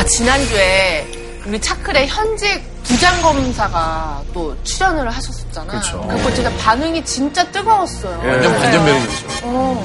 아, 0.00 0.04
지난주에 0.06 1.06
우리 1.46 1.60
차클의 1.60 2.08
현직 2.08 2.62
부장검사가 2.84 4.22
또 4.32 4.56
출연을 4.64 5.10
하셨었잖아. 5.10 5.78
그쵸. 5.78 6.00
그거 6.08 6.32
진짜 6.32 6.50
반응이 6.56 7.04
진짜 7.04 7.44
뜨거웠어요. 7.50 8.18
예. 8.24 8.28
완전 8.30 8.56
반전 8.56 8.82
매력이죠. 8.86 9.26
어. 9.42 9.84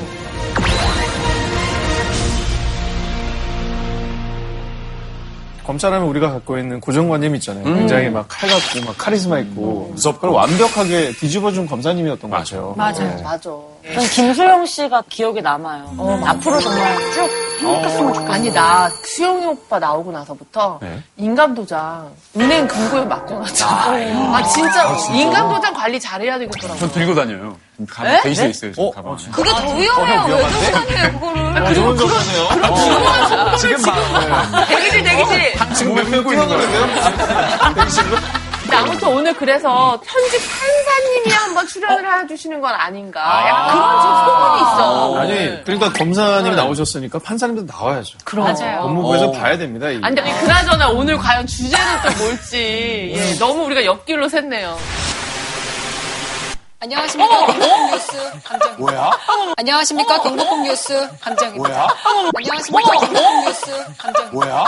검찰하면 5.65 6.07
우리가 6.07 6.31
갖고 6.31 6.57
있는 6.59 6.79
고정관념 6.79 7.33
있잖아요. 7.35 7.63
굉장히 7.63 8.09
막 8.09 8.27
칼 8.29 8.49
같고 8.49 8.85
막 8.85 8.95
카리스마 8.97 9.39
있고 9.39 9.89
무섭고. 9.93 10.19
그걸 10.21 10.35
완벽하게 10.35 11.11
뒤집어준 11.13 11.65
검사님이었던 11.67 12.29
거죠. 12.29 12.73
맞아요. 12.77 13.15
네. 13.17 13.23
맞아. 13.23 13.49
전 13.93 14.03
김수영 14.03 14.65
씨가 14.65 15.03
기억에 15.09 15.41
남아요. 15.41 16.21
앞으로 16.25 16.59
정말 16.59 16.97
쭉 17.11 17.29
행복했으면 17.59 18.13
좋겠어요. 18.13 18.33
아니, 18.33 18.51
나 18.51 18.89
수영이 18.89 19.45
오빠 19.45 19.77
나오고 19.79 20.11
나서부터 20.11 20.79
네. 20.81 21.01
인감도장 21.17 22.11
은행 22.37 22.67
금고에 22.67 23.05
맡겨놨잖아. 23.05 23.71
아, 24.35 24.43
진짜 24.43 24.95
인감도장 25.13 25.73
관리 25.73 25.99
잘해야 25.99 26.39
되겠더라고. 26.39 26.79
전 26.79 26.91
들고 26.91 27.13
다녀요. 27.15 27.55
가방 27.89 28.21
베이스에 28.23 28.49
있어요, 28.49 28.71
지금 28.73 28.91
가방. 28.91 29.15
그게 29.31 29.49
더 29.51 29.73
위험해요. 29.75 30.35
왜 30.35 30.47
들고 30.47 30.71
다녀요, 30.71 31.19
그거를. 31.19 31.73
좋은 31.75 31.97
정도네요. 31.97 33.57
지금 33.57 33.81
막 33.85 34.65
대기실, 34.67 35.03
대기실. 35.03 35.53
지금 35.75 35.95
왜 35.95 36.03
풀고 36.03 36.33
있는 36.33 36.47
거예요? 36.47 36.87
근데 38.75 38.89
아무튼 38.91 39.07
오늘 39.09 39.33
그래서 39.33 40.01
현직 40.05 40.37
판사님이 40.37 41.31
한번 41.33 41.67
출연을 41.67 42.23
해주시는 42.23 42.59
건 42.59 42.73
아닌가. 42.73 43.21
약간 43.47 43.73
그런 43.73 44.01
소문이 44.25 44.61
있어. 44.61 45.19
아니, 45.19 45.63
그러니까 45.63 45.93
검사님이 45.93 46.55
나오셨으니까 46.55 47.19
판사님도 47.19 47.63
나와야죠. 47.73 48.17
맞아요. 48.35 48.81
법무부에서 48.81 49.31
봐야 49.31 49.57
됩니다. 49.57 49.89
이게. 49.89 50.05
아니, 50.05 50.19
아니, 50.19 50.31
그나저나 50.39 50.89
오늘 50.89 51.17
과연 51.17 51.47
주제는 51.47 51.85
또 52.03 52.23
뭘지. 52.23 53.13
예, 53.15 53.35
너무 53.39 53.63
우리가 53.65 53.85
옆길로 53.85 54.27
샜네요. 54.27 54.75
안녕하십니까. 56.85 57.47
경복궁 57.47 57.91
뉴스 57.91 58.17
강정. 58.43 58.75
뭐야? 58.77 59.11
안녕하십니까. 59.57 60.21
경복궁 60.21 60.63
뉴스 60.63 61.09
강정입니다. 61.19 61.67
뭐야? 61.67 61.87
안녕하십니까. 62.35 62.91
경복궁 62.91 63.45
뉴스 63.45 63.71
강정. 63.97 64.31
뭐야? 64.31 64.63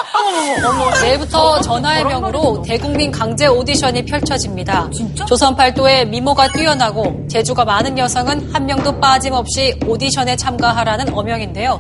내일부터 1.04 1.62
전화의 1.62 2.06
명으로 2.06 2.64
대국민 2.64 3.12
강제 3.12 3.46
오디션이 3.46 4.06
펼쳐집니다. 4.06 4.90
조선 5.28 5.56
팔도의 5.56 6.08
미모가 6.08 6.48
뛰어나고 6.54 7.28
재주가 7.30 7.66
많은 7.66 8.00
여성은 8.00 8.52
한 8.52 8.66
명도 8.66 9.00
빠짐없이 9.00 9.80
오디션에 9.86 10.38
참가하라는 10.38 11.14
어명인데요. 11.14 11.80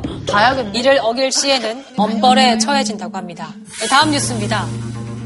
이를 0.73 0.99
어길 1.01 1.31
시에는 1.31 1.83
엄벌에 1.97 2.59
처해진다고 2.59 3.17
합니다. 3.17 3.49
네, 3.81 3.87
다음 3.87 4.11
뉴스입니다. 4.11 4.67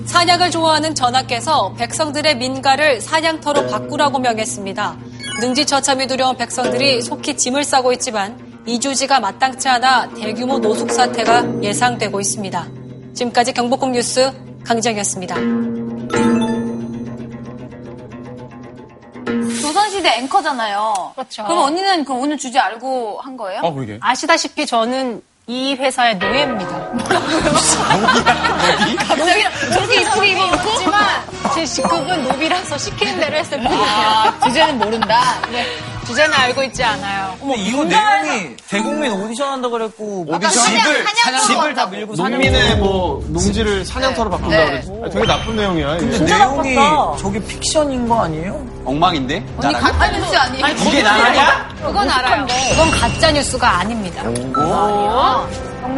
사냥을 0.05 0.51
좋아하는 0.51 0.93
전하께서 0.95 1.73
백성들의 1.73 2.37
민가를 2.37 3.01
사냥터로 3.01 3.67
바꾸라고 3.67 4.19
명했습니다. 4.19 4.97
능지처참이 5.39 6.07
두려운 6.07 6.35
백성들이 6.37 7.01
속히 7.01 7.37
짐을 7.37 7.63
싸고 7.63 7.93
있지만 7.93 8.37
이주지가 8.65 9.19
마땅치 9.19 9.67
않아 9.69 10.09
대규모 10.09 10.59
노숙 10.59 10.91
사태가 10.91 11.63
예상되고 11.63 12.19
있습니다. 12.19 12.67
지금까지 13.13 13.53
경복궁 13.53 13.93
뉴스 13.93 14.31
강정이었습니다. 14.65 15.35
조선시대 19.61 20.09
앵커잖아요. 20.19 21.13
그렇죠. 21.15 21.43
그럼 21.45 21.59
언니는 21.59 22.05
그 22.05 22.13
오늘 22.13 22.37
주제 22.37 22.59
알고 22.59 23.19
한 23.21 23.37
거예요? 23.37 23.61
어, 23.63 23.73
그러게. 23.73 23.97
아시다시피 24.01 24.65
저는 24.65 25.21
이 25.47 25.75
회사의 25.75 26.15
노예입니다. 26.17 26.91
저렇게 29.73 30.01
이쁘게 30.01 30.31
입어놓고? 30.31 30.69
하지만 30.69 31.03
제 31.55 31.65
직급은 31.65 32.23
노비라서 32.23 32.77
시키는 32.77 33.19
대로 33.19 33.37
했을 33.37 33.59
뿐이에요. 33.61 33.83
아, 33.83 34.39
주제는 34.45 34.77
모른다. 34.77 35.41
네, 35.51 35.65
주제는 36.11 36.33
알고 36.33 36.63
있지 36.63 36.83
않아요. 36.83 37.35
어머, 37.41 37.55
이거 37.55 37.83
내용이 37.83 38.55
대국민 38.69 39.11
오디션 39.13 39.47
한다 39.53 39.69
그랬고 39.69 40.25
오디션? 40.27 40.51
집을 40.51 41.05
집을 41.47 41.73
다 41.73 41.85
밀고 41.85 42.15
농민의 42.15 42.77
뭐 42.77 43.23
농지를 43.29 43.85
사냥터로 43.85 44.29
바꾼다 44.29 44.55
네. 44.57 44.65
그랬지. 44.65 44.91
아니, 45.03 45.11
되게 45.13 45.25
나쁜 45.25 45.55
내용이야. 45.55 45.95
이게. 45.97 46.05
근데 46.17 46.25
내용이 46.37 46.75
저게 47.19 47.39
픽션인 47.39 48.07
거 48.07 48.23
아니에요? 48.23 48.65
엉망인데? 48.85 49.43
언니 49.57 49.73
가짜 49.73 50.11
뉴스 50.11 50.35
아니에요? 50.35 50.67
이게 50.67 51.01
나라냐? 51.03 51.69
그건 51.81 52.09
알아요. 52.09 52.45
그건 52.71 52.91
가짜 52.91 53.31
뉴스가 53.31 53.79
아닙니다. 53.79 54.23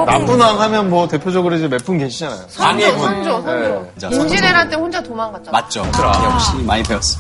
나쁜 0.06 0.40
왕 0.42 0.60
하면 0.62 0.90
뭐 0.90 1.08
대표적으로 1.08 1.56
이제 1.56 1.68
몇 1.68 1.84
분 1.84 1.98
계시잖아요. 1.98 2.46
선조, 2.48 2.98
선조, 3.00 3.42
선조. 3.42 4.10
네. 4.10 4.16
임진왜란 4.16 4.70
때 4.70 4.76
혼자 4.78 5.02
도망갔잖아. 5.04 5.52
맞죠. 5.52 5.82
역시 5.82 6.52
많이 6.64 6.82
배웠어. 6.84 7.20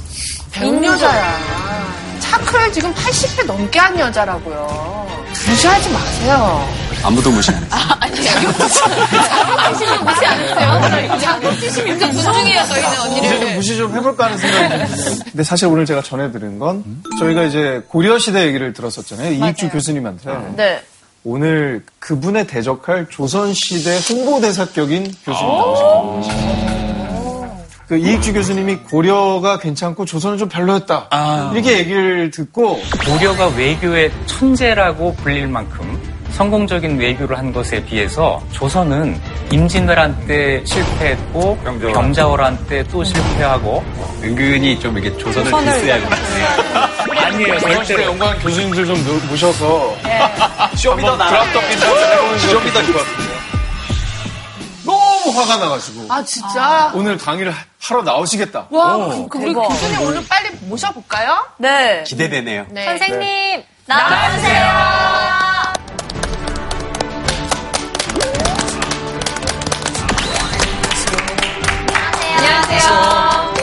배운 0.51 0.83
여자야. 0.83 1.92
차크를 2.33 2.73
지금 2.73 2.91
80회 2.95 3.45
넘게 3.45 3.77
한 3.79 3.99
여자라고요. 3.99 5.05
무시하지 5.47 5.89
마세요. 5.91 6.67
아무도 7.03 7.29
무시하네. 7.29 7.67
당신은 7.67 8.47
무시 10.05 10.25
안 10.25 10.39
했어요? 10.39 11.19
자격지심 11.19 11.85
굉장히 11.85 12.13
존중해요, 12.23 12.65
저희는 12.65 12.89
이제 12.89 12.97
언니를. 12.97 13.39
좀 13.39 13.53
무시 13.55 13.77
좀 13.77 13.95
해볼까 13.95 14.25
하는 14.25 14.37
생각이 14.37 15.03
좀 15.03 15.19
근데 15.31 15.43
사실 15.43 15.67
오늘 15.67 15.85
제가 15.85 16.01
전해드린 16.01 16.57
건 16.57 16.83
저희가 17.19 17.43
이제 17.43 17.83
고려시대 17.87 18.47
얘기를 18.47 18.73
들었었잖아요. 18.73 19.33
이익주 19.33 19.69
교수님한테. 19.69 20.31
네. 20.55 20.81
오늘 21.25 21.83
그분에 21.99 22.47
대적할 22.47 23.07
조선시대 23.09 23.99
홍보대사격인 24.09 25.13
교수님 25.25 25.47
나오신 25.47 25.85
겁니다. 25.85 26.72
그 27.87 27.97
이익주 27.97 28.33
교수님이 28.33 28.77
고려가 28.77 29.59
괜찮고 29.59 30.05
조선은 30.05 30.37
좀 30.37 30.47
별로였다. 30.49 31.07
아. 31.11 31.51
이렇게 31.53 31.79
얘기를 31.79 32.31
듣고 32.31 32.79
고려가 33.05 33.47
외교의 33.47 34.11
천재라고 34.25 35.15
불릴 35.17 35.47
만큼 35.47 36.01
성공적인 36.31 36.97
외교를 36.97 37.37
한 37.37 37.51
것에 37.53 37.83
비해서 37.85 38.41
조선은 38.51 39.19
임진왜란 39.51 40.25
때 40.25 40.63
실패했고 40.65 41.57
병자호란 41.93 42.65
때 42.67 42.83
또 42.91 43.03
실패하고 43.03 43.83
은근히 44.23 44.79
좀 44.79 44.97
이렇게 44.97 45.15
조선을 45.19 45.51
된다. 45.51 46.07
아니에요 47.27 47.59
조선시대 47.59 47.73
제대로 47.85 48.03
연구한 48.03 48.39
교수님들 48.39 48.85
좀 48.87 49.05
노- 49.05 49.27
모셔서 49.29 49.95
쇼미더 50.75 51.17
나라. 51.17 51.43
쇼미더 52.39 52.79
너무 54.85 55.39
화가 55.39 55.57
나가지고 55.57 56.05
아, 56.09 56.23
진짜? 56.23 56.91
오늘 56.95 57.17
강의를 57.17 57.53
하- 57.83 57.95
하러 57.95 58.01
나오시겠다. 58.03 58.67
와, 58.69 58.97
그럼 58.97 59.29
그 59.29 59.37
우리 59.39 59.53
교수님 59.53 60.01
오늘 60.01 60.25
빨리 60.27 60.49
모셔볼까요? 60.61 61.45
네. 61.57 62.03
기대되네요. 62.03 62.67
네. 62.69 62.85
선생님, 62.85 63.63
나와주세요. 63.85 64.63
안녕하세요. 72.35 73.53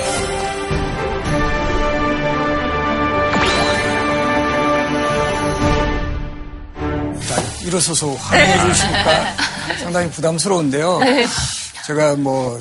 일어서서 7.65 8.13
환영해 8.15 8.73
주시니까 8.73 9.37
상당히 9.81 10.11
부담스러운데요. 10.11 11.01
제가 11.87 12.17
뭐 12.17 12.61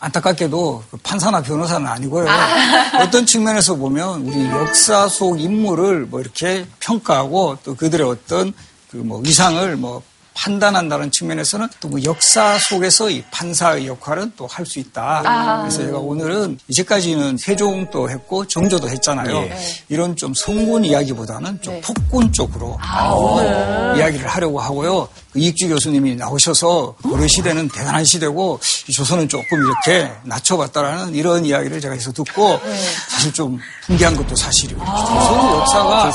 안타깝게도 0.00 0.84
그 0.90 0.96
판사나 0.98 1.42
변호사는 1.42 1.86
아니고요. 1.86 2.26
어떤 3.00 3.26
측면에서 3.26 3.74
보면 3.74 4.22
우리 4.22 4.46
역사 4.46 5.08
속 5.08 5.40
인물을 5.40 6.06
뭐 6.06 6.20
이렇게 6.20 6.66
평가하고 6.80 7.58
또 7.64 7.74
그들의 7.74 8.06
어떤 8.06 8.52
그뭐 8.90 9.20
위상을 9.20 9.76
뭐 9.76 10.02
판단한다는 10.38 11.10
측면에서는 11.10 11.68
또뭐 11.80 11.98
역사 12.04 12.56
속에서 12.60 13.10
이 13.10 13.22
판사의 13.30 13.88
역할은 13.88 14.32
또 14.36 14.46
할 14.48 14.64
수 14.64 14.78
있다. 14.78 15.22
그래서 15.62 15.78
제가 15.82 15.98
오늘은 15.98 16.58
이제까지는 16.68 17.36
세종도 17.38 18.08
했고 18.10 18.46
정조도 18.46 18.88
했잖아요. 18.88 19.48
이런 19.88 20.14
좀 20.16 20.32
성군 20.34 20.84
이야기보다는 20.84 21.60
좀 21.62 21.80
폭군 21.80 22.32
쪽으로 22.32 22.78
어, 22.80 23.94
이야기를 23.96 24.26
하려고 24.28 24.60
하고요. 24.60 25.08
그 25.32 25.38
이익주 25.40 25.68
교수님이 25.68 26.16
나오셔서 26.16 26.94
고려 27.02 27.26
시대는 27.26 27.68
대단한 27.68 28.04
시대고 28.04 28.60
이 28.88 28.92
조선은 28.92 29.28
조금 29.28 29.58
이렇게 29.58 30.10
낮춰봤다라는 30.24 31.14
이런 31.14 31.44
이야기를 31.44 31.80
제가 31.80 31.94
해서 31.94 32.12
듣고 32.12 32.60
사실 33.08 33.32
좀 33.32 33.58
풍기한 33.86 34.16
것도 34.16 34.34
사실이에요. 34.36 34.78
조선 34.84 35.60
역사가. 35.60 36.10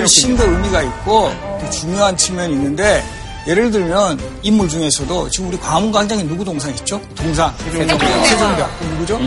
훨씬 0.00 0.36
더 0.36 0.44
의미가 0.44 0.82
있고 0.82 1.30
또 1.60 1.70
중요한 1.70 2.16
측면이 2.16 2.52
있는데 2.54 3.04
예를 3.46 3.70
들면 3.70 4.20
인물 4.42 4.68
중에서도 4.68 5.30
지금 5.30 5.48
우리 5.48 5.58
광화문 5.58 5.90
광장에 5.92 6.22
누구 6.24 6.44
동상 6.44 6.70
있죠? 6.74 7.00
동상. 7.14 7.52
세종대왕. 7.58 8.70
누구죠? 8.90 9.18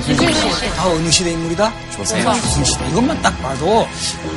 다 0.76 0.88
어느 0.88 1.10
시대 1.10 1.32
인물이다? 1.32 1.74
조선. 1.96 2.22
조선 2.22 2.64
시대. 2.64 2.88
이것만 2.90 3.22
딱 3.22 3.32
봐도 3.42 3.88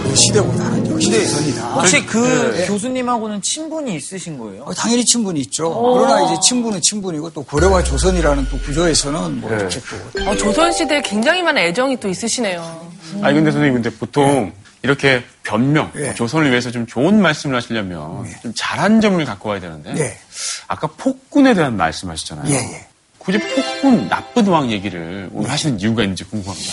그 0.03 0.15
시대보다는 0.17 0.91
역시 0.91 1.11
조선이다. 1.13 1.69
혹시 1.75 2.07
그 2.07 2.55
네. 2.57 2.67
교수님하고는 2.67 3.43
친분이 3.43 3.95
있으신 3.97 4.39
거예요? 4.39 4.63
어, 4.63 4.73
당연히 4.73 5.05
친분이 5.05 5.41
있죠. 5.41 5.71
그러나 5.95 6.23
이제 6.23 6.41
친분은 6.41 6.81
친분이고 6.81 7.31
또 7.31 7.43
고려와 7.43 7.83
조선이라는 7.85 8.47
또 8.51 8.59
구조에서는 8.59 9.41
뭐 9.41 9.51
이렇게 9.51 9.79
또 10.17 10.31
어, 10.31 10.37
조선 10.37 10.73
시대에 10.73 11.03
굉장히 11.03 11.43
많은 11.43 11.61
애정이 11.63 12.01
또 12.01 12.09
있으시네요. 12.09 12.87
아니 13.23 13.35
근데 13.35 13.51
선생님 13.53 13.75
근데 13.83 13.91
보통 13.91 14.53
이렇게 14.87 15.25
변명, 15.43 15.91
예. 15.97 16.05
뭐 16.05 16.15
조선을 16.15 16.51
위해서 16.51 16.71
좀 16.71 16.87
좋은 16.87 17.21
말씀을 17.21 17.57
하시려면 17.57 18.25
좀 18.41 18.53
잘한 18.55 19.01
점을 19.01 19.23
갖고 19.25 19.49
와야 19.49 19.59
되는데 19.59 19.93
예. 19.99 20.17
아까 20.69 20.87
폭군에 20.87 21.55
대한 21.55 21.77
말씀하셨잖아요. 21.77 22.49
예, 22.49 22.55
예. 22.55 22.87
굳이 23.19 23.39
폭군 23.39 24.09
나쁜 24.09 24.47
왕 24.47 24.71
얘기를 24.71 25.29
오늘 25.33 25.51
하시는 25.51 25.81
이유가 25.81 26.03
있는지 26.03 26.23
궁금합니다. 26.23 26.73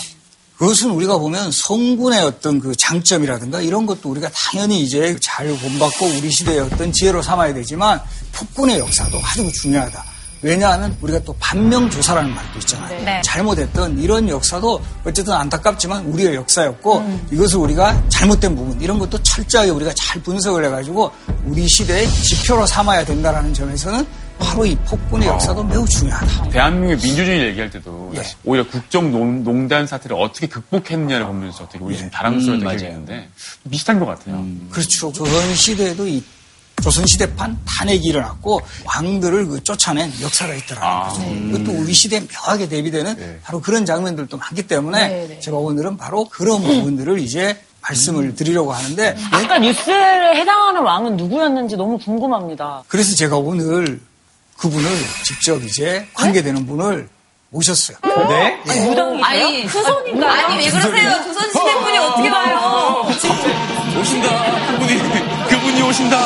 그것은 0.56 0.90
우리가 0.90 1.18
보면 1.18 1.50
성군의 1.50 2.20
어떤 2.20 2.60
그 2.60 2.76
장점이라든가 2.76 3.60
이런 3.60 3.86
것도 3.86 4.08
우리가 4.10 4.30
당연히 4.32 4.80
이제 4.80 5.16
잘 5.20 5.48
본받고 5.48 6.06
우리 6.06 6.30
시대의 6.30 6.60
어떤 6.60 6.92
지혜로 6.92 7.22
삼아야 7.22 7.52
되지만 7.54 8.00
폭군의 8.32 8.78
역사도 8.78 9.20
아주 9.20 9.50
중요하다. 9.52 10.13
왜냐하면 10.44 10.94
우리가 11.00 11.18
또 11.20 11.34
반명조사라는 11.40 12.34
말도 12.34 12.58
있잖아요. 12.58 13.02
네. 13.02 13.22
잘못했던 13.24 13.98
이런 13.98 14.28
역사도 14.28 14.78
어쨌든 15.04 15.32
안타깝지만 15.32 16.04
우리의 16.04 16.34
역사였고 16.34 17.20
이것을 17.32 17.58
우리가 17.60 18.08
잘못된 18.10 18.54
부분 18.54 18.78
이런 18.80 18.98
것도 18.98 19.22
철저하게 19.22 19.70
우리가 19.70 19.92
잘 19.94 20.22
분석을 20.22 20.66
해가지고 20.66 21.10
우리 21.46 21.66
시대의 21.66 22.06
지표로 22.06 22.66
삼아야 22.66 23.06
된다라는 23.06 23.54
점에서는 23.54 24.06
바로 24.38 24.66
이 24.66 24.76
폭군의 24.84 25.28
역사도 25.28 25.64
매우 25.64 25.86
중요하다. 25.88 26.50
대한민국의 26.50 26.96
민주주의 26.96 27.40
얘기할 27.48 27.70
때도 27.70 28.12
예. 28.16 28.22
오히려 28.44 28.66
국정농단 28.68 29.86
사태를 29.86 30.16
어떻게 30.20 30.46
극복했느냐를 30.48 31.26
보면서 31.26 31.66
되게 31.68 31.82
우리 31.82 31.96
좀 31.96 32.10
다랑스러웠던 32.10 32.68
음, 32.68 32.76
기억이 32.76 32.92
있는데 32.92 33.28
비슷한 33.70 33.98
것 33.98 34.06
같아요. 34.06 34.44
그렇죠. 34.70 35.10
조선 35.12 35.54
시대에도 35.54 36.06
이 36.06 36.22
조선 36.84 37.06
시대판 37.06 37.58
탄핵이 37.78 38.02
일어났고 38.04 38.60
왕들을 38.84 39.46
그 39.46 39.64
쫓아낸 39.64 40.12
역사가 40.20 40.52
있더라고요. 40.52 40.86
아. 40.86 41.14
이것도 41.48 41.72
우리 41.80 41.94
시대에 41.94 42.20
묘하게 42.20 42.68
대비되는 42.68 43.16
네. 43.16 43.38
바로 43.42 43.62
그런 43.62 43.86
장면들도 43.86 44.36
많기 44.36 44.66
때문에 44.66 45.08
네, 45.08 45.26
네. 45.26 45.40
제가 45.40 45.56
오늘은 45.56 45.96
바로 45.96 46.28
그런 46.28 46.60
부분들을 46.62 47.20
이제 47.20 47.58
말씀을 47.80 48.34
드리려고 48.34 48.74
하는데 48.74 49.16
아까 49.30 49.58
뉴스에 49.58 50.34
해당하는 50.34 50.82
왕은 50.82 51.16
누구였는지 51.16 51.76
너무 51.76 51.96
궁금합니다. 51.96 52.84
그래서 52.86 53.16
제가 53.16 53.38
오늘 53.38 53.98
그분을 54.58 54.90
직접 55.24 55.62
이제 55.62 56.06
관계되는 56.12 56.66
분을 56.66 57.08
모셨어요. 57.48 57.96
네? 58.28 58.60
아니, 59.22 59.64
후손인가? 59.64 60.32
아니, 60.32 60.64
왜 60.66 60.70
그러세요? 60.70 61.12
조선시대 61.22 61.80
분이 61.80 61.98
어떻게 61.98 62.28
와요? 62.28 63.06
오신다. 63.98 64.72
그분이 64.72 64.98
그분이 64.98 65.33
오신다. 65.94 66.18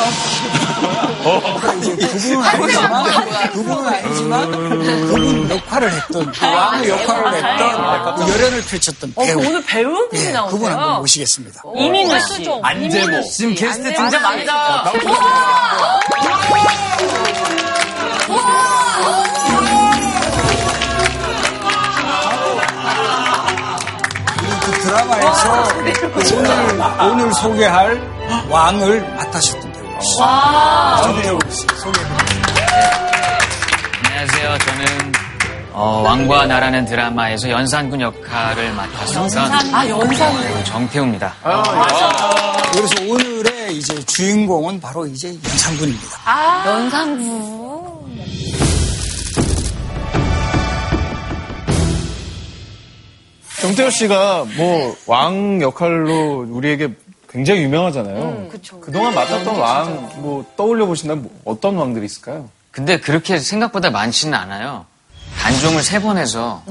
이제 1.83 2.07
그분은 2.07 2.43
아니지만 2.43 3.51
그분은 3.51 3.87
아니지만 3.87 4.51
그분 4.51 5.49
역할을 5.49 5.91
했던 5.91 6.31
그 6.31 6.45
왕의 6.45 6.89
역할을 6.89 7.33
했던 7.35 8.15
그 8.15 8.31
열연을 8.33 8.61
펼쳤던 8.65 9.13
어, 9.15 9.21
그 9.21 9.27
배우 9.27 9.39
오늘 9.39 9.63
배우분이 9.65 10.25
예, 10.25 10.31
나오세요. 10.31 10.57
그분 10.57 10.71
한번 10.71 10.99
모시겠습니다. 10.99 11.61
이민우 11.75 12.19
씨. 12.19 12.49
안재모. 12.63 13.21
지금 13.29 13.53
게스트 13.55 13.93
등장. 13.93 14.21
그 24.65 24.71
드라마에서 24.81 25.63
그 26.13 26.35
오늘, 26.35 27.11
오늘 27.11 27.33
소개할 27.33 28.19
왕을 28.49 29.01
맡으셨 29.15 29.58
던 29.99 30.17
배우입니다. 30.17 31.01
정태우 31.03 31.39
씨 31.49 31.67
소개해드립니다. 31.81 32.53
안녕하세요. 34.05 34.57
저는 34.59 35.11
어, 35.73 36.01
왕과 36.03 36.45
나라는 36.47 36.85
드라마에서 36.85 37.49
연산군 37.49 38.01
역할을 38.01 38.73
맡았었던 38.73 39.73
아, 39.73 39.87
연상. 39.87 40.41
배우 40.41 40.63
정태우입니다. 40.63 41.33
그래서 42.71 42.95
오늘의 43.07 43.77
이제 43.77 44.03
주인공은 44.05 44.79
바로 44.81 45.05
이제 45.05 45.29
연산군입니다. 45.29 46.67
연상부. 46.67 47.99
정태호 53.61 53.89
씨가 53.89 54.45
뭐 54.55 54.95
왕 55.07 55.61
역할로 55.61 56.45
우리에게 56.49 56.89
굉장히 57.29 57.61
유명하잖아요. 57.63 58.49
그동안 58.81 59.13
맡았던 59.13 59.55
왕 59.55 60.09
뭐 60.17 60.43
떠올려 60.57 60.85
보신다면 60.85 61.23
뭐 61.23 61.53
어떤 61.53 61.77
왕들이 61.77 62.05
있을까요? 62.05 62.49
근데 62.71 62.99
그렇게 62.99 63.39
생각보다 63.39 63.89
많지는 63.91 64.33
않아요. 64.37 64.85
단종을 65.39 65.83
세 65.83 65.99
번 65.99 66.17
해서 66.17 66.63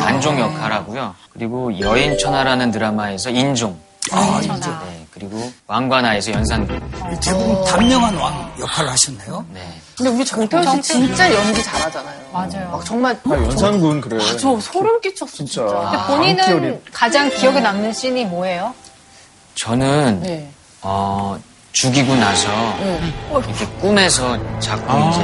단종 0.00 0.40
역할하고요. 0.40 1.14
그리고 1.32 1.78
여인천하라는 1.78 2.70
드라마에서 2.72 3.30
인종. 3.30 3.78
아, 4.12 4.38
이제 4.40 4.48
네, 4.70 5.06
그리고 5.10 5.50
왕과 5.66 6.00
나에서 6.00 6.30
연산군. 6.32 6.80
대부분 7.20 7.64
단명한 7.64 8.14
왕 8.16 8.52
역할을 8.60 8.90
하셨네요. 8.92 9.44
네. 9.52 9.60
근데 9.96 10.10
우리 10.10 10.24
정태호 10.24 10.62
씨 10.76 10.82
진짜 10.82 11.32
연기 11.34 11.62
잘하잖아요. 11.62 12.20
맞아요. 12.32 12.70
막 12.70 12.84
정말 12.84 13.18
아, 13.24 13.30
연산군 13.30 14.00
그래. 14.00 14.16
아, 14.22 14.36
저 14.36 14.58
소름 14.60 15.00
끼쳤어 15.00 15.32
진짜. 15.32 15.66
진짜. 15.66 16.06
본인은 16.06 16.44
광기열이- 16.44 16.78
가장 16.92 17.28
기억에 17.30 17.60
남는 17.60 17.92
씬이 17.92 18.26
뭐예요? 18.26 18.72
저는 19.56 20.20
네. 20.22 20.48
어, 20.82 21.38
죽이고 21.72 22.14
나서 22.16 22.50
이렇게 23.30 23.66
꿈에서 23.80 24.38
자꾸 24.60 25.08
이제 25.10 25.22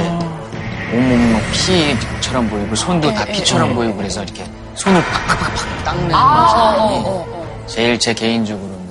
온몸 0.91 1.31
뭐 1.31 1.41
피처럼 1.51 2.49
보이고 2.49 2.75
손도 2.75 3.13
다 3.13 3.25
피처럼 3.25 3.73
보이고 3.75 3.95
그래서 3.95 4.23
이렇게 4.23 4.43
손을 4.75 5.01
팍팍팍팍 5.05 5.83
닦는 5.85 6.15
모습이 6.15 7.73
제일 7.73 7.99
제 7.99 8.13
개인적으로는 8.13 8.83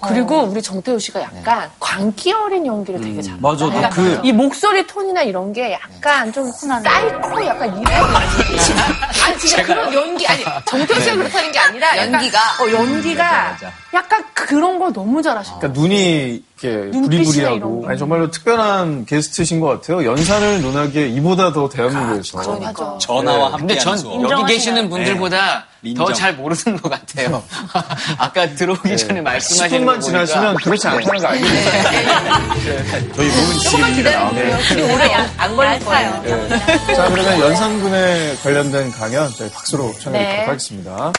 그리고 0.00 0.42
우리 0.42 0.60
정태우 0.60 0.98
씨가 0.98 1.22
약간 1.22 1.70
광기 1.80 2.30
어린 2.32 2.66
연기를 2.66 3.00
되게 3.00 3.22
잘해요. 3.22 3.40
맞아, 3.40 3.64
나 3.66 3.70
그러니까 3.88 3.88
그- 3.90 4.20
이 4.22 4.32
목소리 4.32 4.86
톤이나 4.86 5.22
이런 5.22 5.50
게 5.52 5.72
약간 5.72 6.30
좀 6.30 6.50
사이코 6.52 7.46
약간 7.46 7.68
이런 7.80 7.84
아니 9.24 9.38
진짜 9.38 9.62
그런 9.62 9.92
연기 9.92 10.26
아니 10.26 10.44
정태우 10.66 11.00
씨가 11.00 11.16
그렇다는 11.16 11.52
게 11.52 11.58
아니라 11.58 11.96
연기가? 11.96 12.38
어 12.60 12.70
연기가 12.70 13.56
약간 13.94 14.24
그런 14.34 14.78
걸 14.78 14.92
너무 14.92 15.22
잘하셔. 15.22 15.58
그러니까 15.58 15.80
눈이 15.80 16.44
이렇게 16.62 16.90
눈빛이나 16.96 17.50
부리부리하고. 17.50 17.84
아니 17.88 17.98
정말로 17.98 18.30
특별한 18.30 19.06
게스트신 19.06 19.60
것 19.60 19.66
같아요. 19.66 20.04
연산을 20.08 20.62
논하기에 20.62 21.08
이보다 21.08 21.52
더 21.52 21.68
대한민국에서 21.68 22.38
맞아. 22.38 22.96
전화와 23.00 23.52
함께 23.54 23.58
근데 23.58 23.78
전 23.78 23.98
여기 24.30 24.52
계시는 24.54 24.88
분들보다 24.88 25.66
인정. 25.82 26.06
더잘 26.06 26.34
모르는 26.36 26.80
것 26.80 26.88
같아요. 26.90 27.42
아까 28.18 28.48
들어오기 28.54 28.96
전에 28.96 29.20
말씀하시는 29.20 29.82
10분만 29.82 29.86
거 29.86 29.92
보니까 29.92 30.00
지나시면 30.24 30.54
그렇지 30.56 30.86
않다는 30.88 31.18
거 31.20 31.26
알게 31.26 31.44
돼요. 31.44 33.12
저희 33.16 33.28
몸은 33.28 33.58
지금입니다. 33.58 34.30
그리고 34.68 34.94
오래 34.94 35.12
안- 35.12 35.30
안 35.36 35.56
걸릴 35.56 35.84
거예요. 35.84 36.20
네. 36.22 36.94
자, 36.94 37.08
그러면 37.10 37.40
연산군에 37.40 38.36
관련된 38.42 38.92
강연 38.92 39.30
저희 39.36 39.50
박수로 39.50 39.92
청해드리도록 40.00 40.12
네. 40.12 40.46
하겠습니다. 40.46 41.12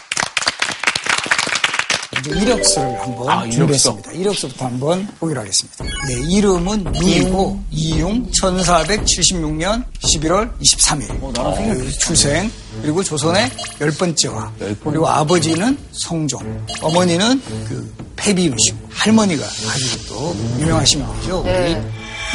이력서를 2.32 3.02
한번 3.02 3.30
아, 3.30 3.50
준비했습니다. 3.50 4.12
이력서 4.14 4.48
부터 4.48 4.66
한번 4.66 5.08
보기로 5.20 5.42
하겠습니다. 5.42 5.86
네, 6.08 6.14
이름은 6.30 6.84
누이고 6.84 7.64
이용 7.72 8.26
1476년 8.32 9.84
11월 10.04 10.52
23일 10.60 12.00
출생 12.00 12.52
그리고 12.82 13.04
조선의 13.04 13.50
열 13.82 13.92
번째 13.92 14.28
왕 14.30 14.54
그리고 14.84 15.08
아버지는 15.08 15.78
성종 15.92 16.66
어머니는 16.82 17.42
그씨 18.16 18.74
할머니가 18.90 19.46
아주 19.46 20.08
또 20.08 20.36
유명하신 20.60 21.06
분이죠. 21.06 21.40
우리 21.46 21.78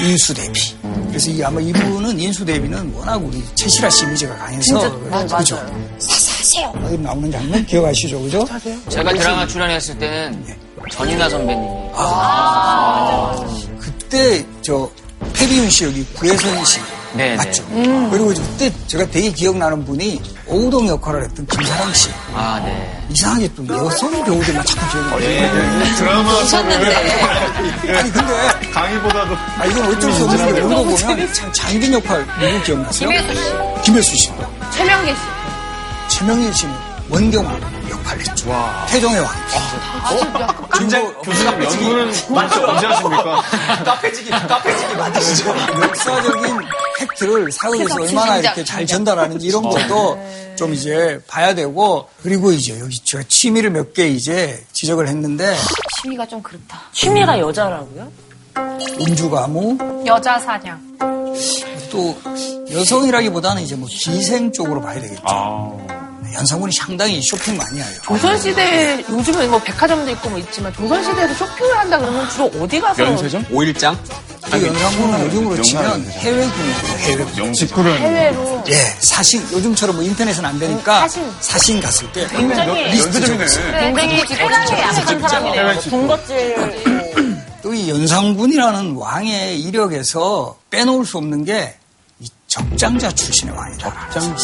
인수대비. 0.01 0.77
그래서 1.09 1.31
이 1.31 1.43
아마 1.43 1.61
이분은 1.61 2.19
인수대비는 2.19 2.93
워낙 2.95 3.17
우리 3.17 3.43
최실아 3.55 3.91
씨 3.91 4.05
이미지가 4.05 4.37
강해서 4.37 4.81
그죠. 5.39 5.57
사사세요 5.99 6.73
이런 6.79 7.03
나오는 7.03 7.31
장면 7.31 7.67
기억하시죠, 7.67 8.21
그죠? 8.23 8.47
제가 8.89 9.13
드라마 9.13 9.47
출연했을 9.47 9.99
때는 9.99 10.45
전인아 10.91 11.29
선배님이 11.29 11.67
그때 13.79 14.45
저 14.63 14.91
패비윤 15.35 15.69
씨 15.71 15.85
여기 15.85 16.05
구혜선 16.15 16.65
씨 16.65 16.81
네, 17.15 17.37
맞죠? 17.37 17.65
네. 17.71 17.83
그리고 18.11 18.33
이제 18.33 18.41
그때 18.43 18.73
제가 18.87 19.11
되게 19.11 19.31
기억나는 19.33 19.85
분이 19.85 20.21
오우동 20.51 20.89
역할을 20.89 21.23
했던 21.25 21.47
김사랑 21.47 21.93
씨. 21.95 22.11
아, 22.35 22.61
네. 22.65 23.03
이상하게 23.11 23.49
또 23.55 23.67
여성 23.69 24.11
배우들만 24.25 24.65
자꾸 24.65 24.91
기억이 24.91 25.09
나요. 25.11 25.21
예, 25.23 25.43
예. 25.43 25.91
예. 25.91 25.95
드라마 25.97 26.33
오셨는데. 26.41 26.95
아니, 27.97 28.11
근데. 28.11 28.71
강의보다도. 28.73 29.35
아, 29.59 29.65
이건 29.67 29.95
어쩔 29.97 30.13
수 30.13 30.25
없는 30.25 30.55
게 30.55 30.61
오고 30.61 30.97
보면 30.97 31.33
참 31.33 31.53
장빈 31.53 31.93
역할 31.95 32.27
누구 32.41 32.63
기억나세요? 32.65 33.09
김혜수 33.11 33.35
씨. 33.35 33.53
김혜수 33.83 34.17
씨. 34.17 34.31
최명희 34.77 35.15
씨. 35.15 36.19
최명희 36.19 36.53
씨는 36.53 36.75
원경아. 37.09 37.80
686. 37.91 38.49
와. 38.49 38.87
태종의 38.89 39.21
왕. 39.21 39.31
아, 39.33 40.79
진짜 40.79 41.03
교수님 41.23 41.63
연구는 41.65 42.13
맞죠? 42.31 42.65
언제 42.67 42.87
하십니까? 42.87 43.43
카페지기, 43.85 44.31
카페지기 44.31 44.95
맞으시죠? 44.95 45.51
역사적인 45.83 46.57
팩트를 46.99 47.53
사회에서 47.53 47.95
얼마나 48.01 48.37
이렇게 48.39 48.65
잘 48.65 48.87
전달하는지 48.87 49.47
이런 49.47 49.63
것도 49.63 50.19
좀 50.57 50.73
이제 50.75 51.21
봐야 51.27 51.55
되고 51.55 52.09
그리고 52.23 52.53
이제 52.53 52.79
여기 52.81 52.99
제가 53.03 53.25
취미를 53.29 53.71
몇 53.71 53.93
개 53.93 54.07
이제 54.07 54.65
지적을 54.73 55.09
했는데 55.09 55.57
취미가 56.03 56.27
좀 56.29 56.41
그렇다. 56.43 56.81
취미가 56.93 57.39
여자라고요? 57.41 58.11
음주가무 59.01 60.05
여자 60.07 60.39
사냥 60.39 60.81
또 61.91 62.17
여성이라기보다는 62.73 63.63
이제 63.63 63.75
뭐 63.75 63.89
기생 63.91 64.53
쪽으로 64.53 64.81
봐야 64.81 65.01
되겠죠. 65.01 65.23
아. 65.25 66.10
연상군이 66.35 66.73
상당히 66.73 67.21
쇼핑 67.23 67.57
많이 67.57 67.79
해요. 67.81 67.87
조선시대, 68.05 69.05
요즘은 69.09 69.51
뭐 69.51 69.59
백화점도 69.61 70.11
있고 70.13 70.31
뭐 70.31 70.39
있지만, 70.39 70.73
조선시대에서 70.75 71.35
쇼핑을 71.35 71.79
한다 71.79 71.99
그러면 71.99 72.29
주로 72.31 72.45
어디 72.61 72.81
가서. 72.81 73.03
연세점? 73.05 73.45
5일장? 73.47 73.97
그 74.51 74.67
연상군은 74.67 75.27
요즘으로 75.27 75.63
치면 75.63 75.85
연세점. 75.85 76.21
해외 76.23 76.49
군이고 76.49 76.99
해외. 76.99 77.53
직구를 77.53 77.99
해외로. 78.01 78.65
예, 78.69 78.75
사신 79.01 79.43
요즘처럼 79.53 79.97
뭐 79.97 80.05
인터넷은 80.05 80.45
안 80.45 80.59
되니까 80.59 81.01
사신. 81.01 81.31
사신 81.41 81.81
갔을 81.81 82.11
때 82.13 82.27
굉장히 82.29 82.99
연세점이네. 82.99 83.47
굉장히 83.95 84.23
호랑이에 84.43 84.81
약한 84.81 85.21
사람이네요. 85.21 85.81
군것질. 85.91 87.41
또 87.63 87.75
이 87.75 87.91
연상군이라는 87.91 88.95
왕의 88.97 89.61
이력에서 89.61 90.57
빼놓을 90.71 91.05
수 91.05 91.19
없는 91.19 91.45
게 91.45 91.77
이 92.23 92.29
적장자 92.49 93.11
출신의 93.13 93.55
왕이다. 93.57 94.11
장 94.11 94.37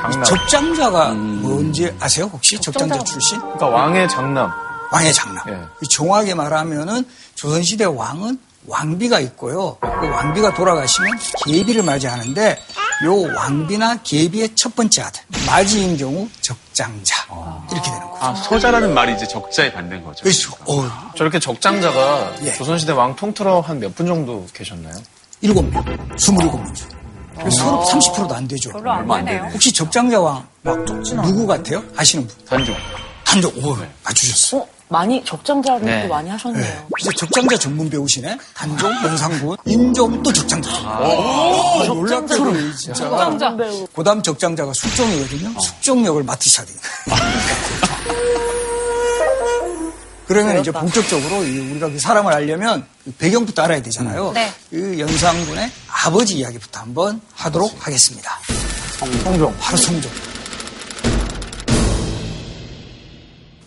남. 0.00 0.22
적장자가 0.24 1.10
뭔지 1.10 1.94
아세요? 2.00 2.28
혹시 2.32 2.58
적장자 2.58 2.98
출신? 3.04 3.38
그러니까 3.40 3.66
왕의 3.68 4.08
장남. 4.08 4.50
왕의 4.92 5.12
장남. 5.12 5.48
예. 5.48 5.58
이 5.82 5.88
정확하게 5.88 6.34
말하면은 6.34 7.04
조선시대 7.34 7.84
왕은 7.84 8.38
왕비가 8.66 9.18
있고요. 9.20 9.76
그 9.80 10.08
왕비가 10.08 10.54
돌아가시면 10.54 11.18
계비를 11.44 11.82
맞이하는데 11.82 12.58
요 13.06 13.34
왕비나 13.34 14.02
계비의 14.04 14.50
첫 14.54 14.76
번째 14.76 15.02
아들 15.02 15.20
맞이인 15.46 15.96
경우 15.96 16.28
적장자 16.42 17.26
이렇게 17.72 17.90
되는 17.90 18.00
거예요. 18.06 18.16
아, 18.20 18.34
소자라는 18.36 18.94
말이 18.94 19.14
이제 19.14 19.26
적자에 19.26 19.72
반대인 19.72 20.04
거죠. 20.04 20.22
그렇죠. 20.22 20.52
어, 20.66 20.88
저렇게 21.16 21.40
적장자가 21.40 22.34
예. 22.44 22.52
조선시대 22.52 22.92
왕 22.92 23.16
통틀어 23.16 23.60
한 23.62 23.78
몇 23.80 23.92
분 23.96 24.06
정도 24.06 24.46
계셨나요? 24.54 24.94
일곱 25.40 25.62
명, 25.68 25.82
스물일곱 26.16 26.60
명 26.62 26.72
중. 27.40 27.50
서로 27.50 27.84
30%도 27.84 28.34
안 28.34 28.48
되죠. 28.48 28.70
별로 28.70 28.92
안 28.92 29.24
되네요. 29.24 29.48
혹시 29.52 29.72
적장자 29.72 30.20
왕막 30.20 30.84
누구 31.24 31.46
같아요? 31.46 31.82
아시는 31.96 32.26
분? 32.26 32.36
단종. 32.46 32.74
한종 33.24 33.52
오 33.62 33.76
맞추셨어. 34.04 34.58
어, 34.58 34.66
많이 34.88 35.24
적장자를 35.24 35.86
네. 35.86 36.02
또 36.02 36.08
많이 36.08 36.28
하셨네요. 36.28 36.62
네. 36.62 36.86
이제 37.00 37.10
적장자 37.16 37.56
전문 37.56 37.88
배우시네. 37.88 38.36
단종, 38.54 38.90
연상군, 39.04 39.56
인종 39.64 40.22
또 40.22 40.30
적장자. 40.30 40.70
아, 40.84 41.82
놀랍게도 41.86 42.72
진짜. 42.76 42.92
적장자. 42.92 43.56
고담 43.94 44.22
적장자가 44.22 44.70
숙종이거든요. 44.74 45.58
숙종역을 45.58 46.22
맡으셔야 46.24 46.66
돼요. 46.66 46.76
그러면 50.32 50.60
이제 50.60 50.70
본격적으로 50.70 51.44
이 51.44 51.58
우리가 51.58 51.90
그 51.90 51.98
사람을 51.98 52.32
알려면 52.32 52.86
그 53.04 53.12
배경부터 53.18 53.62
알아야 53.62 53.82
되잖아요. 53.82 54.32
네. 54.32 54.50
그 54.70 54.98
연상군의 54.98 55.70
아버지 55.88 56.36
이야기부터 56.38 56.80
한번 56.80 57.20
하도록 57.34 57.74
하겠습니다. 57.86 58.38
성종, 58.98 59.54
바로 59.58 59.76
성종. 59.76 60.10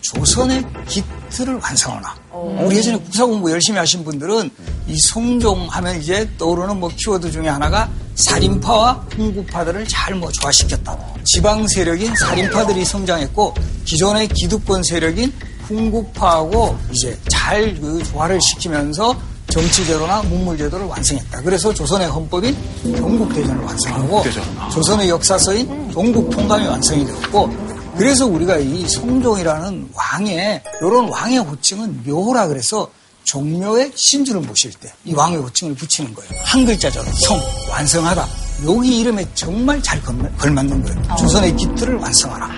조선의 0.00 0.64
기틀을 0.88 1.54
완성하나. 1.62 2.14
우리 2.32 2.76
예전에 2.76 2.96
국사 2.98 3.24
공부 3.26 3.50
열심히 3.50 3.78
하신 3.78 4.04
분들은 4.04 4.50
이 4.86 4.98
성종 4.98 5.66
하면 5.68 6.00
이제 6.00 6.28
떠오르는 6.38 6.78
뭐 6.78 6.90
키워드 6.94 7.30
중에 7.32 7.48
하나가 7.48 7.90
살인파와 8.14 9.06
hun구파들을 9.16 9.86
잘 9.88 10.14
뭐 10.14 10.30
조화시켰다. 10.32 10.96
지방 11.24 11.66
세력인 11.66 12.14
살인파들이 12.14 12.84
성장했고 12.84 13.54
기존의 13.84 14.28
기득권 14.28 14.82
세력인 14.82 15.32
hun구파하고 15.68 16.76
이제 16.92 17.18
잘 17.30 17.76
그 17.80 18.02
조화를 18.04 18.40
시키면서 18.40 19.16
정치제도나 19.52 20.22
문물제도를 20.22 20.86
완성했다. 20.86 21.42
그래서 21.42 21.72
조선의 21.72 22.08
헌법인 22.08 22.56
경국대전을 22.82 23.62
완성하고 23.64 24.24
조선의 24.72 25.08
역사서인 25.08 25.90
동국통감이 25.90 26.66
완성이 26.66 27.04
되었고 27.04 27.50
그래서 27.96 28.26
우리가 28.26 28.58
이 28.58 28.86
성종이라는 28.88 29.90
왕의 29.94 30.62
이런 30.80 31.08
왕의 31.08 31.38
호칭은 31.38 32.02
묘라 32.04 32.48
그래서 32.48 32.90
종묘의 33.24 33.92
신주를 33.94 34.40
모실 34.42 34.72
때 34.74 34.92
이 35.04 35.14
왕의 35.14 35.38
호칭을 35.38 35.74
붙이는 35.74 36.14
거예요. 36.14 36.30
한 36.44 36.64
글자죠. 36.66 37.02
성 37.26 37.40
완성하다. 37.70 38.26
여기 38.66 39.00
이름에 39.00 39.26
정말 39.34 39.82
잘 39.82 40.00
걸맞는 40.02 40.82
거예요. 40.84 41.16
조선의 41.16 41.56
기틀을 41.56 41.96
완성하라. 41.96 42.48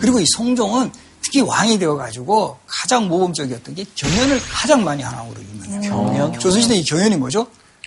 그리고 0.00 0.18
이 0.20 0.26
성종은 0.36 0.90
특히 1.22 1.40
왕이 1.40 1.78
되어가지고 1.78 2.56
가장 2.66 3.08
모범적이었던 3.08 3.74
게 3.74 3.84
경연을 3.94 4.40
가장 4.48 4.84
많이 4.84 5.02
하는 5.02 5.18
으로 5.30 5.40
유명해요. 5.40 5.90
경연? 5.90 6.38
조선시대 6.38 6.74
이 6.76 6.84
경연이 6.84 7.16
뭐죠? 7.16 7.46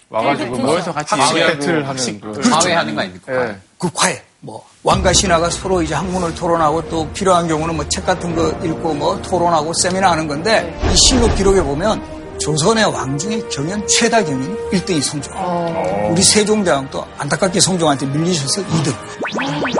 와가지고 0.09 0.57
모여서 0.57 0.91
같이 0.93 1.15
학식 1.15 1.35
얘기하고 1.35 1.59
배틀 1.59 1.73
하는 1.75 1.85
학식- 1.87 2.19
그- 2.21 2.41
과외하는 2.49 2.95
거 2.95 3.01
아닙니까? 3.01 3.49
예. 3.49 3.55
그 3.77 3.89
과외, 3.93 4.21
뭐, 4.41 4.65
왕과 4.83 5.13
신하가 5.13 5.49
서로 5.49 5.81
이제 5.83 5.93
학문을 5.93 6.33
토론하고 6.35 6.89
또 6.89 7.07
필요한 7.13 7.47
경우는 7.47 7.75
뭐 7.75 7.87
책 7.89 8.05
같은 8.05 8.35
거 8.35 8.49
읽고 8.65 8.93
뭐 8.95 9.21
토론하고 9.21 9.71
세미나 9.73 10.11
하는 10.11 10.27
건데 10.27 10.77
이 10.91 10.95
실록 10.97 11.35
기록에 11.35 11.61
보면 11.61 12.01
조선의 12.39 12.85
왕 12.85 13.17
중에 13.17 13.41
경연 13.51 13.85
최다 13.87 14.23
경연 14.23 14.69
1등이 14.71 15.01
성종. 15.01 16.11
우리 16.11 16.23
세종대왕도 16.23 17.05
안타깝게 17.17 17.59
성종한테 17.59 18.05
밀리셔서 18.07 18.63
2등. 18.65 18.93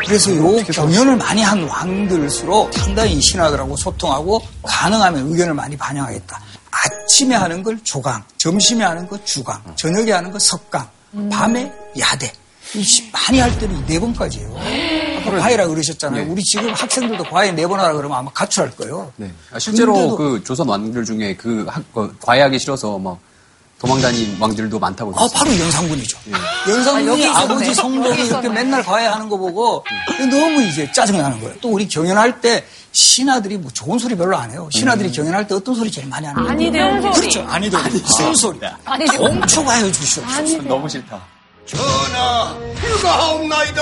그래서 0.06 0.36
요 0.36 0.56
경연을 0.66 1.16
많이 1.18 1.42
한 1.42 1.64
왕들일수록 1.64 2.74
상당히 2.74 3.20
신하들하고 3.22 3.76
소통하고 3.78 4.42
가능하면 4.64 5.32
의견을 5.32 5.54
많이 5.54 5.78
반영하겠다. 5.78 6.42
아침에 6.72 7.36
하는 7.36 7.64
걸 7.64 7.80
조강, 7.84 8.24
점심에 8.38 8.84
하는 8.84 9.08
거 9.08 9.18
주강, 9.24 9.62
저녁에 9.76 10.12
하는 10.12 10.32
거 10.32 10.38
석강, 10.40 10.88
밤에 11.32 11.72
야대. 11.98 12.32
이 12.76 12.84
시- 12.84 13.10
많이 13.12 13.40
할 13.40 13.58
때는 13.58 13.86
네 13.88 14.00
번까지예요. 14.00 14.56
아까 15.20 15.38
과외라 15.38 15.68
그러셨잖아요. 15.68 16.32
우리 16.32 16.44
지금 16.44 16.72
학생들도 16.74 17.24
과외 17.26 17.52
네번 17.52 17.80
하라 17.80 17.94
그러면 17.94 18.18
아마 18.18 18.32
가출할 18.32 18.76
거예요. 18.76 19.12
네. 19.18 19.32
아, 19.52 19.60
실제로 19.60 19.94
근데도- 19.94 20.18
그 20.18 20.44
조선 20.44 20.68
왕들 20.68 21.06
중에 21.06 21.36
그 21.36 21.66
학, 21.70 21.84
그 21.94 22.16
과외하기 22.22 22.58
싫어서 22.60 22.98
막 23.00 23.20
도망다닌 23.80 24.36
왕들도 24.42 24.78
많다고 24.78 25.12
아, 25.12 25.28
들었어요. 25.28 25.38
바로 25.40 25.58
연상군이죠. 25.58 26.18
연상군이 26.70 27.26
아, 27.28 27.48
버지 27.48 27.74
성종이 27.74 28.26
이렇게 28.26 28.50
맨날 28.50 28.84
과외하는 28.84 29.30
거 29.30 29.38
보고 29.38 29.86
너무 30.30 30.62
이제 30.64 30.92
짜증나는 30.92 31.40
거예요. 31.40 31.56
또 31.62 31.70
우리 31.70 31.88
경연할 31.88 32.42
때 32.42 32.66
신하들이 32.92 33.58
뭐 33.58 33.72
좋은 33.72 33.98
소리 33.98 34.16
별로 34.18 34.36
안 34.36 34.52
해요. 34.52 34.68
신하들이 34.72 35.12
경연할 35.14 35.48
때 35.48 35.56
어떤 35.56 35.76
소리 35.76 35.90
제일 35.90 36.08
많이 36.08 36.26
하는 36.28 36.44
거예요? 36.44 36.52
소리. 37.14 37.30
그렇죠. 37.30 37.46
아니들. 37.48 37.80
쓴소리. 38.18 38.60
공초가 39.18 39.72
해 39.74 39.92
주시옵소서. 39.92 40.62
너무 40.64 40.90
싫다. 40.90 41.22
전하, 41.70 42.56
불가하옵나이다. 42.76 43.82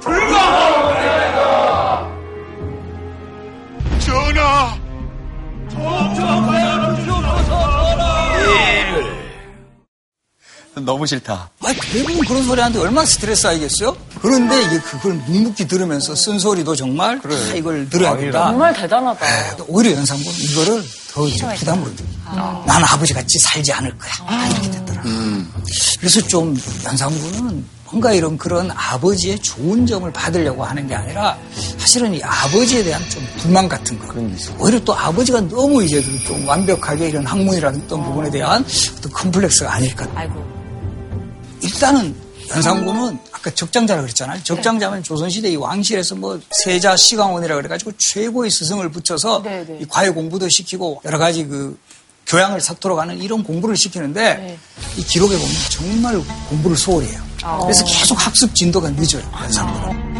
불가하옵나이다. 0.00 1.42
전하, 4.00 4.76
너무 10.84 11.06
싫다. 11.06 11.50
아, 11.60 11.72
대부분 11.92 12.24
그런 12.24 12.42
소리 12.44 12.60
하는데 12.60 12.78
얼마나 12.80 13.06
스트레스 13.06 13.46
알겠어요? 13.46 13.96
그런데 14.20 14.60
이게 14.62 14.78
그걸 14.80 15.12
묵묵히 15.14 15.68
들으면서 15.68 16.14
쓴소리도 16.14 16.74
정말 16.76 17.20
다 17.20 17.28
이걸 17.54 17.88
들어야 17.88 18.16
된다. 18.16 18.46
정말 18.48 18.72
대단하다. 18.74 19.26
네, 19.26 19.56
오히려 19.68 19.96
연상군 19.96 20.32
이거를 20.32 20.82
더 21.12 21.26
이제 21.28 21.46
부담으로 21.56 21.90
느끼 21.90 22.04
나는 22.66 22.84
아버지 22.88 23.12
같이 23.12 23.38
살지 23.38 23.72
않을 23.72 23.96
거야. 23.98 24.10
다 24.26 24.46
이렇게 24.48 24.70
됐더 24.70 24.91
라. 25.04 25.46
그래서 25.98 26.20
좀 26.22 26.56
연상군은 26.84 27.64
뭔가 27.84 28.12
이런 28.14 28.38
그런 28.38 28.70
아버지의 28.70 29.38
좋은 29.40 29.86
점을 29.86 30.10
받으려고 30.12 30.64
하는 30.64 30.86
게 30.86 30.94
아니라 30.94 31.38
사실은 31.76 32.14
이 32.14 32.22
아버지에 32.22 32.82
대한 32.82 33.02
좀 33.10 33.22
불만 33.36 33.68
같은 33.68 33.98
거. 33.98 34.14
오히려 34.58 34.80
또 34.80 34.94
아버지가 34.94 35.42
너무 35.42 35.84
이제 35.84 36.00
그좀 36.00 36.48
완벽하게 36.48 37.10
이런 37.10 37.26
학문이라든 37.26 37.82
어떤 37.84 38.02
부분에 38.02 38.30
대한 38.30 38.64
어떤 38.96 39.12
컴플렉스가 39.12 39.74
아닐까. 39.74 40.08
아이고. 40.14 40.42
일단은 41.62 42.14
연산군은 42.48 43.18
아까 43.30 43.50
적장자라 43.50 44.00
그랬잖아요. 44.02 44.42
적장자면 44.42 45.02
조선시대 45.02 45.50
이 45.50 45.56
왕실에서 45.56 46.14
뭐 46.14 46.40
세자 46.64 46.96
시강원이라 46.96 47.56
그래가지고 47.56 47.92
최고의 47.98 48.50
스승을 48.50 48.90
붙여서 48.90 49.42
네, 49.42 49.64
네. 49.66 49.78
이 49.82 49.86
과외 49.86 50.10
공부도 50.10 50.48
시키고 50.48 51.02
여러 51.04 51.18
가지 51.18 51.44
그 51.46 51.78
교양을 52.26 52.60
삭도록 52.60 52.98
하는 52.98 53.20
이런 53.20 53.42
공부를 53.42 53.76
시키는데 53.76 54.34
네. 54.34 54.58
이 54.96 55.04
기록에 55.04 55.36
보면 55.36 55.50
정말 55.70 56.20
공부를 56.48 56.76
소홀히 56.76 57.08
해요. 57.08 57.20
아. 57.42 57.58
그래서 57.60 57.84
계속 57.84 58.24
학습 58.24 58.54
진도가 58.54 58.90
늦어요. 58.90 59.22
연산군은. 59.42 60.12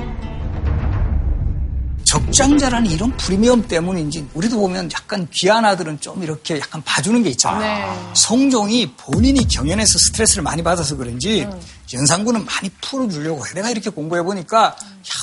적장자라는 2.04 2.90
이런 2.90 3.16
프리미엄 3.16 3.66
때문인지 3.66 4.26
우리도 4.34 4.58
보면 4.58 4.90
약간 4.92 5.26
귀한 5.32 5.64
아들은 5.64 5.98
좀 6.00 6.22
이렇게 6.22 6.58
약간 6.58 6.82
봐주는 6.84 7.22
게 7.22 7.30
있잖아요. 7.30 7.90
네. 7.90 8.10
성종이 8.14 8.92
본인이 8.98 9.48
경연에서 9.48 9.98
스트레스를 9.98 10.42
많이 10.42 10.62
받아서 10.62 10.94
그런지 10.96 11.48
연산군은 11.94 12.44
많이 12.44 12.70
풀어주려고 12.80 13.46
해. 13.46 13.52
내가 13.54 13.70
이렇게 13.70 13.90
공부해 13.90 14.22
보니까 14.22 14.64
야, 14.64 14.74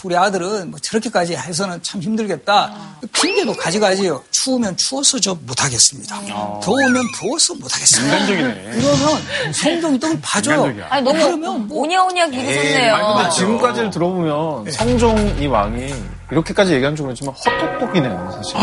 우리 0.03 0.15
아들은 0.15 0.71
뭐 0.71 0.79
저렇게까지 0.79 1.35
해서는 1.35 1.81
참 1.81 2.01
힘들겠다. 2.01 2.97
핑계도 3.11 3.53
가지가지요. 3.53 4.23
추우면 4.31 4.77
추워서 4.77 5.19
저 5.19 5.35
못하겠습니다. 5.35 6.19
더우면 6.61 7.03
더워서 7.19 7.53
못하겠습니다. 7.55 8.17
인간적이네. 8.17 8.71
그러면 8.79 9.21
성종이 9.53 9.99
또 9.99 10.07
봐줘요. 10.21 10.55
인간적이야. 10.55 10.87
아니, 10.89 11.03
너무 11.03 11.17
그러면 11.19 11.67
뭐 11.67 11.81
오냐오냐 11.83 12.27
기르셨네요. 12.27 12.95
아니, 12.95 13.17
근데 13.17 13.35
지금까지를 13.35 13.89
들어보면 13.89 14.71
성종 14.71 15.41
이 15.41 15.47
왕이 15.47 15.93
이렇게까지 16.31 16.73
얘기한 16.73 16.95
줄 16.95 17.05
모르지만 17.05 17.33
헛똑똑이네요, 17.33 18.31
사실. 18.35 18.57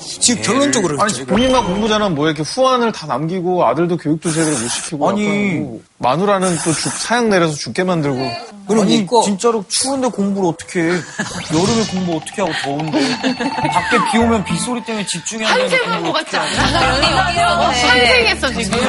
지금 0.00 0.42
결론적으로 0.42 1.00
아니, 1.00 1.12
그렇죠. 1.12 1.26
본인만 1.26 1.64
공부자는 1.64 2.14
뭐 2.14 2.26
이렇게 2.26 2.42
후안을 2.42 2.92
다 2.92 3.06
남기고 3.06 3.64
아들도 3.66 3.96
교육도 3.96 4.30
제대로 4.32 4.56
못 4.58 4.68
시키고 4.68 5.08
아니. 5.08 5.24
뭐 5.58 5.80
마누라는 5.98 6.56
또 6.64 6.72
죽, 6.72 6.90
사양 6.92 7.28
내려서 7.30 7.54
죽게 7.54 7.84
만들고 7.84 8.18
그럼 8.66 8.82
아니 8.84 8.96
있고 8.98 9.22
진짜로 9.22 9.64
추운데 9.68 10.08
공부를 10.08 10.48
어떻게 10.48 10.80
해? 10.80 10.86
여름에 10.88 11.84
공부 11.90 12.16
어떻게 12.16 12.40
하고 12.42 12.52
더운데 12.62 13.00
밖에 13.20 13.98
비 14.10 14.18
오면 14.18 14.44
빗소리 14.44 14.84
때문에 14.84 15.04
집중이 15.06 15.44
안 15.44 15.54
되는데 15.56 15.76
환생한 15.76 16.02
것 16.02 16.12
공부 16.12 16.24
같지 16.24 16.36
않아? 16.36 17.66
환생했어, 17.66 18.48
지금. 18.52 18.80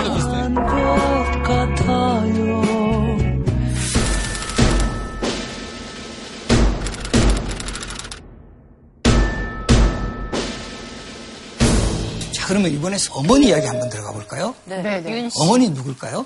그러면 12.51 12.69
이번에 12.69 12.97
어머니 13.11 13.47
이야기 13.47 13.65
한번 13.65 13.87
들어가 13.87 14.11
볼까요? 14.11 14.53
네, 14.65 14.81
네. 14.81 15.29
어머니 15.37 15.69
누굴까요? 15.69 16.25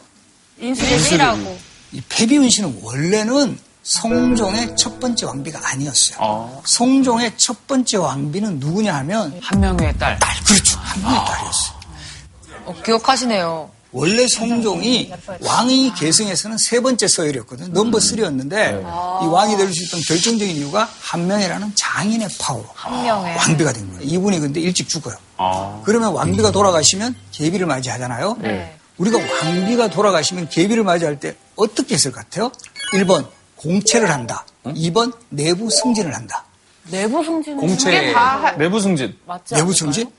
인수리라고. 0.59 1.55
이 1.91 2.01
패비윤 2.09 2.49
씨는 2.49 2.79
원래는 2.81 3.59
성종의 3.83 4.75
첫 4.75 4.99
번째 4.99 5.27
왕비가 5.27 5.59
아니었어요. 5.63 6.63
성종의 6.65 7.33
첫 7.37 7.67
번째 7.67 7.97
왕비는 7.97 8.59
누구냐 8.59 8.95
하면 8.95 9.39
한 9.39 9.59
명의 9.59 9.95
딸. 9.99 10.17
딸, 10.17 10.35
그렇죠. 10.43 10.79
한 10.79 10.99
명의 11.03 11.19
딸이었어요. 11.27 11.75
어, 12.65 12.75
기억하시네요. 12.83 13.69
원래 13.95 14.27
성종이 14.27 15.09
왕위 15.41 15.93
계승에서는 15.97 16.57
세 16.57 16.81
번째 16.81 17.07
서열이었거든요. 17.07 17.69
넘버 17.69 17.97
3였는데 17.97 18.81
이 19.23 19.25
왕이 19.25 19.55
될 19.55 19.71
수 19.73 19.83
있던 19.85 20.01
결정적인 20.05 20.53
이유가 20.57 20.89
한 21.01 21.25
명이라는 21.27 21.71
장인의 21.75 22.27
파워로. 22.37 22.65
왕비가 22.83 23.71
된 23.71 23.89
거예요. 23.91 24.01
이분이 24.03 24.39
근데 24.41 24.59
일찍 24.59 24.89
죽어요. 24.89 25.15
그러면 25.85 26.11
왕비가 26.11 26.51
돌아가시면 26.51 27.15
계비를 27.31 27.65
맞이하잖아요. 27.67 28.37
네. 28.41 28.75
우리가 28.97 29.17
왕비가 29.17 29.89
돌아가시면 29.89 30.49
계비를 30.49 30.83
맞이할 30.83 31.19
때 31.21 31.35
어떻게 31.55 31.95
했을 31.95 32.11
것 32.11 32.19
같아요? 32.19 32.51
1번 32.93 33.25
공채를 33.55 34.09
한다. 34.11 34.45
2번 34.65 35.13
내부 35.29 35.69
승진을 35.69 36.13
한다. 36.13 36.43
내부 36.91 37.23
승진은 37.23 37.57
공채 37.57 38.13
내부 38.57 38.79
승진. 38.81 39.15
내부 39.51 39.73
승진? 39.73 40.09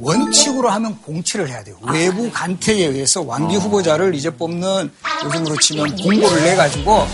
원칙으로 0.00 0.68
하면 0.70 0.96
공채를 1.02 1.48
해야 1.48 1.62
돼요. 1.62 1.76
외부 1.92 2.30
간택에 2.30 2.86
의해서 2.86 3.22
왕비 3.22 3.56
후보자를 3.56 4.14
이제 4.14 4.30
뽑는 4.30 4.90
요즘으로 5.24 5.56
치면 5.58 5.96
공고를 5.96 6.42
내가지고 6.44 7.06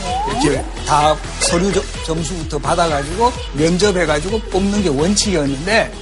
이렇게 0.43 0.65
다 0.87 1.17
서류 1.41 1.73
저- 1.73 1.83
점수부터 2.07 2.59
받아가지고 2.59 3.33
면접해가지고 3.55 4.39
뽑는 4.51 4.83
게 4.83 4.89
원칙이었는데 4.89 5.93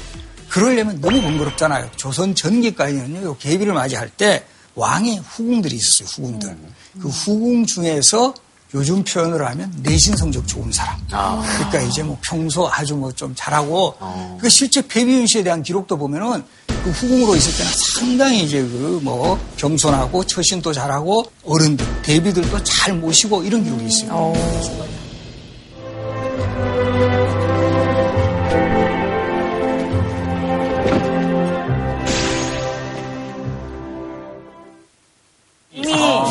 그러려면 0.48 1.00
너무 1.00 1.20
번거롭잖아요. 1.20 1.90
조선 1.96 2.34
전기까지는요, 2.34 3.22
요 3.24 3.36
계비를 3.38 3.72
맞이할 3.72 4.08
때 4.10 4.44
왕의 4.76 5.18
후궁들이 5.18 5.74
있었어요, 5.76 6.08
후궁들. 6.08 6.56
그 7.00 7.08
후궁 7.08 7.66
중에서 7.66 8.34
요즘 8.74 9.04
표현으로 9.04 9.46
하면 9.46 9.72
내신 9.84 10.16
성적 10.16 10.46
좋은 10.48 10.70
사람. 10.72 10.96
그러니까 11.42 11.80
이제 11.82 12.02
뭐 12.02 12.18
평소 12.22 12.68
아주 12.68 12.96
뭐 12.96 13.10
좀 13.12 13.32
잘하고. 13.36 13.94
그 14.40 14.48
실제 14.48 14.84
배비윤 14.86 15.26
씨에 15.28 15.44
대한 15.44 15.62
기록도 15.62 15.96
보면은 15.96 16.42
그 16.84 16.90
후궁으로 16.90 17.34
있을 17.36 17.56
때는 17.56 17.72
상당히 17.94 18.42
이제 18.44 18.60
그 18.62 19.00
뭐 19.02 19.38
겸손하고 19.56 20.24
처신도 20.24 20.72
잘하고 20.72 21.24
어른들, 21.44 21.84
대비들도 22.02 22.62
잘 22.62 22.94
모시고 22.94 23.42
이런 23.42 23.64
기록이 23.64 23.86
있어요. 23.86 24.32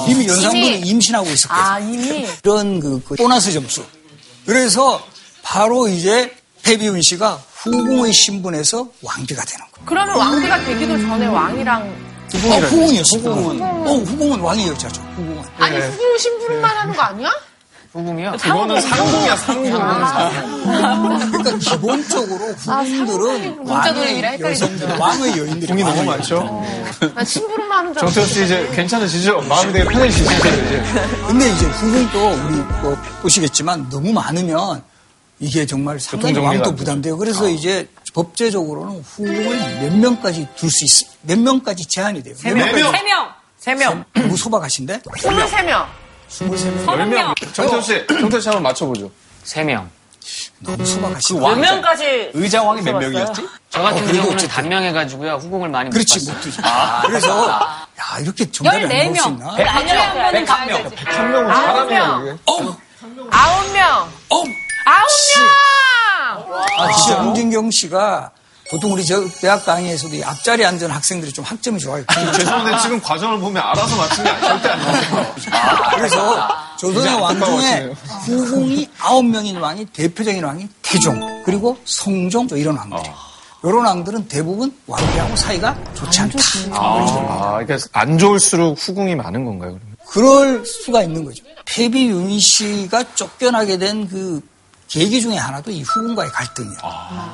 이미 0.07 0.27
연산군은 0.27 0.77
이미- 0.77 0.89
임신하고 0.89 1.29
있었거든요. 1.29 1.65
아, 1.67 1.79
이미. 1.79 2.27
이런 2.43 2.79
그, 2.79 3.01
그 3.03 3.15
보너스 3.15 3.51
점수. 3.51 3.83
그래서 4.45 5.05
바로 5.41 5.87
이제 5.87 6.33
패비윤 6.63 7.01
씨가 7.01 7.43
후궁의 7.63 8.11
신분에서 8.13 8.87
왕비가 9.01 9.43
되는 9.45 9.65
거예요. 9.71 9.85
그러면 9.85 10.15
왕비가 10.17 10.65
되기도 10.65 10.97
전에 10.99 11.27
왕이랑 11.27 11.81
어, 11.83 12.37
후궁이었어요. 12.37 13.21
후궁은. 13.21 13.61
어, 13.61 13.93
후궁은 14.05 14.39
왕이었죠. 14.39 14.87
후궁은. 15.15 15.43
아니 15.59 15.77
네. 15.77 15.87
후궁 15.87 16.17
신부름만 16.17 16.77
하는 16.77 16.93
거 16.95 17.01
아니야? 17.01 17.29
후궁이요? 17.93 18.31
그거는 18.41 18.81
상궁이야, 18.81 19.35
상궁. 19.35 19.71
그러니까 21.31 21.57
기본적으로 21.59 22.45
후궁들은 22.53 23.57
문자 23.63 23.73
왕의. 23.93 24.39
여성들, 24.41 24.97
왕의 24.97 25.37
여인들이 25.37 25.67
궁이 25.67 25.83
너무 25.83 26.03
많죠. 26.03 26.63
난 27.13 27.23
신부름만 27.23 27.77
하는 27.77 27.93
줄. 27.93 27.99
정태호 28.01 28.25
씨 28.25 28.45
이제 28.45 28.67
괜찮으시죠? 28.73 29.41
마음이 29.41 29.71
되게 29.73 29.85
편해지시죠, 29.85 30.31
이제. 30.33 30.83
근데 31.27 31.49
이제 31.51 31.65
후궁도 31.67 32.29
우리 32.47 32.55
뭐 32.81 32.97
보시겠지만 33.21 33.87
너무 33.91 34.11
많으면 34.11 34.81
이게 35.43 35.65
정말 35.65 35.99
상당히 35.99 36.37
왕도. 36.39 36.73
부담돼요. 36.73 37.17
그래서 37.17 37.49
이제 37.49 37.85
법제적으로는 38.13 39.01
후궁을 39.01 39.81
몇 39.81 39.95
명까지 39.97 40.47
둘 40.55 40.69
수 40.71 40.85
있어. 40.85 41.05
몇 41.21 41.37
명까지 41.37 41.85
제한이 41.85 42.23
돼요. 42.23 42.33
몇 42.43 42.53
명까지? 42.55 42.81
세 42.81 43.03
명. 43.03 43.29
세 43.57 43.75
명. 43.75 44.05
너무 44.13 44.37
소박하신데? 44.37 45.01
23명. 45.01 45.85
23명. 46.29 46.85
서른 46.85 47.09
명. 47.09 47.33
정태호 47.53 47.81
씨, 47.81 48.07
정태호 48.07 48.39
씨 48.39 48.47
한번 48.47 48.63
맞춰보죠. 48.63 49.11
세 49.43 49.63
명. 49.65 49.89
너무 50.59 50.85
소박하신데? 50.85 51.41
몇 51.45 51.55
명까지 51.59 52.31
의자 52.33 52.63
왕이 52.63 52.81
몇 52.81 52.91
써봤어요? 52.91 53.09
명이었지? 53.11 53.47
저 53.69 53.81
같은 53.81 54.03
어, 54.07 54.11
경우는. 54.13 54.47
단명해가지고요. 54.47 55.33
후궁을 55.41 55.67
많이 55.69 55.89
못 55.89 55.93
그렇지, 55.93 56.19
봤어요. 56.19 56.35
못 56.35 56.41
두죠. 56.41 56.61
그래서, 57.05 57.51
야, 57.51 58.19
이렇게 58.21 58.49
정답이 58.49 58.83
안 58.85 58.89
나올 58.89 59.15
수 59.17 59.27
있나? 59.29 59.45
14명. 59.57 59.67
안녕에 59.67 59.97
한 59.99 60.13
번은 60.31 60.45
가야 60.45 60.83
되지. 60.89 60.95
한 61.03 61.31
명은 61.33 61.51
아홉 61.51 61.65
사람이야, 61.65 62.07
명. 62.07 62.21
이게. 62.21 62.37
어! 62.45 62.77
아홉 63.31 63.73
명. 63.73 64.09
어! 64.29 64.43
아홉 64.85 66.45
명! 66.47 66.63
아, 66.79 66.91
진짜 66.93 67.21
홍진경 67.21 67.71
씨가 67.71 68.31
보통 68.69 68.93
우리 68.93 69.05
저 69.05 69.27
대학 69.39 69.65
강의에서도 69.65 70.15
이 70.15 70.23
앞자리 70.23 70.65
앉은 70.65 70.89
학생들이 70.89 71.31
좀 71.31 71.45
학점이 71.45 71.79
좋아요. 71.79 72.03
죄송한데 72.35 72.79
지금 72.81 72.99
과정을 73.01 73.39
보면 73.39 73.61
알아서 73.61 73.95
맞춘 73.95 74.23
게 74.23 74.39
절대 74.39 74.69
안 74.69 74.79
나와요. 74.79 75.35
그래서 75.95 76.47
조선의 76.79 77.21
왕 77.21 77.39
중에. 77.39 77.93
후궁이 78.25 78.89
아홉 78.99 79.25
명인 79.25 79.57
왕이 79.57 79.85
대표적인 79.87 80.43
왕이 80.43 80.67
태종 80.81 81.43
그리고 81.43 81.77
성종 81.85 82.47
이런 82.53 82.77
왕들이. 82.77 83.03
이런 83.63 83.85
왕들은 83.85 84.27
대부분 84.27 84.75
왕비하고 84.87 85.35
사이가 85.35 85.77
좋지 85.93 86.21
않다. 86.21 86.37
아, 86.73 87.59
그러니까 87.63 87.77
안 87.93 88.17
좋을수록 88.17 88.77
후궁이 88.79 89.15
많은 89.15 89.45
건가요, 89.45 89.77
그러면? 89.79 89.93
그럴 90.07 90.65
수가 90.65 91.03
있는 91.03 91.23
거죠. 91.23 91.43
패비윤 91.65 92.39
씨가 92.39 93.13
쫓겨나게 93.15 93.77
된 93.77 94.07
그 94.09 94.41
계기 94.93 95.21
중에 95.21 95.37
하나도 95.37 95.71
이 95.71 95.81
후궁과의 95.81 96.29
갈등이에요. 96.29 96.77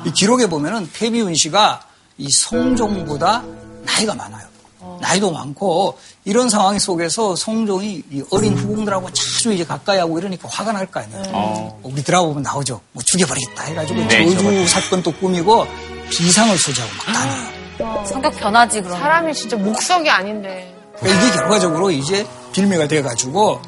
이 0.05 0.11
기록에 0.13 0.47
보면은 0.47 0.89
패비윤 0.93 1.35
씨가 1.35 1.81
이 2.17 2.29
성종보다 2.31 3.43
나이가 3.83 4.15
많아요. 4.15 4.47
나이도 5.01 5.31
많고 5.31 5.97
이런 6.23 6.49
상황 6.49 6.79
속에서 6.79 7.35
성종이 7.35 8.01
이 8.11 8.23
어린 8.31 8.57
후궁들하고 8.57 9.11
자주 9.11 9.51
이제 9.51 9.65
가까이 9.65 9.97
하고 9.97 10.17
이러니까 10.19 10.47
화가 10.49 10.71
날 10.71 10.87
거 10.87 11.01
아니에요. 11.01 11.23
뭐 11.33 11.79
우리 11.83 12.01
드라마 12.01 12.27
보면 12.27 12.43
나오죠. 12.43 12.79
뭐 12.93 13.03
죽여버리겠다 13.03 13.63
해가지고 13.63 14.07
저주 14.07 14.67
사건도 14.67 15.11
꾸미고 15.15 15.67
비상을 16.09 16.57
소지하고 16.57 16.93
막 16.95 17.13
다녀요. 17.13 18.05
성격 18.05 18.35
변하지, 18.37 18.81
그럼. 18.81 18.97
사람이 18.99 19.33
진짜 19.33 19.57
목석이 19.57 20.09
아닌데. 20.09 20.73
그러니까 20.97 21.25
이게 21.25 21.35
결과적으로 21.35 21.91
이제 21.91 22.25
빌미가 22.53 22.87
돼가지고 22.87 23.61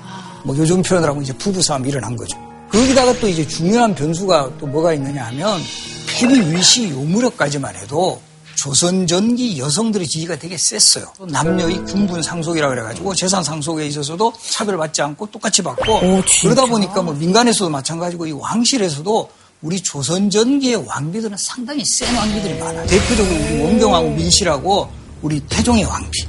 뭐 0.46 0.58
요즘 0.58 0.82
표현으로 0.82 1.12
하면 1.12 1.24
이제 1.24 1.34
부부싸움이 1.34 1.90
일어난 1.90 2.16
거죠. 2.16 2.38
거기다가 2.72 3.14
또 3.20 3.28
이제 3.28 3.46
중요한 3.48 3.94
변수가 3.94 4.52
또 4.60 4.68
뭐가 4.68 4.94
있느냐 4.94 5.26
하면 5.28 5.62
폐비 6.08 6.40
위시 6.54 6.90
요 6.90 6.98
무렵까지만 6.98 7.76
해도 7.76 8.22
조선 8.56 9.08
전기 9.08 9.58
여성들의 9.58 10.08
지위가 10.08 10.38
되게 10.38 10.56
셌어요. 10.56 11.06
남녀의 11.28 11.84
군분 11.86 12.22
상속이라 12.22 12.70
그래가지고 12.70 13.16
재산 13.16 13.44
상속에 13.44 13.88
있어서도 13.88 14.34
차별받지 14.52 15.02
않고 15.02 15.32
똑같이 15.32 15.64
받고 15.64 16.22
그러다 16.44 16.66
보니까 16.68 17.02
뭐 17.02 17.14
민간에서도 17.14 17.70
마찬가지고 17.70 18.28
이 18.28 18.32
왕실에서도 18.32 19.30
우리 19.64 19.82
조선 19.82 20.30
전기의 20.30 20.88
왕비들은 20.88 21.38
상당히 21.38 21.84
센 21.86 22.16
왕비들이 22.16 22.60
많아요. 22.60 22.86
대표적으로 22.88 23.36
우리 23.36 23.62
원경왕후 23.64 24.10
민씨라고 24.12 24.90
우리 25.22 25.40
태종의 25.42 25.86
왕비. 25.86 26.28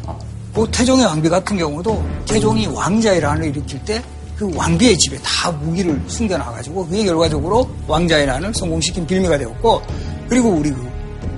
그 0.54 0.66
태종의 0.70 1.04
왕비 1.06 1.28
같은 1.28 1.56
경우도 1.56 2.04
태종이 2.26 2.66
왕자의 2.66 3.20
난을 3.20 3.48
일으킬 3.48 3.82
때 3.84 4.02
그 4.42 4.56
왕비의 4.56 4.98
집에 4.98 5.16
다 5.22 5.52
무기를 5.52 6.02
숨겨놔가지고 6.08 6.86
그게 6.88 7.04
결과적으로 7.04 7.70
왕자의 7.86 8.26
난을 8.26 8.52
성공시킨 8.54 9.06
빌미가 9.06 9.38
되었고 9.38 9.80
그리고 10.28 10.48
우리 10.50 10.70
그 10.70 10.90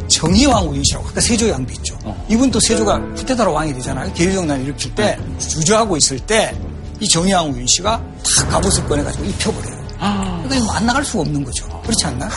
정의왕후 0.09 0.75
윤씨라고 0.77 1.09
아까 1.09 1.21
세조의 1.21 1.53
왕비 1.53 1.75
있죠. 1.75 1.99
이분도 2.31 2.59
세조가 2.61 2.99
쿠데타로 3.17 3.53
왕이 3.53 3.75
되잖아요. 3.75 4.11
계류정난 4.15 4.63
일으킬 4.63 4.95
때 4.95 5.19
주저하고 5.39 5.97
있을 5.99 6.19
때 6.21 6.55
이 7.01 7.09
정의왕후 7.09 7.59
윤씨가 7.59 8.03
다 8.23 8.49
갑옷을 8.49 8.87
꺼내가지고 8.87 9.25
입혀버려요. 9.25 9.85
그러니까 9.99 10.57
이거 10.57 10.73
안 10.73 10.87
나갈 10.87 11.05
수가 11.05 11.23
없는 11.23 11.45
거죠. 11.45 11.67
그렇지 11.83 12.07
않나? 12.07 12.29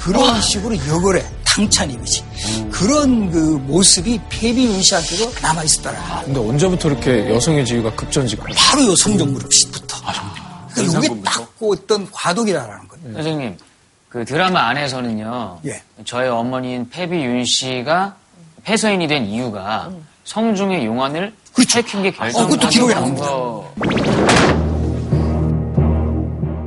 그런 0.00 0.40
식으로 0.40 0.74
역을해 0.88 1.22
당찬 1.44 1.90
이미지 1.90 2.24
그런 2.70 3.30
그 3.30 3.38
모습이 3.66 4.18
폐비 4.30 4.64
윤씨한테도 4.64 5.32
남아 5.42 5.62
있었다라. 5.64 6.22
근데 6.24 6.40
언제부터 6.40 6.88
이렇게 6.88 7.28
여성의 7.32 7.66
지위가 7.66 7.94
급전지가? 7.94 8.44
바로 8.56 8.86
요 8.86 8.94
성정그룹 8.96 9.52
시부터. 9.52 9.87
그러니까 10.78 11.14
이게 11.14 11.22
딱 11.22 11.48
어떤 11.60 12.10
과도기라는 12.10 12.88
거예요. 12.88 13.14
선생님, 13.14 13.56
그 14.08 14.24
드라마 14.24 14.68
안에서는요. 14.68 15.60
예. 15.66 15.82
저희 16.04 16.28
어머니인 16.28 16.88
패비 16.88 17.16
윤 17.16 17.44
씨가 17.44 18.16
폐서인이 18.64 19.06
된 19.06 19.26
이유가 19.26 19.90
성중의 20.24 20.84
용안을 20.86 21.32
밝힌 21.54 22.02
게 22.02 22.10
결정. 22.10 22.42
어, 22.42 22.46
그것도 22.46 22.68
기록에 22.68 22.94
나옵니다. 22.94 23.26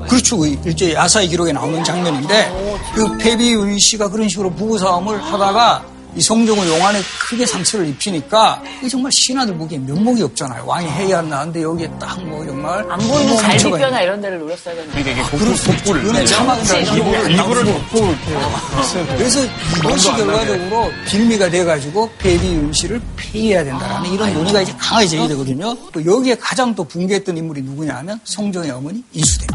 그렇죠. 0.07 0.37
그 0.37 0.47
일제 0.65 0.93
야사의 0.93 1.29
기록에 1.29 1.53
나오는 1.53 1.81
장면인데 1.83 2.51
그 2.93 3.17
패비윤 3.17 3.79
씨가 3.79 4.09
그런 4.09 4.27
식으로 4.27 4.51
부부싸움을 4.51 5.23
하다가 5.23 5.85
이 6.15 6.21
성종을 6.21 6.67
용안에 6.67 6.99
크게 7.29 7.45
상처를 7.45 7.87
입히니까 7.87 8.61
이게 8.79 8.89
정말 8.89 9.11
신하들 9.13 9.55
보기에 9.55 9.77
면목이 9.79 10.21
없잖아요. 10.23 10.65
왕이 10.65 10.87
해야 10.89 11.21
나는데 11.21 11.61
여기에 11.63 11.89
딱 11.99 12.21
뭐 12.21 12.45
정말 12.45 12.85
안 12.89 12.99
보이는 12.99 13.35
갈비뼈나. 13.37 14.01
이런 14.01 14.21
데를 14.21 14.39
노렸어야 14.39 14.75
되는데. 14.75 14.99
이게 15.01 15.11
있죠. 15.11 15.23
그거는 15.83 16.25
참아가 16.25 16.61
일부를, 16.77 17.31
일부를 17.31 17.65
덮고 17.65 18.15
그래서 19.17 19.39
이것이. 19.79 20.11
결과적으로 20.11 20.91
빌미가 21.07 21.49
돼가지고 21.49 22.09
패비윤 22.19 22.73
씨를 22.73 23.01
폐위해야 23.15 23.63
된다라는 23.63 24.11
이런 24.11 24.33
논의가 24.33 24.61
이제 24.61 24.73
강하게 24.77 25.07
제기되거든요. 25.07 25.75
또 25.91 26.05
여기에 26.05 26.35
가장 26.35 26.75
또 26.75 26.83
붕괴했던 26.83 27.37
인물이 27.37 27.61
누구냐 27.61 27.95
하면 27.97 28.19
성종의 28.23 28.71
어머니 28.71 29.03
이수대. 29.13 29.47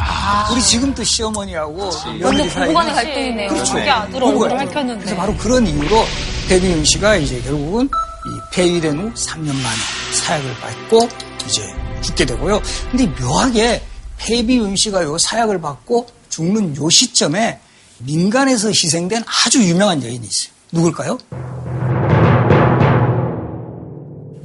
우리 0.52 0.60
지금 0.62 0.94
또 0.94 1.04
시어머니하고 1.04 1.90
며느리 2.20 2.48
사이에 2.48 2.72
갈등이네요. 2.72 3.48
그렇죠. 3.50 3.74
그게 3.74 3.90
아들 3.90 4.22
얼굴을. 4.22 4.56
밝혔는데. 4.56 5.00
그래서 5.04 5.16
바로 5.16 5.34
그런 5.36 5.66
이유로 5.66 6.04
배비윤 6.48 6.84
씨가 6.84 7.16
이제 7.16 7.40
결국은 7.42 7.86
이 7.86 8.54
폐위된 8.54 8.98
후 8.98 9.12
3년 9.14 9.46
만에 9.46 9.76
사약을 10.12 10.54
받고 10.60 11.08
이제 11.46 11.62
죽게 12.02 12.24
되고요. 12.24 12.60
근데 12.90 13.06
묘하게 13.20 13.82
폐비윤 14.18 14.76
씨가 14.76 15.02
요 15.02 15.18
사약을 15.18 15.60
받고 15.60 16.06
죽는 16.28 16.76
요 16.76 16.88
시점에 16.88 17.58
민간에서 17.98 18.68
희생된 18.68 19.24
아주 19.26 19.62
유명한 19.62 20.02
여인이 20.02 20.26
있어요. 20.26 20.52
누굴까요? 20.72 21.18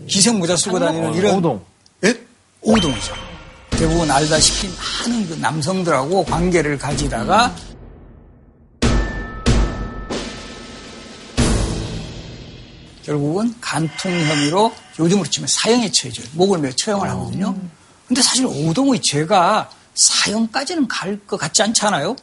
희생 0.09 0.39
모자 0.39 0.55
쓰고 0.55 0.79
다니는 0.79 1.13
이런 1.13 1.35
오동. 1.35 1.61
예? 2.03 2.15
오동이죠. 2.61 3.13
대부분 3.71 4.09
알다시피 4.09 4.69
많은 5.07 5.27
그 5.27 5.33
남성들하고 5.35 6.25
관계를 6.25 6.77
가지다가 6.77 7.55
결국은 13.03 13.53
간통 13.61 14.11
혐의로 14.11 14.73
요즘으로 14.99 15.27
치면 15.29 15.47
사형에 15.47 15.91
처해져요. 15.91 16.27
목을 16.33 16.59
매 16.59 16.71
처형을 16.71 17.09
하거든요. 17.09 17.55
근데 18.07 18.21
사실 18.21 18.45
오동의 18.45 19.01
죄가 19.01 19.69
사형까지는 19.95 20.87
갈 20.87 21.19
것 21.27 21.37
같지 21.39 21.61
않지 21.63 21.85
않아요? 21.85 22.15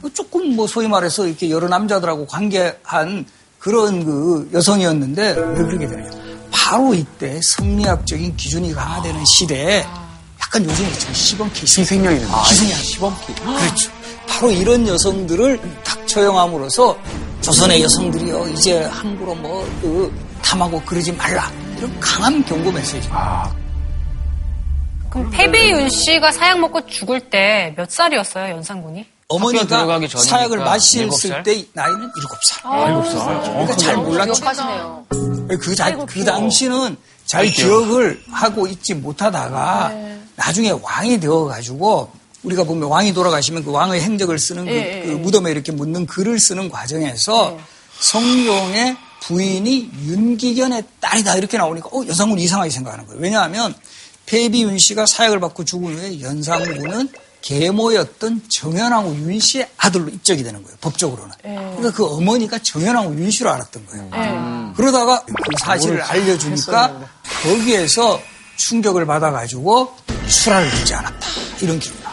뭐 0.00 0.10
조금 0.12 0.54
뭐 0.56 0.66
소위 0.66 0.88
말해서 0.88 1.26
이렇게 1.26 1.50
여러 1.50 1.68
남자들하고 1.68 2.26
관계한 2.26 3.26
그런 3.58 4.04
그 4.04 4.50
여성이었는데 4.52 5.22
왜 5.32 5.64
그렇게 5.64 5.86
되느냐. 5.88 6.10
바로 6.50 6.94
이때 6.94 7.40
성리학적인 7.42 8.36
기준이 8.36 8.72
강화되는 8.74 9.24
시대에 9.24 9.84
약간 10.40 10.64
요즘 10.64 10.86
있지만 10.88 11.14
시범 11.14 11.50
케이스. 11.52 11.80
희생양이네. 11.80 12.26
희생양. 12.26 12.78
시범 12.82 13.16
케이스. 13.26 13.42
그렇죠. 13.42 13.90
바로 14.28 14.50
이런 14.50 14.86
여성들을 14.86 15.60
딱 15.84 16.06
처형함으로써 16.06 16.96
조선의 17.44 17.82
여성들이요 17.82 18.48
이제 18.48 18.84
함부로 18.84 19.34
뭐 19.34 19.64
그 19.80 20.24
탐하고 20.42 20.80
그러지 20.82 21.12
말라 21.12 21.50
이런 21.78 21.98
강한 22.00 22.44
경고 22.44 22.70
메시지. 22.70 23.08
그럼 25.10 25.30
패비윤 25.30 25.88
씨가 25.88 26.32
사약 26.32 26.58
먹고 26.60 26.86
죽을 26.86 27.20
때 27.30 27.72
몇 27.76 27.90
살이었어요, 27.90 28.54
연산군이? 28.56 29.06
어머니가 29.28 29.98
사약을 30.08 30.58
마셨을 30.58 31.10
살? 31.10 31.42
때 31.42 31.64
나이는 31.72 32.10
일곱 32.16 32.44
살. 32.44 32.60
아, 32.70 32.88
일곱 32.88 33.06
살. 33.06 33.40
그러니까 33.42 33.76
잘 33.76 33.96
몰랐죠. 33.96 34.32
기억하시네요. 34.34 35.06
그, 35.60 35.74
자, 35.74 35.96
그 36.06 36.24
당시는 36.24 36.96
잘 37.24 37.46
기억을 37.46 38.20
하고 38.30 38.66
있지 38.66 38.94
못하다가 38.94 39.92
나중에 40.36 40.72
왕이 40.82 41.20
되어가지고 41.20 42.10
우리가 42.44 42.64
보면 42.64 42.88
왕이 42.88 43.12
돌아가시면 43.12 43.64
그 43.64 43.70
왕의 43.70 44.00
행적을 44.00 44.38
쓰는 44.38 44.66
그, 44.66 44.70
예, 44.70 45.00
예, 45.00 45.06
그 45.06 45.12
예. 45.12 45.14
무덤에 45.14 45.50
이렇게 45.50 45.72
묻는 45.72 46.06
글을 46.06 46.38
쓰는 46.38 46.68
과정에서 46.68 47.58
성룡의 47.98 48.96
부인이 49.22 49.90
윤기견의 50.04 50.84
딸이다 51.00 51.36
이렇게 51.36 51.56
나오니까 51.56 51.88
어, 51.88 52.04
연상군 52.06 52.38
이상하게 52.38 52.70
생각하는 52.70 53.06
거예요. 53.06 53.20
왜냐하면 53.20 53.74
폐비윤 54.26 54.78
씨가 54.78 55.06
사약을 55.06 55.40
받고 55.40 55.64
죽은 55.64 55.98
후에 55.98 56.20
연상군은 56.20 57.08
계모였던 57.40 58.42
정현왕후 58.48 59.16
윤 59.30 59.38
씨의 59.38 59.68
아들로 59.76 60.08
입적이 60.08 60.44
되는 60.44 60.62
거예요. 60.62 60.78
법적으로는. 60.80 61.34
그러니까 61.42 61.90
그 61.92 62.06
어머니가 62.06 62.58
정현왕후 62.58 63.18
윤 63.20 63.30
씨로 63.30 63.50
알았던 63.50 63.86
거예요. 63.86 64.72
그러다가 64.76 65.22
그 65.26 65.32
사실을 65.60 66.00
알려주니까 66.00 67.00
거기에서 67.42 68.20
충격을 68.56 69.04
받아가지고 69.04 69.94
수라를 70.26 70.70
두지 70.70 70.94
않았다. 70.94 71.26
이런 71.60 71.78
기록 71.78 72.03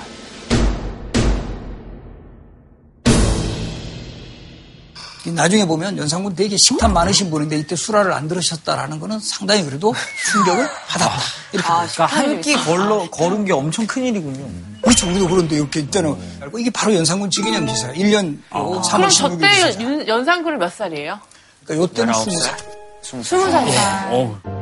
나중에 5.29 5.65
보면 5.65 5.97
연상군 5.97 6.35
되게 6.35 6.57
식탐 6.57 6.93
많으신 6.93 7.29
분인데 7.29 7.57
이때 7.57 7.75
수라를 7.75 8.11
안 8.13 8.27
들으셨다라는 8.27 8.99
거는 8.99 9.19
상당히 9.19 9.63
그래도 9.63 9.93
충격을 10.31 10.67
받았다. 10.87 11.13
이렇게 11.53 11.67
보여요. 11.67 11.87
그러니까 11.93 12.05
한 12.05 12.41
끼 12.41 12.55
걸러 12.55 13.09
걸은 13.11 13.45
게 13.45 13.53
엄청 13.53 13.85
큰 13.85 14.03
일이군요. 14.05 14.49
그렇죠. 14.81 15.07
우리도 15.07 15.27
그런데 15.27 15.57
이렇게 15.57 15.81
있다는 15.81 16.15
알고 16.41 16.57
이게 16.57 16.69
바로 16.71 16.95
연상군 16.95 17.29
직인형 17.29 17.67
기사예요. 17.67 17.93
1년 17.93 18.39
로 18.51 18.81
3월 18.81 18.91
그럼 18.91 19.09
16일 19.09 19.17
저때 19.41 19.49
기사죠. 19.53 19.83
연- 19.83 20.07
연상군은 20.07 20.57
몇 20.57 20.73
살이에요? 20.73 21.19
그러니까 21.65 21.83
요때는 21.83 22.13
19 22.13 22.31
20살. 22.31 22.41
살. 22.41 22.57
스무 23.03 23.23
살. 23.23 23.65
물론 24.09 24.60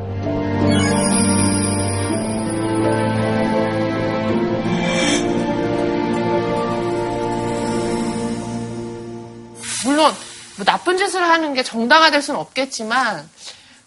나쁜 10.90 10.98
짓을 10.98 11.22
하는 11.22 11.54
게 11.54 11.62
정당화될 11.62 12.20
수는 12.22 12.40
없겠지만 12.40 13.28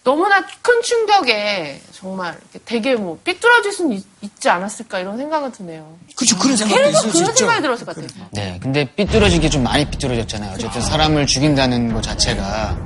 너무나 0.04 0.46
큰 0.62 0.82
충격에 0.82 1.82
정말 1.92 2.38
되게 2.66 2.96
뭐 2.96 3.18
삐뚤어질 3.24 3.72
수는 3.72 3.98
있, 4.22 4.40
지 4.40 4.50
않았을까 4.50 5.00
이런 5.00 5.18
생각은 5.18 5.52
드네요. 5.52 5.98
그렇죠. 6.16 6.38
그런 6.38 6.56
계속 6.56 7.08
있을 7.08 7.12
수 7.12 7.24
그런. 7.24 7.36
생각이 7.36 7.62
들었을 7.62 7.86
것 7.86 7.96
같아요. 7.96 8.28
네, 8.32 8.60
근데 8.62 8.86
삐뚤어지기 8.96 9.50
좀 9.50 9.64
많이 9.64 9.86
삐뚤어졌잖아요. 9.90 10.54
어쨌든 10.54 10.82
사람을 10.82 11.26
죽인다는 11.28 11.94
것 11.94 12.02
자체가. 12.04 12.78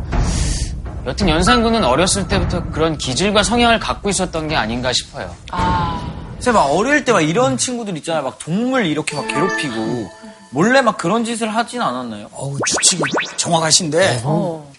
여튼 1.06 1.30
연산군은 1.30 1.84
어렸을 1.84 2.28
때부터 2.28 2.64
그런 2.72 2.98
기질과 2.98 3.44
성향을 3.44 3.80
갖고 3.80 4.10
있었던 4.10 4.48
게 4.48 4.56
아닌가 4.56 4.92
싶어요. 4.94 5.36
제가 6.40 6.60
막 6.60 6.66
어릴 6.72 7.04
때 7.06 7.12
막 7.12 7.22
이런 7.22 7.58
친구들 7.58 7.98
있잖아요. 7.98 8.24
막 8.24 8.38
동물 8.40 8.86
이렇게 8.86 9.16
막 9.16 9.28
괴롭히고 9.28 10.10
몰래 10.52 10.82
막 10.82 10.98
그런 10.98 11.26
짓을 11.26 11.54
하진 11.54 11.82
않았나요? 11.82 12.30
어우, 12.32 12.58
추측이 12.66 13.04
정확하신데, 13.38 14.24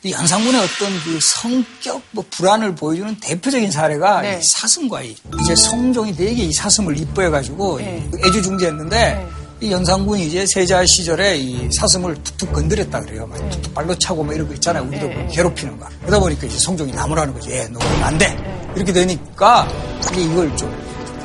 이 0.02 0.12
연상군의 0.12 0.60
어떤 0.60 1.00
그 1.04 1.18
성격, 1.20 2.00
뭐 2.12 2.24
불안을 2.30 2.74
보여주는 2.74 3.16
대표적인 3.20 3.70
사례가 3.70 4.22
네. 4.22 4.38
이 4.38 4.42
사슴과이. 4.42 5.16
이제 5.42 5.54
성종이 5.56 6.14
되게 6.14 6.44
이 6.44 6.52
사슴을 6.52 6.98
이뻐해가지고 6.98 7.78
네. 7.78 8.10
애주중지했는데, 8.26 9.28
이 9.60 9.72
연상군이 9.72 10.26
이제 10.26 10.46
세자 10.46 10.86
시절에 10.86 11.36
이 11.36 11.68
사슴을 11.72 12.14
툭툭 12.22 12.52
건드렸다 12.52 13.00
그래요. 13.00 13.26
막 13.26 13.36
툭툭 13.50 13.74
발로 13.74 13.92
차고 13.98 14.22
뭐 14.22 14.32
이런 14.32 14.46
거 14.46 14.54
있잖아요. 14.54 14.84
우리도 14.84 15.08
네. 15.08 15.28
괴롭히는 15.32 15.78
거. 15.80 15.86
그러다 16.00 16.20
보니까 16.20 16.46
이제 16.46 16.56
성종이 16.58 16.92
나무라는 16.92 17.34
거지. 17.34 17.50
예, 17.50 17.66
너 17.66 17.80
그러면 17.80 18.04
안 18.04 18.16
돼. 18.16 18.36
이렇게 18.76 18.92
되니까 18.92 19.68
이제 20.00 20.20
이걸 20.20 20.56
좀 20.56 20.72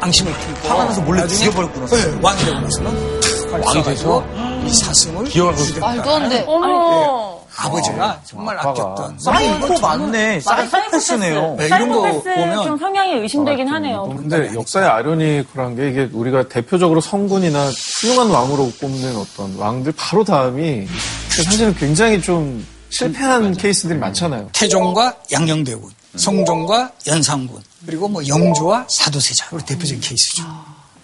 앙심을 0.01 0.34
품고 0.34 0.67
화가 0.67 0.86
나서 0.86 1.01
몰래 1.01 1.27
죽여버렸구나, 1.27 1.86
네, 1.86 2.19
왕이 2.21 2.45
되고 2.45 2.60
나서는 2.60 3.21
탁 3.21 3.42
왕이 3.61 3.83
돼서 3.83 4.25
이 4.65 4.69
사슴을 4.73 5.25
기어가서 5.25 5.79
말도 5.79 6.15
안 6.15 6.29
돼. 6.29 6.43
어머. 6.47 7.41
아버지가 7.55 8.19
정말 8.25 8.57
아꼈던 8.59 9.19
사이코 9.19 9.79
맞네. 9.79 10.39
사이코패스네요. 10.39 11.55
네, 11.57 11.65
이런 11.67 11.89
거 11.89 12.01
사이코패스 12.01 12.23
좀 12.23 12.35
보면 12.35 12.79
성향이 12.79 13.11
의심되긴 13.21 13.67
하네요. 13.67 14.03
근데 14.17 14.51
역사의 14.55 14.87
아이러니란 14.88 15.75
게 15.75 15.89
이게 15.89 16.09
우리가 16.11 16.47
대표적으로 16.47 16.99
성군이나 16.99 17.69
훌륭한 18.01 18.29
왕으로 18.31 18.71
꼽는 18.79 19.15
어떤 19.15 19.55
왕들 19.55 19.93
바로 19.95 20.23
다음이 20.23 20.87
사실은 21.29 21.75
굉장히 21.75 22.19
좀 22.21 22.65
실패한 22.89 23.55
케이스들이 23.57 23.99
많잖아요. 23.99 24.49
태종과 24.53 25.15
양녕대군, 25.31 25.91
성종과 26.15 26.91
연산군, 27.07 27.61
그리고 27.85 28.07
뭐 28.07 28.25
영조와 28.27 28.85
사도세자 28.87 29.47
우리 29.51 29.63
대표적인 29.63 30.01
케이스죠. 30.01 30.43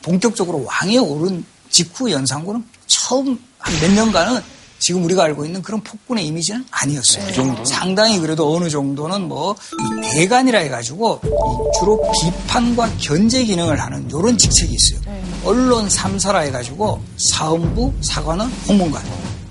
본격적으로 0.01 0.65
왕에 0.65 0.97
오른 0.97 1.43
직후 1.69 2.11
연산군은 2.11 2.63
처음 2.87 3.39
한 3.59 3.79
몇 3.81 3.91
년간은 3.91 4.41
지금 4.79 5.03
우리가 5.03 5.25
알고 5.25 5.43
있는 5.43 5.61
그런 5.61 5.81
폭군의 5.81 6.25
이미지는 6.25 6.63
아니었어요. 6.71 7.65
상당히 7.65 8.17
그래도 8.17 8.55
어느 8.55 8.69
정도는 8.69 9.27
뭐이 9.27 9.55
대간이라 10.13 10.59
해가지고 10.59 11.19
이 11.25 11.79
주로 11.79 12.01
비판과 12.21 12.89
견제 12.97 13.43
기능을 13.43 13.77
하는 13.81 14.07
이런 14.09 14.37
직책이 14.37 14.73
있어요. 14.73 15.01
언론 15.43 15.89
3사라 15.89 16.43
해가지고 16.45 17.01
사헌부, 17.17 17.93
사관원, 18.01 18.49
홍문관 18.69 19.03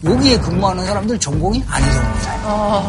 여기에 0.05 0.39
근무하는 0.39 0.87
사람들 0.87 1.21
전공이 1.21 1.63
아니됩니다. 1.67 2.89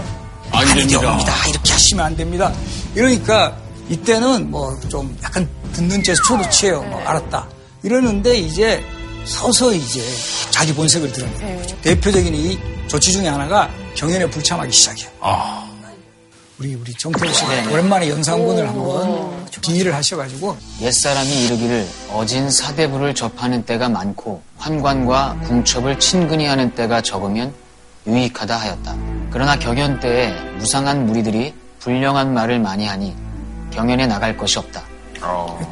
안 0.52 0.66
됩니다. 0.76 1.00
됩니다. 1.02 1.34
이렇게 1.50 1.74
하시면 1.74 2.06
안 2.06 2.16
됩니다. 2.16 2.54
이러니까 2.96 3.58
이때는 3.90 4.50
뭐 4.50 4.80
좀 4.88 5.16
약간 5.24 5.46
듣는 5.74 6.02
죄에서 6.04 6.22
저도 6.26 6.50
취해요. 6.50 6.82
뭐 6.84 7.00
알았다. 7.02 7.48
이러는데 7.84 8.38
이제 8.38 8.82
서서히 9.26 9.78
이제 9.78 10.02
자기 10.52 10.74
본색을 10.74 11.12
드러내는 11.12 11.58
거죠. 11.58 11.82
대표적인 11.82 12.34
이 12.36 12.60
조치 12.88 13.12
중에 13.12 13.28
하나가 13.28 13.70
경연에 13.96 14.30
불참하기 14.30 14.72
시작해요. 14.72 15.10
우리 16.60 16.76
우리 16.76 16.94
정태호 16.94 17.32
씨가 17.32 17.62
네. 17.62 17.72
오랜만에 17.72 18.10
연상군을 18.10 18.68
한번 18.68 19.48
비의를 19.62 19.96
하셔가지고 19.96 20.58
옛사람이 20.82 21.46
이르기를 21.46 21.88
어진 22.12 22.50
사대부를 22.50 23.16
접하는 23.16 23.64
때가 23.64 23.88
많고 23.88 24.42
환관과 24.58 25.40
궁첩을 25.46 26.00
친근히 26.00 26.48
하는 26.48 26.76
때가 26.76 27.02
적으면 27.02 27.54
유익하다 28.06 28.58
하였다. 28.58 28.98
그러나 29.32 29.58
경연 29.58 30.02
때에 30.02 30.32
무상한 30.58 31.06
무리들이 31.06 31.54
불량한 31.80 32.34
말을 32.34 32.60
많이 32.60 32.86
하니 32.86 33.16
경연에 33.72 34.08
나갈 34.08 34.36
것이 34.36 34.60
없다. 34.60 34.84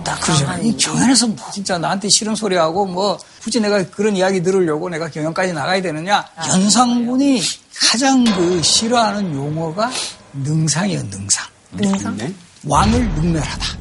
딱 0.04 0.20
그러잖아요. 0.22 0.64
이 0.64 0.76
경연에서 0.78 1.28
뭐 1.28 1.38
진짜 1.52 1.78
나한테 1.78 2.10
싫은 2.10 2.36
소리하고 2.36 2.86
뭐 2.86 3.18
굳이 3.42 3.60
내가 3.60 3.84
그런 3.90 4.16
이야기 4.16 4.42
들으려고 4.44 4.90
내가 4.90 5.10
경연까지 5.10 5.54
나가야 5.54 5.82
되느냐. 5.82 6.26
연상군이 6.50 7.42
가장 7.90 8.24
그 8.24 8.62
싫어하는 8.62 9.34
용어가 9.36 9.90
능상이에요, 10.34 11.04
능상. 11.04 11.46
능상? 11.72 12.34
왕을 12.66 13.10
능멸하다. 13.16 13.78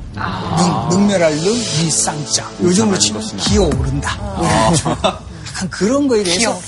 능, 0.57 0.89
능멸할 0.91 1.37
능, 1.37 1.53
이쌍자. 1.53 2.51
요즘으로 2.63 2.99
치면 2.99 3.23
기어오른다. 3.37 4.37
그래가지고 4.37 4.91
약간 4.91 5.71
그런 5.71 6.09
거에 6.09 6.23
대해서 6.23 6.59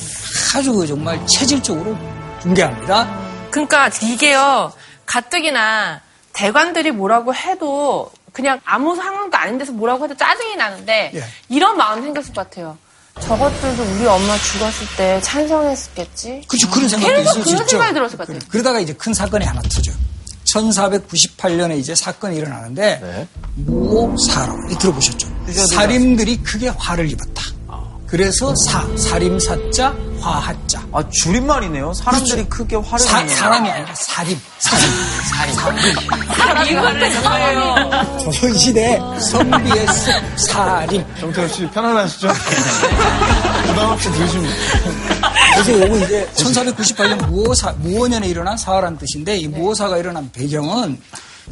아주 0.54 0.72
그 0.72 0.86
정말 0.86 1.24
체질적으로 1.26 1.96
붕괴합니다. 2.40 3.28
그러니까 3.50 3.90
이게요 4.02 4.72
가뜩이나 5.06 6.00
대관들이 6.32 6.92
뭐라고 6.92 7.34
해도 7.34 8.10
그냥 8.38 8.60
아무 8.64 8.94
상황도 8.94 9.36
아닌 9.36 9.58
데서 9.58 9.72
뭐라고 9.72 10.04
해도 10.04 10.16
짜증이 10.16 10.54
나는데 10.54 11.10
예. 11.12 11.24
이런 11.48 11.76
마음이 11.76 12.02
생겼을 12.02 12.32
것 12.32 12.48
같아요. 12.48 12.78
저것들도 13.18 13.82
우리 13.82 14.06
엄마 14.06 14.38
죽었을 14.38 14.86
때 14.96 15.20
찬성했겠지. 15.22 16.44
그렇죠. 16.46 16.70
그런 16.70 16.88
생각도 16.88 17.16
계속 17.16 17.30
있을 17.30 17.42
수 17.42 17.48
그런 17.48 17.62
있죠. 17.62 17.68
생각이 17.70 17.94
들었을 17.94 18.16
것 18.16 18.26
같아요. 18.28 18.48
그러다가 18.48 18.78
이제 18.78 18.92
큰 18.92 19.12
사건이 19.12 19.44
하나 19.44 19.60
터져. 19.62 19.90
1498년에 20.44 21.80
이제 21.80 21.96
사건이 21.96 22.36
일어나는데 22.36 23.26
무오사로 23.56 24.52
이 24.70 24.78
들어보셨죠? 24.78 25.28
사림들이 25.74 26.36
크게 26.44 26.68
화를 26.68 27.10
입었다. 27.10 27.42
그래서 28.08 28.54
사, 28.56 28.86
사림사자, 28.96 29.94
화하자. 30.20 30.82
아, 30.92 31.08
줄임말이네요. 31.10 31.92
사람들이 31.92 32.48
크게 32.48 32.76
화를 32.76 32.98
사, 32.98 33.18
내는. 33.20 33.34
사람이 33.36 33.70
아니라 33.70 33.94
사림. 33.94 34.40
사림. 34.58 35.54
이것도 36.70 38.24
조선시대 38.24 38.98
선비의 39.30 39.86
습, 39.88 40.12
사림. 40.38 41.04
정태호 41.20 41.48
씨 41.48 41.66
편안하시죠? 41.70 42.28
부담 43.68 43.90
없이 43.90 44.10
들으시면 44.10 44.50
그래서 45.54 45.80
요거 45.86 45.98
이제 46.04 46.28
1498년 46.34 47.26
무오사, 47.26 47.72
무오년에 47.78 48.26
일어난 48.26 48.56
사화란 48.56 48.96
뜻인데 48.96 49.36
이 49.36 49.48
무오사가 49.48 49.98
일어난 49.98 50.30
배경은 50.32 50.98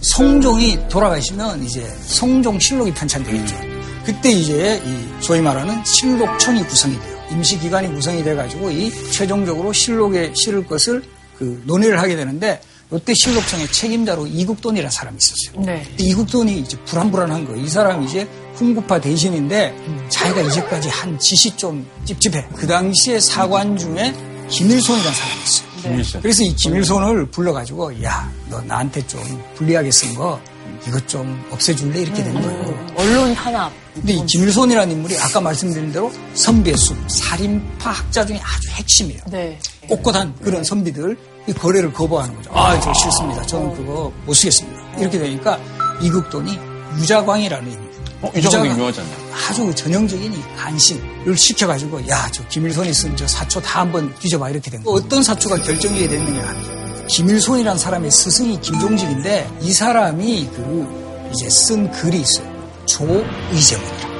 성종이 0.01 0.79
돌아가시면 0.88 1.62
이제 1.64 1.87
성종 2.07 2.59
실록이 2.61 2.95
편찬되겠죠. 2.95 3.76
그때 4.07 4.31
이제 4.31 4.81
이 4.87 5.23
소위 5.23 5.40
말하는 5.40 5.85
실록청이 5.85 6.62
구성이 6.64 6.95
돼요. 7.01 7.16
임시기관이 7.33 7.92
구성이 7.92 8.23
돼가지고 8.23 8.71
이 8.71 8.90
최종적으로 9.11 9.73
실록에 9.73 10.33
실을 10.35 10.64
것을 10.64 11.03
그 11.37 11.61
논의를 11.66 12.01
하게 12.01 12.14
되는데 12.14 12.61
이때 12.92 13.12
실록청의 13.14 13.73
책임자로 13.73 14.29
이국돈이라는 14.29 14.90
사람이 14.90 15.19
있었어요. 15.19 15.66
네. 15.66 15.85
이국돈이 15.99 16.61
이제 16.61 16.79
불안불안한 16.85 17.47
거예요. 17.47 17.64
이 17.64 17.69
사람이 17.69 18.07
이제 18.07 18.29
훈구파 18.55 19.01
대신인데 19.01 19.77
자기가 20.09 20.40
이제까지 20.42 20.88
한 20.88 21.19
짓이 21.19 21.57
좀 21.57 21.85
찝찝해. 22.05 22.47
그 22.55 22.66
당시에 22.69 23.19
사관 23.19 23.77
중에 23.77 24.14
김일손이라는 24.49 25.14
사람이 25.14 25.42
있어요. 25.42 25.69
김일손. 25.83 26.23
그래서 26.23 26.45
이 26.45 26.55
김일손을 26.55 27.27
불러가지고 27.33 28.05
야, 28.05 28.31
너 28.49 28.61
나한테 28.62 29.05
좀 29.09 29.21
불리하게 29.57 29.90
쓴 29.90 30.14
거 30.14 30.40
이것 30.87 31.07
좀 31.09 31.45
없애줄래? 31.51 32.01
이렇게 32.01 32.23
된 32.25 32.35
거예요. 32.35 32.93
언론 32.97 33.35
탄압. 33.35 33.73
근데 33.95 34.12
이 34.15 34.27
김일손이라는 34.27 34.95
인물이 34.95 35.19
아까 35.19 35.41
말씀드린 35.41 35.93
대로 35.93 36.12
선비의 36.35 36.77
숲, 36.77 36.97
살인파 37.11 37.91
학자 37.91 38.25
중에 38.27 38.39
아주 38.43 38.69
핵심이에요. 38.71 39.21
네. 39.31 39.59
꼿꼿한 39.89 40.35
그런 40.43 40.62
선비들 40.65 41.17
이 41.49 41.53
거래를 41.53 41.93
거부하는 41.93 42.35
거죠. 42.37 42.51
아, 42.53 42.79
저 42.81 42.93
싫습니다. 42.93 43.43
저는 43.47 43.75
그거 43.75 44.12
못 44.25 44.35
쓰겠습니다. 44.35 44.99
이렇게 44.99 45.19
되니까 45.19 45.59
이국돈이 46.03 46.59
유자광이라는 46.99 47.71
인물. 47.73 47.87
어, 48.23 48.33
유자광이 48.35 48.71
유명하지 48.71 49.01
않나요? 49.01 49.17
아주 49.49 49.75
전형적인 49.75 50.33
이 50.33 50.43
간신을 50.57 51.37
시켜가지고 51.37 52.09
야, 52.09 52.29
저 52.33 52.47
김일손이 52.49 52.93
쓴 52.95 53.15
저 53.17 53.27
사초 53.29 53.61
다 53.61 53.81
한번 53.81 54.12
뒤져봐 54.19 54.51
이렇게 54.51 54.71
된 54.71 54.83
거예요. 54.83 54.97
어떤 54.97 55.23
사초가 55.23 55.57
결정이 55.59 56.09
됐느냐. 56.09 56.86
김일손이라는 57.09 57.79
사람의 57.79 58.11
스승이 58.11 58.61
김종직인데 58.61 59.49
이 59.62 59.73
사람이 59.73 60.51
그 60.55 61.31
이제 61.33 61.49
쓴 61.49 61.90
글이 61.90 62.21
있어요. 62.21 62.47
조의제문이라. 62.87 64.16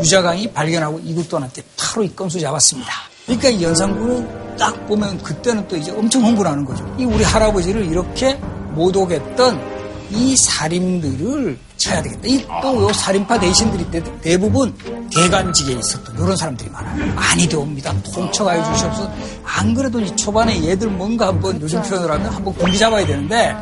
유자강이 0.00 0.52
발견하고 0.52 1.00
이국돈한테 1.00 1.62
바로 1.76 2.04
이 2.04 2.14
건수 2.14 2.40
잡았습니다. 2.40 2.92
그러니까 3.26 3.48
이 3.48 3.62
연산군은 3.62 4.56
딱 4.56 4.86
보면 4.86 5.18
그때는 5.22 5.66
또 5.68 5.76
이제 5.76 5.90
엄청 5.90 6.24
흥분하는 6.24 6.64
거죠. 6.64 6.84
이 6.98 7.04
우리 7.04 7.22
할아버지를 7.24 7.84
이렇게 7.84 8.34
못 8.74 8.96
오겠던 8.96 9.60
이 10.10 10.36
살인들을 10.36 11.58
쳐야 11.78 12.02
되겠다. 12.02 12.26
이또요 12.26 12.92
살인파 12.92 13.38
대신들이 13.38 13.90
대, 13.90 14.20
대부분 14.20 14.74
대간직에 15.14 15.72
있었던 15.72 16.14
이런 16.16 16.36
사람들이 16.36 16.68
많아요. 16.70 17.14
많이 17.14 17.48
되옵니다. 17.48 17.94
통쳐가해 18.02 18.62
주시옵소서. 18.74 19.12
안 19.44 19.74
그래도 19.74 20.00
이 20.00 20.14
초반에 20.16 20.62
얘들 20.64 20.88
뭔가 20.88 21.28
한번 21.28 21.60
요즘 21.60 21.80
표현을 21.82 22.10
하면 22.10 22.32
한번 22.32 22.54
공기 22.54 22.78
잡아야 22.78 23.06
되는데 23.06 23.54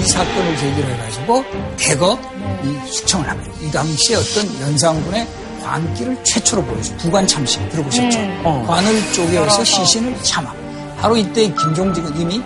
이 0.00 0.08
사건을 0.08 0.56
계기로 0.56 0.88
해가지고 0.88 1.44
대거 1.76 2.18
이 2.64 2.90
숙청을 2.90 3.28
합니다. 3.28 3.52
이 3.60 3.70
당시에 3.70 4.16
어떤 4.16 4.60
연산군의 4.60 5.26
관기를 5.62 6.22
최초로 6.24 6.62
보여준 6.64 6.96
부관 6.98 7.26
참신 7.26 7.68
들어보셨죠? 7.70 8.18
관을 8.66 9.12
쪼개어서 9.12 9.64
시신을 9.64 10.22
참아. 10.22 10.52
바로 11.00 11.16
이때 11.16 11.52
김종직은 11.52 12.20
이미 12.20 12.42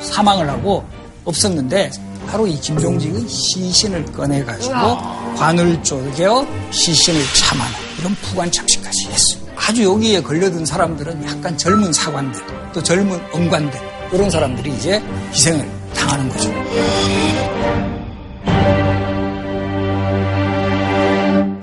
사망을 0.00 0.48
하고 0.48 0.84
없었는데 1.24 1.90
바로 2.30 2.46
이 2.46 2.58
김종직의 2.60 3.28
시신을 3.28 4.04
꺼내가지고 4.12 4.74
관을 5.36 5.82
쪼개어 5.82 6.46
시신을 6.70 7.20
참하는 7.34 7.72
이런 7.98 8.14
부관 8.22 8.50
장식까지 8.52 9.08
했어요. 9.08 9.42
아주 9.56 9.82
여기에 9.82 10.22
걸려든 10.22 10.64
사람들은 10.64 11.24
약간 11.26 11.58
젊은 11.58 11.92
사관들, 11.92 12.40
또 12.72 12.80
젊은 12.82 13.20
엄관들, 13.32 13.80
이런 14.12 14.30
사람들이 14.30 14.72
이제 14.74 15.02
희생을 15.32 15.68
당하는 15.92 16.28
거죠. 16.28 16.50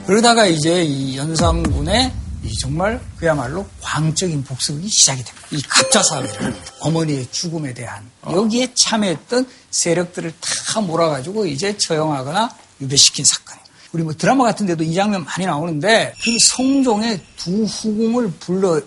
그러다가 0.06 0.48
이제 0.48 0.84
이 0.84 1.18
연산군의 1.18 2.12
이 2.44 2.54
정말 2.60 3.00
그야말로 3.18 3.66
광적인 3.82 4.44
복습이 4.44 4.88
시작이 4.88 5.24
됩니다. 5.24 5.37
이 5.52 5.62
갑자사회를 5.62 6.56
어머니의 6.82 7.28
죽음에 7.32 7.74
대한 7.74 8.10
여기에 8.30 8.74
참여했던 8.74 9.48
세력들을 9.72 10.34
다 10.40 10.82
몰아가지고 10.82 11.46
이제 11.46 11.78
처형하거나 11.78 12.50
유배시킨 12.82 13.24
사건이에요. 13.26 13.66
우리 13.94 14.04
뭐 14.04 14.14
드라마 14.14 14.44
같은 14.44 14.66
데도 14.66 14.84
이 14.84 14.94
장면 14.94 15.24
많이 15.24 15.46
나오는데 15.46 16.14
그 16.22 16.32
성종의 16.50 17.22
두 17.38 17.64
후궁을 17.64 18.32
불러 18.40 18.82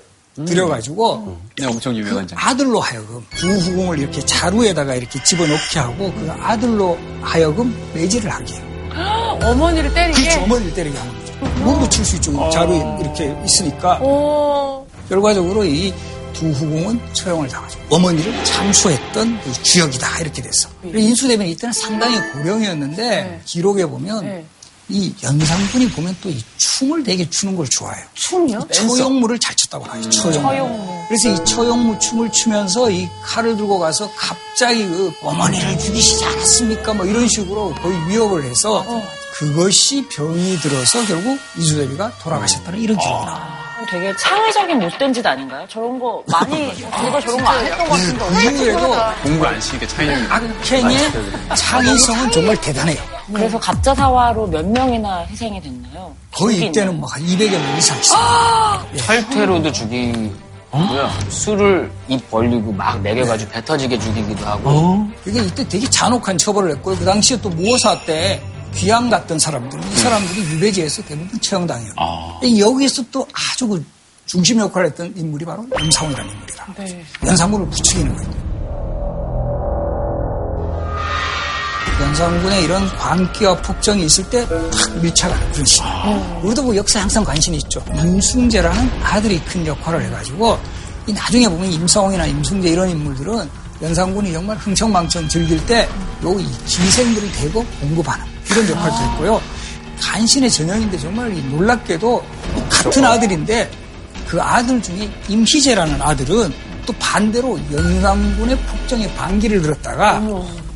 들여가지고 0.46 1.38
네, 1.58 1.66
엄청 1.66 1.96
유명한 1.96 2.26
장. 2.28 2.38
아들로 2.40 2.80
하여금 2.80 3.24
두 3.34 3.48
후궁을 3.50 3.98
이렇게 3.98 4.20
자루에다가 4.24 4.94
이렇게 4.94 5.22
집어넣게 5.24 5.78
하고 5.78 6.12
그 6.14 6.30
아들로 6.38 6.98
하여금 7.22 7.74
매질을 7.94 8.30
하게 8.30 8.54
해요. 8.54 8.70
어머니를 9.42 9.92
때리게. 9.92 10.22
그렇죠. 10.22 10.40
어머니를 10.42 10.74
때리게 10.74 10.98
하는 10.98 11.18
거죠. 11.18 11.32
몸도 11.64 11.88
칠 11.88 12.04
수 12.04 12.16
있죠. 12.16 12.50
자루에 12.50 12.78
이렇게 13.00 13.36
있으니까. 13.44 13.98
오. 14.00 14.86
결과적으로 15.08 15.64
이 15.64 15.92
두 16.32 16.48
후궁은 16.50 17.14
처형을 17.14 17.48
당하죠. 17.48 17.78
어머니를 17.90 18.44
참수했던 18.44 19.40
그 19.42 19.62
주역이다 19.62 20.20
이렇게 20.20 20.42
됐어. 20.42 20.68
그래서 20.82 20.98
인수대변이 20.98 21.50
이때는 21.52 21.72
상당히 21.72 22.18
고령이었는데 22.32 23.42
기록에 23.44 23.86
보면 23.86 24.24
네. 24.24 24.46
이 24.88 25.14
연산군이 25.22 25.88
보면 25.90 26.16
또 26.20 26.28
이 26.30 26.42
춤을 26.56 27.04
되게 27.04 27.28
추는 27.28 27.54
걸 27.56 27.68
좋아해요. 27.68 28.04
춤이요? 28.14 28.66
처용무를 28.72 29.38
잘 29.38 29.54
췄다고 29.54 29.84
하죠. 29.84 30.08
처용무. 30.10 30.48
처용무. 30.48 31.04
그래서 31.08 31.28
이 31.28 31.44
처용무 31.44 31.98
춤을 31.98 32.32
추면서 32.32 32.90
이 32.90 33.08
칼을 33.22 33.56
들고 33.56 33.78
가서 33.78 34.10
갑자기 34.16 34.86
그 34.86 35.12
어머니를 35.22 35.78
죽이시지 35.78 36.24
않았습니까? 36.24 36.94
뭐 36.94 37.04
이런 37.06 37.28
식으로 37.28 37.74
거의 37.74 37.96
위협을 38.08 38.44
해서 38.44 38.84
그것이 39.34 40.06
병이 40.08 40.58
들어서 40.58 41.04
결국 41.06 41.38
이수대비가 41.58 42.16
돌아가셨다는 42.18 42.78
이런 42.80 42.96
기록이 42.98 43.24
나와요. 43.26 43.69
되게 43.88 44.14
창의적인 44.16 44.78
못된 44.78 45.12
짓 45.12 45.26
아닌가요? 45.26 45.66
저런 45.68 45.98
거 45.98 46.22
많이 46.26 46.74
제가 46.76 47.20
저런 47.20 47.42
거 47.44 47.50
안 47.50 47.64
했던 47.64 47.78
것 47.88 47.88
같은데 47.90 48.24
그 48.28 48.42
이후에도 48.54 48.96
공부 49.22 49.46
안 49.46 49.60
시키게 49.60 49.86
차이는 49.86 50.30
악행의 50.30 50.98
창의성은 51.56 52.30
정말 52.30 52.56
대단해요. 52.60 52.98
그래서 53.32 53.58
갑자사화로 53.58 54.46
몇 54.48 54.66
명이나 54.66 55.20
희생이 55.26 55.60
됐나요? 55.60 56.14
거의 56.32 56.56
죽인 56.56 56.70
이때는 56.70 57.00
막 57.00 57.10
200여 57.10 57.50
명 57.52 57.78
이상 57.78 57.98
있어요. 57.98 58.86
탈퇴로도 59.06 59.70
죽이고요. 59.72 60.30
술을 61.28 61.90
입 62.08 62.30
벌리고 62.30 62.72
막 62.72 63.00
먹여가지고 63.02 63.50
배 63.50 63.64
터지게 63.64 63.98
죽이기도 63.98 64.46
하고. 64.46 65.06
이게 65.26 65.40
이때 65.42 65.66
되게 65.68 65.88
잔혹한 65.88 66.36
처벌을 66.38 66.70
했고요. 66.72 66.96
그 66.96 67.04
당시에 67.04 67.40
또 67.40 67.48
무어사 67.50 68.00
때 68.04 68.42
귀양 68.74 69.10
갔던 69.10 69.38
사람들, 69.38 69.78
이 69.78 69.96
사람들이 69.96 70.40
유배지에서 70.54 71.02
대부분 71.02 71.40
처형당해요. 71.40 71.92
여기에서 72.58 73.02
또 73.10 73.26
아주 73.32 73.66
그 73.68 73.84
중심 74.26 74.58
역할을 74.60 74.88
했던 74.88 75.12
인물이 75.16 75.44
바로 75.44 75.66
임상훈이라는 75.80 76.30
인물이다. 76.32 76.74
네. 76.78 77.04
연산군을 77.26 77.68
부추기는 77.70 78.16
거예요. 78.16 78.50
연산군의 82.00 82.64
이런 82.64 82.88
광기와 82.96 83.60
폭정이 83.60 84.04
있을 84.06 84.30
때탁 84.30 84.70
밀착하는 85.02 85.52
그런 85.52 85.64
시. 85.66 85.80
우리도 86.42 86.62
뭐 86.62 86.74
역사에 86.74 87.00
항상 87.02 87.22
관심이 87.24 87.58
있죠. 87.58 87.84
임승재라는 87.92 89.02
아들이 89.02 89.38
큰 89.44 89.66
역할을 89.66 90.02
해가지고 90.04 90.58
이 91.06 91.12
나중에 91.12 91.48
보면 91.48 91.70
임성홍이나 91.70 92.26
임승재 92.26 92.70
이런 92.70 92.88
인물들은 92.88 93.50
연산군이 93.82 94.32
정말 94.32 94.56
흥청망청 94.58 95.28
즐길 95.28 95.64
때요이 95.66 96.46
기생들을 96.66 97.32
대고 97.32 97.64
공급하는 97.80 98.24
이런 98.50 98.68
역할도 98.68 98.96
했고요. 98.96 99.42
간신의 100.00 100.50
전형인데 100.50 100.98
정말 100.98 101.36
이 101.36 101.42
놀랍게도 101.44 102.24
이 102.56 102.68
같은 102.70 103.04
아들인데 103.04 103.70
그 104.26 104.40
아들 104.40 104.80
중에 104.82 105.10
임희재라는 105.28 106.00
아들은 106.00 106.52
또 106.86 106.92
반대로 106.98 107.58
연산군의 107.72 108.56
폭정에 108.58 109.12
반기를 109.14 109.60
들었다가 109.62 110.20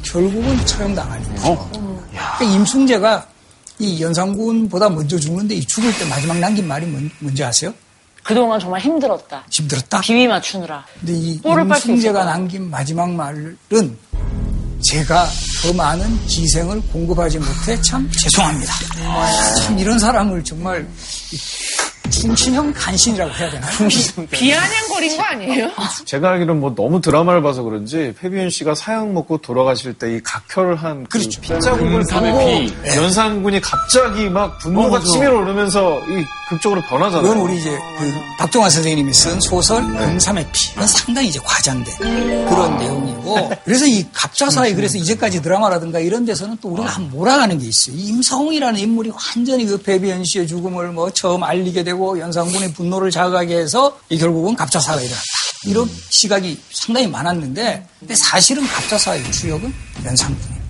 결국은 0.02 0.66
처형당하는 0.66 1.34
거죠. 1.36 1.70
그러니까 2.12 2.44
임승재가 2.44 3.26
이 3.78 4.00
연산군보다 4.02 4.88
먼저 4.90 5.18
죽는데 5.18 5.54
이 5.56 5.64
죽을 5.64 5.92
때 5.98 6.04
마지막 6.06 6.38
남긴 6.38 6.68
말이 6.68 6.86
뭔, 6.86 7.10
뭔지 7.18 7.42
아세요? 7.42 7.72
그동안 8.24 8.58
정말 8.58 8.80
힘들었다. 8.80 9.44
힘들었다. 9.50 10.00
비위 10.00 10.26
맞추느라. 10.26 10.84
근데 10.98 11.12
이 11.12 11.40
거야. 12.20 12.24
남긴 12.32 12.70
마지막 12.70 13.10
말은 13.10 13.56
제가 14.82 15.26
더 15.62 15.72
많은 15.72 16.26
기생을 16.26 16.80
공급하지 16.92 17.38
못해 17.38 17.80
참 17.82 18.10
죄송합니다. 18.10 18.72
참 19.62 19.78
이런 19.78 19.98
사람을 19.98 20.42
정말 20.42 20.86
이 21.32 21.36
충신형 22.10 22.72
간신이라고 22.74 23.32
해야 23.34 23.50
되나요? 23.50 23.72
비아냥거린 24.30 25.16
거 25.16 25.22
아니에요? 25.22 25.70
제가 26.04 26.30
알기로는 26.30 26.60
뭐 26.60 26.74
너무 26.74 27.00
드라마를 27.00 27.42
봐서 27.42 27.62
그런지 27.62 28.14
페비윤 28.20 28.50
씨가 28.50 28.74
사약 28.74 29.10
먹고 29.12 29.38
돌아가실 29.38 29.94
때 29.94 30.04
이 30.14 30.20
각혈을 30.22 30.76
한그 30.76 31.08
그렇죠. 31.18 31.40
핏자국을 31.40 31.90
금삼의 31.90 32.32
보고 32.32 32.44
피. 32.46 32.96
연산군이 32.96 33.60
갑자기 33.62 34.28
막 34.28 34.58
분노가 34.58 34.98
어. 34.98 35.00
치밀어 35.00 35.38
오르면서 35.40 35.98
이 36.00 36.24
극적으로 36.50 36.82
변하잖아요. 36.82 37.24
이건 37.32 37.38
우리 37.42 37.58
이제 37.58 37.70
그 37.70 38.12
박종환 38.38 38.68
선생님이 38.68 39.12
쓴 39.14 39.40
소설 39.40 39.82
금삼의 39.96 40.46
피. 40.52 40.72
이건 40.72 40.86
상당히 40.86 41.28
이제 41.28 41.40
과장된 41.42 41.96
그런 42.48 42.76
내용이고. 42.78 43.50
그래서 43.64 43.86
이 43.86 44.04
갑자사에 44.12 44.74
그래서 44.74 44.98
이제까지 44.98 45.40
드라마라든가 45.40 45.98
이런 46.00 46.26
데서는 46.26 46.58
또 46.60 46.68
우리가 46.68 46.88
한 46.90 47.10
몰아가는 47.10 47.58
게 47.58 47.66
있어요. 47.66 47.96
이 47.96 48.08
임성이라는 48.08 48.78
인물이 48.78 49.10
완전히 49.10 49.64
그 49.64 49.78
배비현 49.78 50.22
씨의 50.24 50.46
죽음을 50.46 50.92
뭐 50.92 51.10
처음 51.10 51.42
알리게 51.42 51.82
되고 51.82 51.93
연산군의 52.18 52.72
분노를 52.74 53.10
자극하게 53.10 53.56
해서 53.58 53.98
이 54.08 54.18
결국은 54.18 54.54
갑자사가 54.56 55.00
일어났다. 55.00 55.22
이런 55.66 55.90
시각이 56.10 56.60
상당히 56.70 57.06
많았는데 57.06 57.86
근데 58.00 58.14
사실은 58.14 58.66
갑자사의 58.66 59.32
주역은 59.32 59.72
연산군이에요. 60.04 60.64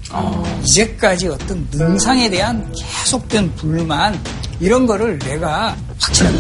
이제까지 0.63 1.29
어떤 1.29 1.67
능상에 1.73 2.31
대한 2.31 2.73
계속된 2.73 3.55
불만 3.57 4.23
이런 4.61 4.87
거를 4.87 5.19
내가 5.19 5.77
확실하게 5.99 6.39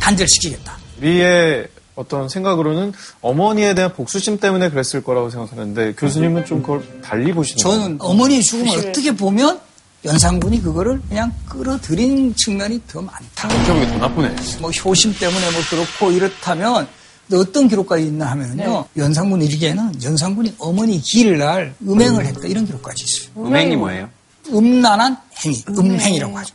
단절시키겠다. 0.00 0.78
우리의 0.98 1.68
어떤 1.94 2.28
생각으로는 2.30 2.94
어머니에 3.20 3.74
대한 3.74 3.92
복수심 3.92 4.38
때문에 4.38 4.70
그랬을 4.70 5.02
거라고 5.04 5.28
생각하는데 5.28 5.94
교수님은 5.94 6.46
좀 6.46 6.62
그걸 6.62 6.82
달리 7.02 7.32
보시는 7.32 7.62
거예요? 7.62 7.78
저는 7.82 7.96
어머니의 8.00 8.42
죽음을 8.42 8.88
어떻게 8.88 9.14
보면 9.14 9.60
연산군이 10.04 10.62
그거를 10.62 11.00
그냥 11.08 11.32
끌어들인 11.48 12.34
측면이 12.34 12.80
더 12.88 13.02
많다. 13.02 13.48
생각보다 13.48 13.92
더 13.92 13.98
나쁘네. 13.98 14.36
뭐 14.60 14.70
효심 14.70 15.14
때문에 15.14 15.50
뭐 15.50 15.60
그렇고 15.68 16.10
이렇다면 16.10 16.88
어떤 17.32 17.68
기록까지 17.68 18.06
있나 18.06 18.30
하면요. 18.30 18.86
연산군 18.96 19.42
일기에는 19.42 20.02
연산군이 20.02 20.54
어머니 20.58 21.00
기를 21.00 21.38
날 21.38 21.74
음행을 21.86 22.24
했다 22.26 22.40
이런 22.48 22.64
기록까지 22.66 23.04
있어요. 23.04 23.30
음행이 23.46 23.76
뭐예요? 23.76 24.08
음란한 24.52 25.16
행위, 25.44 25.62
음행이라고 25.68 26.38
하죠. 26.38 26.54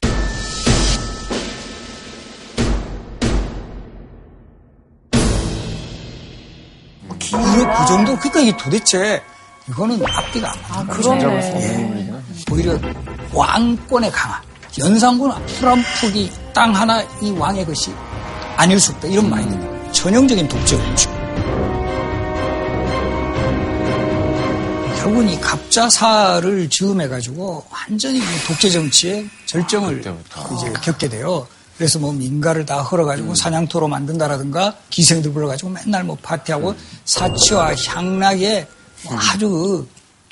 이거 7.27 7.77
그 7.79 7.87
정도, 7.87 8.17
그러니까 8.17 8.39
이게 8.41 8.57
도대체 8.57 9.21
이거는 9.69 10.01
앞뒤가 10.05 10.51
안 10.51 10.87
맞는 10.87 11.01
거죠. 11.01 11.15
예. 11.57 12.13
오히려 12.51 12.77
왕권의 13.35 14.11
강화. 14.11 14.41
연산군 14.79 15.31
풀한푸기 15.45 16.31
땅 16.53 16.73
하나 16.75 17.01
이 17.21 17.31
왕의 17.31 17.65
것이 17.65 17.93
아닐 18.55 18.79
수 18.79 18.91
없다. 18.93 19.07
이런 19.09 19.29
마인드. 19.29 19.91
전형적인 19.91 20.47
독재였죠. 20.47 21.09
결국은 24.97 25.29
이 25.29 25.39
갑자사를 25.39 26.69
즈음해가지고 26.69 27.65
완전히 27.69 28.19
이 28.19 28.21
독재 28.47 28.69
정치의 28.69 29.29
절정을 29.45 29.99
이제 29.99 30.73
겪게 30.81 31.09
돼요. 31.09 31.47
그래서 31.77 31.99
뭐 31.99 32.11
민가를 32.13 32.65
다 32.65 32.81
헐어가지고 32.81 33.35
사냥터로 33.35 33.87
만든다라든가 33.87 34.75
기생들 34.89 35.33
불러가지고 35.33 35.69
맨날 35.69 36.05
뭐 36.05 36.17
파티하고 36.21 36.73
사치와 37.03 37.75
향락의 37.75 38.67
뭐 39.03 39.17
아주 39.17 39.85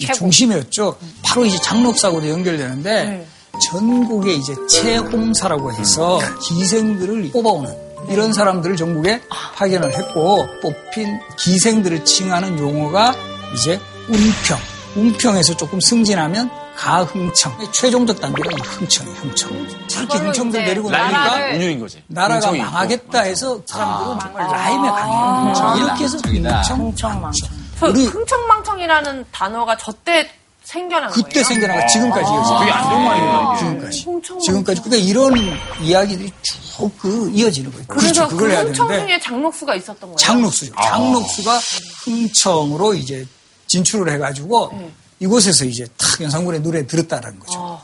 그 0.08 0.14
중심이었죠. 0.14 0.98
바로 1.24 1.46
이제 1.46 1.58
장록사고도 1.62 2.30
연결되는데 2.30 3.28
전국에 3.62 4.34
이제 4.34 4.56
채홍사라고 4.68 5.72
해서 5.74 6.20
기생들을 6.42 7.32
뽑아오는 7.32 7.76
이런 8.10 8.34
사람들을 8.34 8.76
전국에 8.76 9.22
파견을 9.56 9.94
했고 9.94 10.46
뽑힌 10.62 11.20
기생들을 11.38 12.04
칭하는 12.06 12.60
용어가 12.60 13.16
이제 13.56 13.80
운평, 14.10 14.58
웅평에서 14.96 15.56
조금 15.56 15.80
승진하면 15.80 16.50
가흥청. 16.76 17.56
최종적 17.72 18.20
단계가 18.20 18.50
이 18.52 18.56
흥청이에요, 18.62 19.16
흥청. 19.20 19.52
이렇게 19.92 20.18
흥청들 20.18 20.66
내리고 20.66 20.90
나니까 20.90 21.54
운유인 21.54 21.80
거지. 21.80 22.04
나라가 22.08 22.36
흥청이 22.36 22.58
있고. 22.60 22.72
망하겠다 22.72 23.20
해서 23.22 23.62
사람들은 23.66 24.20
정말 24.20 24.48
라임에 24.52 24.90
아. 24.90 25.54
강해요. 25.54 25.86
이렇게 25.86 26.04
해서 26.04 26.18
흥청이다. 26.18 26.62
흥청, 26.62 27.22
망청. 27.22 27.50
그 27.84 27.90
우리 28.00 28.06
흥청망청이라는 28.06 29.26
단어가 29.32 29.78
저때 29.78 30.30
생겨난 30.64 31.12
그때 31.12 31.30
거예요. 31.42 31.44
생겨난 31.46 31.80
거 31.82 31.88
지금까지 31.88 32.24
되게 32.26 32.36
이어져요. 32.36 32.74
안 32.74 32.90
좋은 32.90 33.04
말이구나. 33.04 33.58
지금까지. 33.58 34.04
흥청망청. 34.04 34.40
지금까지. 34.40 34.82
그러니까 34.82 35.10
이런 35.10 35.34
이야기들이 35.82 36.32
쭉 36.42 36.64
그 36.98 37.30
이어지는 37.32 37.72
거예요. 37.72 37.86
그래서 37.88 38.28
그렇죠. 38.28 38.28
그걸 38.36 38.50
그 38.50 38.56
흥청. 38.68 38.88
중에 38.90 39.20
장록수가 39.20 39.76
있었던 39.76 40.00
거예요. 40.02 40.16
장록수죠. 40.16 40.74
장록수가 40.76 41.60
흥청으로 42.06 42.94
이제 42.96 43.28
진출을 43.68 44.12
해가지고 44.14 44.72
이곳에서 45.20 45.66
이제 45.66 45.86
탁 45.98 46.20
연산군의 46.22 46.62
노래 46.62 46.86
들었다라는 46.88 47.40
거죠. 47.40 47.80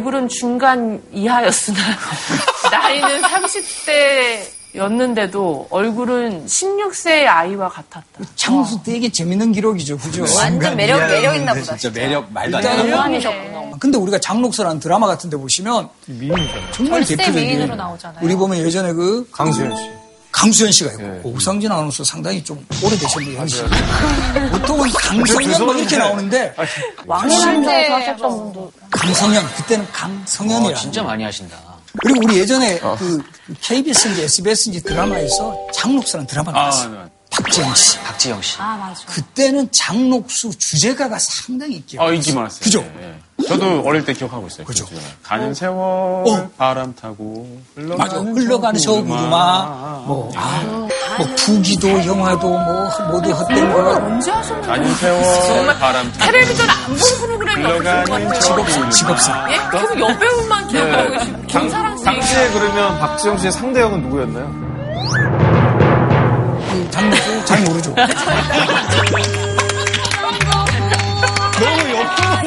얼굴은 0.00 0.28
중간 0.28 1.02
이하였으나 1.12 1.78
나이는 2.72 3.20
30대였는데도 4.72 5.66
얼굴은 5.68 6.46
16세의 6.46 7.26
아이와 7.26 7.68
같았다. 7.68 8.04
장록수 8.34 8.82
되게 8.82 9.10
재밌는 9.10 9.52
기록이죠. 9.52 9.98
그죠? 9.98 10.24
완전 10.38 10.74
매력, 10.74 11.00
매력 11.06 11.36
있나 11.36 11.52
보다. 11.52 11.76
진짜 11.76 11.90
매력 12.00 12.32
말도 12.32 12.56
안 12.56 12.62
돼. 12.62 12.82
대단하셨구나. 12.82 13.60
근데 13.78 13.98
우리가 13.98 14.18
장록수라는 14.18 14.80
드라마 14.80 15.06
같은 15.06 15.28
데 15.28 15.36
보시면 15.36 15.90
정말 16.72 17.04
대표적인 17.04 17.34
미인으로 17.34 17.74
나오잖아요. 17.76 18.20
우리 18.24 18.34
보면 18.34 18.56
예전에 18.58 18.94
그 18.94 19.28
강수현 19.30 19.76
씨. 19.76 19.99
강수현 20.32 20.72
씨가 20.72 20.92
있고 20.92 21.30
오상진 21.30 21.70
아나운서 21.70 22.04
상당히 22.04 22.42
좀 22.42 22.64
오래되셨는데 22.82 23.36
연식 23.38 23.64
보통은 24.52 24.90
강성현 24.92 25.66
막 25.66 25.78
이렇게 25.78 25.96
나오는데 25.96 26.54
왕실에서 27.06 27.94
하셨던 27.94 28.30
분도 28.30 28.72
강성현 28.90 29.54
그때는 29.54 29.86
강성현이라 29.92 30.70
어, 30.70 30.80
진짜 30.80 31.02
많이 31.02 31.24
하신다. 31.24 31.58
그리고 32.02 32.20
우리 32.24 32.38
예전에 32.38 32.78
그 32.98 33.22
KBS인지 33.60 34.22
SBS인지 34.22 34.82
드라마에서 34.82 35.66
장록수라는 35.74 36.26
드라마 36.26 36.50
아, 36.50 36.54
나왔어요. 36.54 36.90
네. 36.90 37.10
박지영 37.30 37.74
씨. 37.74 37.98
박지영 37.98 38.42
씨. 38.42 38.56
아, 38.60 38.76
맞아. 38.76 39.06
그때는 39.06 39.68
장록수 39.72 40.56
주제가가 40.56 41.18
상당히 41.18 41.76
인기가 41.76 42.04
아, 42.04 42.12
인기 42.12 42.32
많았어요. 42.32 42.60
그죠? 42.60 42.80
예. 43.00 43.09
저도 43.50 43.82
어릴 43.84 44.04
때 44.04 44.12
기억하고 44.12 44.46
있어요. 44.46 44.64
그죠? 44.66 44.84
그. 44.86 44.96
가는 45.22 45.52
세월 45.52 45.76
어. 45.78 46.50
바람 46.56 46.94
타고 46.94 47.46
흘러가는 47.74 47.96
맞아. 47.98 48.16
흘러가는 48.18 48.80
저 48.80 48.92
구름아, 48.92 50.02
뭐, 50.06 50.32
아, 50.36 50.62
뭐, 51.18 51.26
부기도, 51.36 51.88
영화도, 52.06 52.48
뭐, 52.48 52.88
모두 53.10 53.30
헛된 53.30 53.72
거가 53.72 53.96
언제 53.96 54.30
하셨는데? 54.30 54.68
가는 54.68 54.94
세월 54.94 55.78
바람 55.78 56.12
타고 56.12 56.32
텔레비전 56.32 56.68
안 56.70 56.76
본 56.86 56.96
프로그램이 56.96 57.64
없을 57.64 57.78
것 57.82 57.90
흘러가는 57.90 58.28
같아요. 58.28 58.40
직업상 58.40 58.90
직업상. 58.90 59.52
예? 59.52 59.56
계속 59.78 59.98
여배우만 60.00 60.68
기억하고 60.68 61.10
계시고 61.10 61.32
네. 61.32 61.46
당, 61.46 61.46
김사랑 61.62 61.98
씨. 61.98 62.04
당시에 62.04 62.48
그러면 62.52 62.98
박지영 63.00 63.38
씨의 63.38 63.52
상대 63.52 63.80
역은 63.80 64.02
누구였나요? 64.02 64.70
그 66.70 66.90
장록수 66.90 67.44
잘 67.46 67.60
모르죠. 67.64 67.94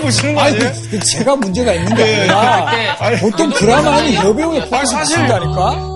보시는 0.02 0.36
거 0.36 0.42
아니, 0.42 0.56
아니에요? 0.58 0.72
그, 0.74 0.90
그 0.92 1.00
제가 1.00 1.36
문제가 1.36 1.74
있는 1.74 1.96
게 1.96 2.04
아니라 2.04 2.72
보통 3.20 3.50
드라마는 3.52 4.14
여배우에 4.16 4.70
빠져 4.70 4.98
붙인다니까? 5.00 5.94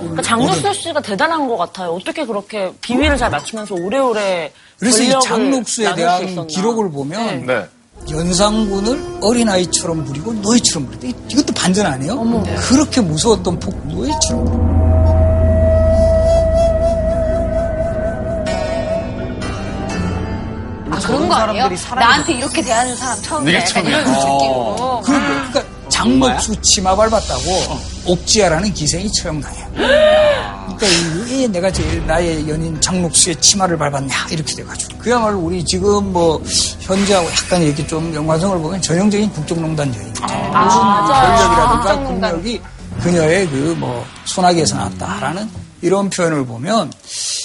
그러니까 0.00 0.22
장록수 0.22 0.74
씨가 0.74 1.00
대단한 1.00 1.48
것 1.48 1.56
같아요. 1.56 1.90
어떻게 1.90 2.24
그렇게 2.24 2.72
비위를 2.80 3.16
잘 3.16 3.30
맞추면서 3.30 3.74
오래오래 3.74 4.52
그래서 4.78 5.02
이수 5.02 5.18
대한. 5.94 6.46
기록을 6.46 6.90
보면 6.90 7.46
네. 7.46 7.64
연상군을 8.10 9.18
어린아이처럼 9.22 10.04
부리고 10.04 10.32
노예처럼 10.34 10.88
부리다. 10.90 11.06
이- 11.08 11.32
이것도 11.32 11.52
반전 11.54 11.86
아니에요? 11.86 12.20
그렇게 12.68 13.00
무서웠던 13.00 13.58
폭 13.58 13.74
노예처럼 13.88 14.44
부리고. 14.44 14.73
그런 21.06 21.28
거 21.28 21.34
아니에요? 21.34 21.68
나한테 21.94 22.32
이렇게 22.34 22.62
대하는 22.62 22.96
사람 22.96 23.20
처음이야. 23.22 23.52
네가 23.52 23.58
약간 23.64 23.74
처음이야. 23.84 23.98
이런 24.00 24.12
느낌으로. 24.12 25.02
그러니까, 25.04 25.50
그러니까 25.52 25.64
장목수 25.88 26.60
치마 26.62 26.96
밟았다고 26.96 27.80
옥지아라는 28.06 28.72
기생이 28.74 29.10
처형당해요. 29.12 29.66
그러니까 29.74 30.86
이- 30.86 31.40
왜 31.40 31.46
내가 31.46 31.70
제일 31.70 32.04
나의 32.06 32.48
연인 32.48 32.80
장목수의 32.80 33.36
치마를 33.36 33.76
밟았냐 33.78 34.26
이렇게 34.30 34.54
돼가지고 34.54 34.98
그야말로 34.98 35.38
우리 35.38 35.64
지금 35.64 36.12
뭐 36.12 36.42
현재하고 36.80 37.28
약간 37.28 37.62
이렇게 37.62 37.86
좀 37.86 38.12
연관성을 38.14 38.58
보면 38.58 38.82
전형적인 38.82 39.30
국정농단 39.32 39.94
여인. 39.94 40.14
전력이라든가 40.14 41.98
국력이 42.04 42.60
그녀의 43.00 43.46
그 43.48 43.74
뭐 43.78 44.04
소나기에서 44.24 44.76
나왔다라는 44.76 45.48
이런 45.82 46.08
표현을 46.10 46.46
보면 46.46 46.92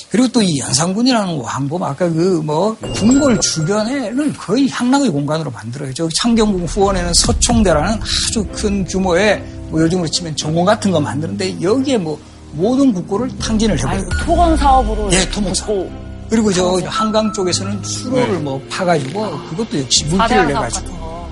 그리고 0.10 0.28
또 0.30 0.41
이 0.41 0.57
연산군이라는 0.60 1.39
왕국 1.41 1.84
아까 1.84 2.10
그 2.10 2.41
뭐 2.43 2.76
궁궐 2.95 3.39
주변에는 3.41 4.34
거의 4.34 4.68
향락의 4.70 5.10
공간으로 5.12 5.51
만들어요. 5.51 5.93
저 5.93 6.07
창경궁 6.16 6.66
후원에는 6.66 7.14
서총대라는 7.14 7.99
아주 8.01 8.43
큰 8.53 8.84
규모의 8.86 9.43
뭐 9.70 9.82
요즘으로 9.82 10.07
치면 10.07 10.36
정원 10.36 10.66
같은 10.66 10.89
거 10.91 10.99
만드는데 10.99 11.62
여기에 11.62 11.97
뭐 11.99 12.20
모든 12.53 12.91
국고를 12.91 13.30
탕진을 13.38 13.78
해버려요. 13.78 14.10
토건 14.26 14.57
사업으로. 14.57 15.12
예, 15.12 15.30
토목 15.30 15.55
사업. 15.55 15.88
그리고 16.30 16.51
저 16.53 16.76
한강 16.86 17.32
쪽에서는 17.34 17.84
수로를 17.84 18.39
뭐 18.39 18.60
파가지고 18.70 19.30
그것도 19.49 19.80
역시 19.80 20.05
물기를 20.05 20.47
내가지고 20.47 20.88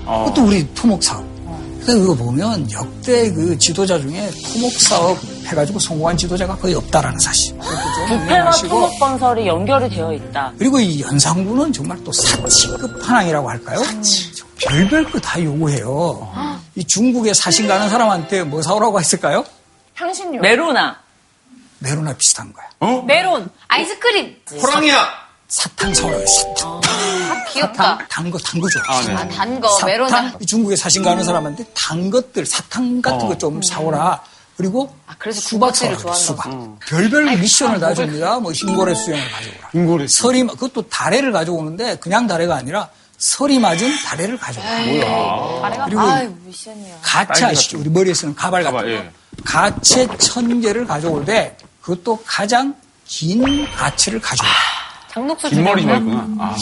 그것도 0.06 0.44
우리 0.46 0.74
토목 0.74 1.02
사업. 1.02 1.24
그러니까 1.82 2.04
이거 2.04 2.14
보면 2.14 2.70
역대 2.70 3.32
그 3.32 3.56
지도자 3.58 3.98
중에 4.00 4.30
토목 4.52 4.70
사업 4.72 5.16
해가지고 5.48 5.78
성공한 5.78 6.16
지도자가 6.16 6.56
거의 6.56 6.74
없다라는 6.74 7.18
사실. 7.18 7.56
그것도 7.58 8.08
좀 8.08 8.18
부패와 8.20 8.50
토목 8.50 8.98
건설이 9.00 9.46
연결이 9.46 9.88
되어 9.88 10.12
있다. 10.12 10.52
그리고 10.58 10.78
이 10.78 11.00
연산군은 11.02 11.72
정말 11.72 12.02
또 12.04 12.12
사치급 12.12 13.02
한왕이라고 13.08 13.48
할까요? 13.50 13.80
별별 14.60 15.04
거 15.10 15.18
다 15.20 15.42
요구해요. 15.42 16.32
이 16.74 16.84
중국에 16.84 17.32
사신 17.34 17.66
가는 17.68 17.88
사람한테 17.88 18.44
뭐 18.44 18.62
사오라고 18.62 19.00
했을까요? 19.00 19.44
향신료. 19.94 20.40
메로나. 20.40 20.98
메로나 21.80 22.12
비슷한 22.14 22.52
거야. 22.52 22.66
어? 22.80 23.02
메론, 23.02 23.48
아이스크림. 23.68 24.36
호랑이야! 24.60 25.08
사탕 25.48 25.94
사오라고 25.94 26.20
했어. 26.22 26.80
아, 26.84 27.44
귀엽다. 27.52 27.98
단 28.10 28.30
거, 28.30 28.36
단거 28.38 28.68
좋아. 28.68 28.82
아, 28.88 29.00
네. 29.02 29.14
아, 29.14 29.28
단 29.28 29.60
거, 29.60 29.84
메론. 29.86 30.08
사탕, 30.08 30.32
이 30.40 30.46
중국에 30.46 30.74
사신 30.76 31.02
가는 31.04 31.22
사람한테 31.24 31.64
단 31.74 32.10
것들, 32.10 32.44
사탕 32.46 33.00
같은 33.00 33.26
어. 33.26 33.28
거좀 33.28 33.62
사오라. 33.62 34.20
그리고 34.58 34.92
아, 35.06 35.14
그래서 35.20 35.40
수박 35.40 35.66
군것질을 35.68 35.98
사오라. 36.00 36.14
수박. 36.16 36.42
좋아한다. 36.50 36.76
별별 36.86 37.36
미션을 37.38 37.78
다 37.78 37.94
줍니다. 37.94 38.40
뭐 38.40 38.50
흰고래 38.50 38.92
수영을 38.92 39.30
가져오라. 39.30 39.70
인고래 39.72 40.06
설이 40.08 40.42
그것도 40.48 40.88
다래를 40.88 41.30
가져오는데 41.30 41.98
그냥 41.98 42.26
다래가 42.26 42.56
아니라 42.56 42.88
설이 43.18 43.60
맞은 43.60 43.88
다래를 44.04 44.36
가져오라. 44.36 45.84
그리고 45.84 46.00
아유, 46.00 46.34
미션이야. 46.44 46.96
가채 47.02 47.44
아시죠? 47.44 47.78
우리 47.78 47.88
머리에 47.88 48.12
쓰는 48.12 48.34
가발 48.34 48.64
같은 48.64 48.76
가발, 48.76 48.92
거. 48.96 49.04
예. 49.04 49.10
가채 49.44 50.08
천 50.18 50.60
개를 50.60 50.88
가져올 50.88 51.24
때 51.24 51.56
그것도 51.80 52.20
가장 52.26 52.74
긴 53.06 53.64
가채를 53.76 54.20
가져오라. 54.20 54.52
장녹수 55.18 55.48
긴 55.50 55.64
머리 55.64 55.82
좋아했구나. 55.82 56.28
아, 56.38 56.56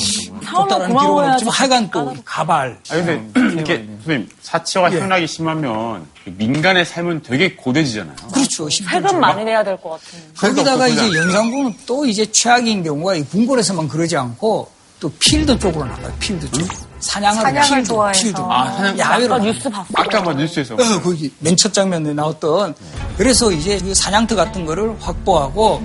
사오면 0.44 0.88
고마워야지. 0.88 1.32
없지만 1.46 1.54
하여간 1.54 1.90
또 1.90 2.14
가발. 2.24 2.78
아 2.90 2.94
근데 2.94 3.28
이렇게 3.52 3.86
선생님 4.04 4.28
사치와 4.40 4.92
예. 4.94 5.00
향락이 5.00 5.26
심하면 5.26 6.06
그 6.24 6.32
민간의 6.36 6.84
삶은 6.84 7.22
되게 7.22 7.54
고되지잖아요. 7.54 8.16
그렇죠. 8.32 8.68
힘들죠. 8.68 8.90
세금 9.08 9.20
많이 9.20 9.44
내야 9.44 9.62
될 9.62 9.76
것 9.76 9.90
같은. 9.90 10.18
거기다가 10.36 10.88
이제 10.88 11.06
그냥. 11.08 11.24
연산군은 11.26 11.74
또 11.86 12.06
이제 12.06 12.24
최악인 12.30 12.82
경우가 12.82 13.14
이 13.16 13.22
궁궐에서만 13.24 13.88
그러지 13.88 14.16
않고 14.16 14.70
또 14.98 15.12
필드 15.18 15.58
쪽으로 15.58 15.84
나가요. 15.84 16.12
필드 16.18 16.50
쪽. 16.50 16.66
사냥을 17.00 17.42
사냥을 17.42 17.68
필드, 17.76 17.88
좋아해서. 17.88 18.22
필드. 18.22 18.40
아, 18.40 18.72
사냥- 18.72 18.98
야외로 18.98 19.34
아까. 19.34 19.44
뉴스 19.44 19.68
봤어. 19.68 19.86
아까 19.94 20.20
뭐 20.22 20.32
뉴스에서 20.32 20.74
어, 20.74 21.00
거기 21.02 21.30
맨 21.40 21.54
첫 21.56 21.72
장면에 21.74 22.14
나왔던 22.14 22.74
그래서 23.18 23.52
이제 23.52 23.78
그 23.78 23.94
사냥터 23.94 24.34
같은 24.34 24.64
거를 24.64 24.96
확보하고 25.00 25.82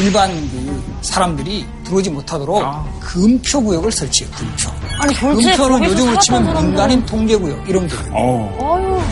일반 0.00 0.30
그 0.50 0.82
사람들이 1.02 1.64
들어오지 1.90 2.10
못하도록 2.10 2.62
금표 3.00 3.62
구역을 3.64 3.90
설치해요. 3.90 4.32
금표. 4.34 4.70
아니, 5.00 5.14
금표는 5.14 5.84
요즘으로 5.84 6.18
치면 6.20 6.44
사람들은- 6.46 6.62
민간인 6.66 7.04
통제 7.06 7.36
구역 7.36 7.68
이런 7.68 7.86
게. 7.88 7.94
어. 8.12 9.02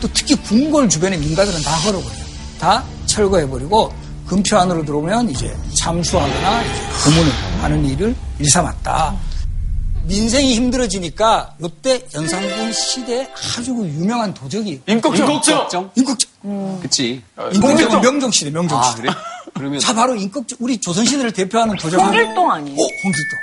또 0.00 0.08
특히 0.14 0.36
궁궐 0.36 0.88
주변의 0.88 1.18
민가들은 1.18 1.60
다 1.62 1.72
헐어버려요. 1.74 2.24
다 2.60 2.84
철거해버리고 3.06 3.92
금표 4.28 4.56
안으로 4.58 4.84
들어오면 4.84 5.30
이제 5.30 5.54
잠수하거나 5.74 6.62
고문을 7.04 7.32
하는 7.62 7.84
일을 7.84 8.14
일삼았다. 8.38 9.16
민생이 10.04 10.54
힘들어지니까 10.54 11.54
이때 11.62 12.00
연산군 12.14 12.72
시대 12.72 13.28
아주 13.58 13.74
그 13.74 13.84
유명한 13.86 14.32
도적이 14.32 14.80
임꺽정. 14.86 15.26
걱정? 15.26 15.90
임꺽정. 15.96 16.80
그치. 16.80 17.22
임꺽정 17.54 18.00
명정 18.00 18.30
시대 18.30 18.50
명정 18.50 18.78
아, 18.78 18.82
시대. 18.84 19.02
그래? 19.02 19.12
그러면 19.54 19.80
자 19.80 19.92
바로 19.94 20.14
임꺽정 20.14 20.58
우리 20.60 20.78
조선 20.78 21.04
시대를 21.04 21.32
대표하는 21.32 21.76
도적은 21.76 22.04
홍길동 22.04 22.50
아니에요? 22.50 22.76
어, 22.76 22.82
홍길동. 23.04 23.38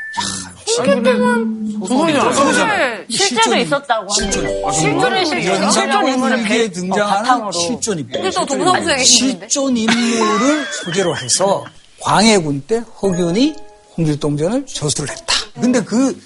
홍길동은. 0.78 2.34
조선을 2.34 3.06
실제도 3.10 3.56
있었다고 3.56 4.14
실존. 4.14 4.46
하는데. 4.46 4.72
실존의 4.80 5.26
실존. 5.26 5.42
실존 5.44 5.64
연산군 5.64 6.14
인물을 6.14 6.40
어, 6.40 6.72
등장하는 6.72 7.22
바탕으로. 7.24 7.52
실존입니다. 7.52 8.20
홍길동 8.20 8.86
계시는데. 8.98 9.48
실존 9.50 9.78
인물을 9.78 10.66
소재로 10.84 11.18
해서 11.18 11.64
광해군 12.02 12.62
때 12.68 12.84
허균이 13.02 13.56
홍길동전을 13.98 14.66
저술을 14.66 15.10
했다. 15.10 15.34
근데 15.60 15.82
그 15.84 16.20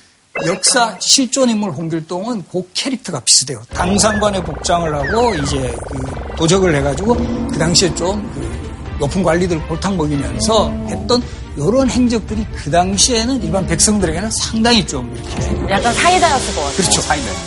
역사 0.46 0.96
실존 1.00 1.50
인물 1.50 1.72
홍길동은 1.72 2.46
그 2.52 2.64
캐릭터가 2.74 3.20
비슷해요. 3.22 3.62
당상관의 3.74 4.44
복장을 4.44 4.94
하고 4.96 5.34
이제 5.36 5.76
그 5.92 6.36
도적을 6.38 6.74
해가지고 6.76 7.16
그 7.50 7.58
당시에 7.58 7.94
좀 7.96 8.20
그 8.34 8.69
높은 9.00 9.24
관리들 9.24 9.68
골탕 9.68 9.98
먹이면서 9.98 10.70
했던 10.88 11.24
이런 11.56 11.90
행적들이 11.90 12.46
그 12.56 12.70
당시에는 12.72 13.44
일반 13.44 13.66
백성들에게는 13.66 14.32
상당히 14.32 14.86
좀 14.86 15.14
이렇게 15.16 15.72
약간 15.74 15.94
사이다였을 15.94 16.56
것 16.56 16.62
같아요. 16.62 16.78
그렇죠. 16.78 17.02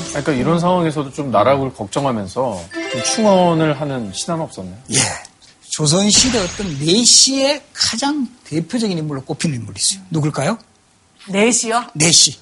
그러니까 0.08 0.32
이런 0.32 0.58
상황에서도 0.58 1.12
좀 1.12 1.30
나라를 1.30 1.72
걱정하면서 1.72 2.64
좀 2.92 3.02
충원을 3.04 3.80
하는 3.80 4.12
신화는 4.12 4.44
없었나요? 4.44 4.76
예. 4.92 4.98
조선 5.70 6.10
시대 6.10 6.38
어떤 6.38 6.66
내시의 6.78 7.62
가장 7.72 8.28
대표적인 8.44 8.98
인물로 8.98 9.22
꼽히는 9.22 9.56
인물이 9.56 9.78
있어요. 9.78 10.04
누굴까요? 10.10 10.58
넷이요? 11.28 11.84
내시. 11.94 12.38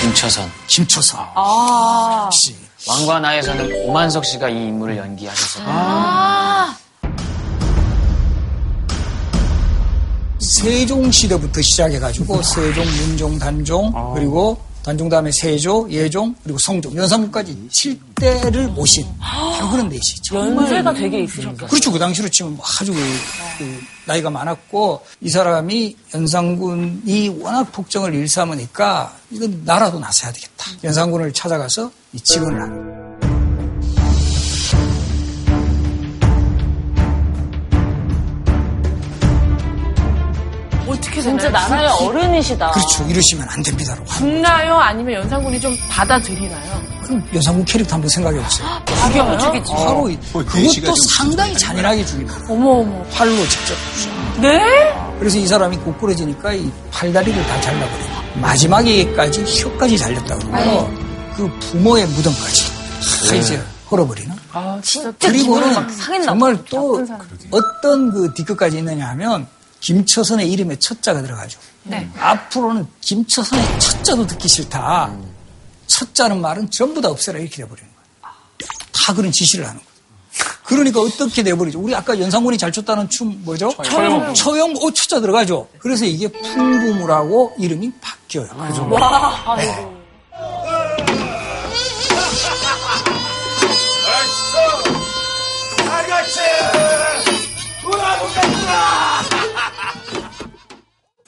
김처선. 0.00 0.50
김초선. 0.68 1.26
아. 1.34 2.22
역시. 2.26 2.54
왕과 2.88 3.18
나에서는 3.18 3.86
오만석 3.86 4.24
씨가 4.24 4.48
이 4.48 4.68
인물을 4.68 4.96
연기하셨어요. 4.96 5.64
아. 5.66 6.45
세종 10.46 11.10
시대부터 11.10 11.60
시작해가지고 11.60 12.42
세종, 12.42 12.84
문종, 12.84 13.38
단종 13.38 14.14
그리고 14.14 14.58
단종 14.84 15.08
다음에 15.08 15.32
세조, 15.32 15.88
예종 15.90 16.32
그리고 16.44 16.58
성종, 16.60 16.94
연산군까지 16.94 17.68
7대를 17.68 18.68
모신 18.70 19.04
바로 19.18 19.68
그런 19.68 19.88
내시. 19.88 20.14
정말 20.22 20.64
연세가 20.64 20.94
되게 20.94 21.24
있으셨어요. 21.24 21.66
그렇죠. 21.66 21.90
그 21.90 21.98
당시로 21.98 22.28
치면 22.28 22.56
아주 22.62 22.92
그, 22.92 23.00
그 23.58 23.80
나이가 24.06 24.30
많았고 24.30 25.04
이 25.22 25.28
사람이 25.28 25.96
연산군이 26.14 27.36
워낙 27.40 27.64
폭정을 27.72 28.14
일삼으니까 28.14 29.12
이건 29.32 29.62
나라도 29.64 29.98
나서야 29.98 30.30
되겠다. 30.30 30.70
연산군을 30.84 31.32
찾아가서 31.32 31.90
이 32.12 32.20
직언을 32.20 32.62
합니다. 32.62 33.05
어떻게 40.96 41.20
진짜 41.22 41.46
되나요? 41.46 41.68
나라의 41.68 41.88
어른이시다. 41.88 42.70
그렇죠. 42.70 43.04
이러시면 43.08 43.46
안 43.48 43.62
됩니다라고. 43.62 44.06
죽나요? 44.06 44.76
아니면 44.76 45.14
연산군이 45.14 45.60
좀 45.60 45.76
받아들이나요? 45.88 46.82
그럼 47.04 47.22
연산군 47.34 47.64
캐릭터 47.64 47.94
한번 47.94 48.08
생각해 48.10 48.42
보세요. 48.42 48.66
죽여요? 49.06 49.38
죽이지. 49.38 49.72
바로 49.72 50.10
그것도 50.32 50.72
좀 50.72 50.94
상당히 51.16 51.56
잔인하게 51.56 52.04
죽입니다. 52.04 52.36
어머 52.48 52.70
어머. 52.80 53.02
팔로 53.12 53.36
직접. 53.48 53.74
네? 54.40 54.60
그래서 55.18 55.38
이 55.38 55.46
사람이 55.46 55.76
고꾸러지니까 55.78 56.52
이 56.52 56.70
팔다리를 56.90 57.46
다 57.46 57.60
잘라버려요. 57.60 58.16
마지막에까지 58.34 59.44
혀까지 59.62 59.96
잘렸다고 59.98 60.40
그러고 60.50 60.90
그 61.36 61.50
부모의 61.60 62.06
무덤까지 62.06 62.64
다 63.28 63.34
이제 63.34 63.62
헐어버리는. 63.90 64.34
아 64.52 64.78
진짜 64.82 65.12
그리고는 65.20 65.74
정말 66.24 66.58
또. 66.68 67.04
어떤 67.50 68.10
그 68.10 68.34
뒤끝까지 68.34 68.78
있느냐 68.78 69.08
하면 69.10 69.46
김처선의 69.80 70.50
이름에 70.50 70.76
첫자가 70.78 71.22
들어가죠. 71.22 71.58
네. 71.84 72.08
앞으로는 72.18 72.86
김처선의 73.00 73.80
첫자도 73.80 74.26
듣기 74.26 74.48
싫다. 74.48 75.12
첫자는 75.86 76.40
말은 76.40 76.70
전부 76.70 77.00
다 77.00 77.08
없애라 77.08 77.38
이렇게 77.38 77.56
돼버리는 77.58 77.88
거예요. 77.88 78.34
다 78.92 79.14
그런 79.14 79.30
지시를 79.30 79.64
하는 79.66 79.76
거예요. 79.78 79.96
그러니까 80.64 81.00
어떻게 81.00 81.42
돼버리죠? 81.42 81.78
우리 81.80 81.94
아까 81.94 82.18
연상군이 82.18 82.58
잘 82.58 82.72
췄다는 82.72 83.08
춤 83.08 83.42
뭐죠? 83.44 83.70
처형. 83.84 84.34
처형, 84.34 84.74
오, 84.76 84.90
첫자 84.92 85.20
들어가죠. 85.20 85.68
그래서 85.78 86.04
이게 86.04 86.26
풍부무라고 86.28 87.54
이름이 87.58 87.92
바뀌어요. 88.00 88.48
그래서 88.48 88.84
와, 88.88 89.54
아이고. 89.54 89.96
아가씨! 95.88 96.40
돌아보겠구나! 97.82 99.15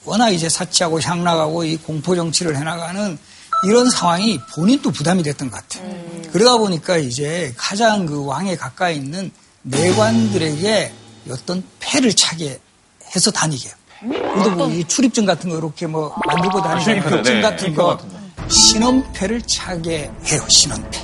워낙 0.09 0.29
이제 0.31 0.49
사치하고 0.49 0.99
향락하고 0.99 1.63
이 1.65 1.77
공포 1.77 2.15
정치를 2.15 2.57
해나가는 2.57 3.15
이런 3.63 3.89
상황이 3.91 4.39
본인도 4.55 4.89
부담이 4.91 5.21
됐던 5.21 5.51
것 5.51 5.57
같아요. 5.57 5.93
그러다 6.31 6.57
보니까 6.57 6.97
이제 6.97 7.53
가장 7.55 8.07
그 8.07 8.25
왕에 8.25 8.55
가까이 8.55 8.95
있는 8.95 9.29
내관들에게 9.61 10.91
어떤 11.29 11.61
패를 11.79 12.13
차게 12.15 12.59
해서 13.15 13.29
다니게. 13.29 13.69
해요. 13.69 13.75
그래도 14.33 14.51
뭐이 14.51 14.83
출입증 14.85 15.25
같은 15.25 15.49
거 15.49 15.57
이렇게 15.57 15.85
뭐 15.85 16.15
만들고 16.25 16.61
다니는 16.61 16.83
출입증, 16.83 17.09
급증 17.11 17.33
네, 17.35 17.41
같은 17.41 17.75
거. 17.75 17.99
신원패를 18.47 19.41
차게 19.43 20.09
해요. 20.25 20.45
신원패. 20.49 20.99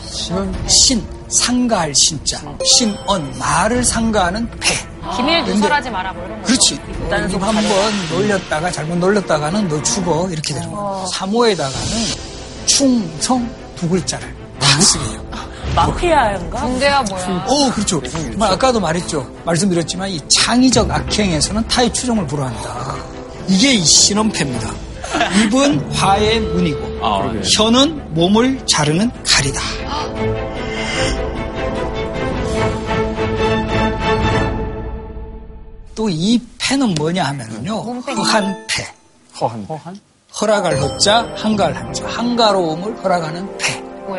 신 0.68 1.06
상가할 1.30 1.93
신자. 1.95 2.39
신언 2.78 3.32
말을 3.39 3.84
상가하는 3.84 4.49
패. 4.59 4.73
기밀 5.15 5.39
근데- 5.43 5.53
누설하지 5.55 5.89
마라 5.91 6.13
뭐 6.13 6.26
이런 6.26 6.41
거. 6.41 6.47
그렇지. 6.47 6.73
입 6.76 7.41
한 7.43 7.53
번 7.55 8.09
놀렸다가 8.09 8.71
잘못 8.71 8.97
놀렸다가는 8.97 9.67
너 9.67 9.82
죽어 9.84 10.28
이렇게 10.32 10.53
되는 10.53 10.71
거야. 10.71 11.05
사모에다가는 11.13 11.88
충성 12.65 13.47
두 13.76 13.88
글자를 13.88 14.34
딱 14.59 14.82
쓰게 14.82 15.03
해요. 15.05 15.23
마피아인가? 15.76 16.61
군대야 16.61 17.03
뭐야. 17.03 17.45
오, 17.49 17.69
그렇죠. 17.71 18.01
정말 18.03 18.51
아까도 18.53 18.80
말했죠. 18.80 19.30
말씀드렸지만 19.45 20.09
이 20.09 20.19
창의적 20.30 20.89
악행에서는 20.89 21.67
타의 21.67 21.91
추종을 21.93 22.26
불허한다. 22.28 22.95
이게 23.47 23.73
이 23.73 23.84
신원패입니다. 23.84 24.71
입은 25.43 25.91
화의 25.93 26.39
문이고 26.39 26.99
혀는 27.57 28.13
몸을 28.15 28.59
자르는 28.73 29.11
칼이다. 29.26 29.59
또 35.95 36.09
이 36.09 36.39
패는 36.59 36.93
뭐냐 36.95 37.23
하면은요. 37.25 38.01
허한 38.05 38.67
패. 38.67 38.85
허한. 39.39 39.65
허락할 40.41 40.77
허자, 40.79 41.31
한가할 41.35 41.73
한자. 41.75 42.05
한가로움을 42.07 43.01
허락하는 43.03 43.57
패. 43.57 43.73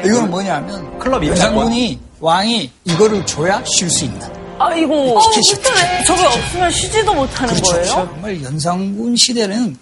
이거는 0.05 0.31
뭐냐 0.31 0.57
하면 0.57 0.99
클럽 0.99 1.25
연산군이 1.25 1.99
왕이 2.21 2.71
이거를 2.85 3.25
줘야 3.27 3.63
쉴 3.67 3.91
수 3.91 4.05
있는. 4.07 4.21
아이고. 4.59 5.21
티켓. 5.35 5.63
저게 6.07 6.25
없으면 6.25 6.71
쉬지도 6.71 7.13
못하는 7.15 7.53
그렇죠. 7.55 7.73
거예요? 7.73 7.85
정말 7.87 8.43
연산군 8.43 9.15
시대는 9.17 9.77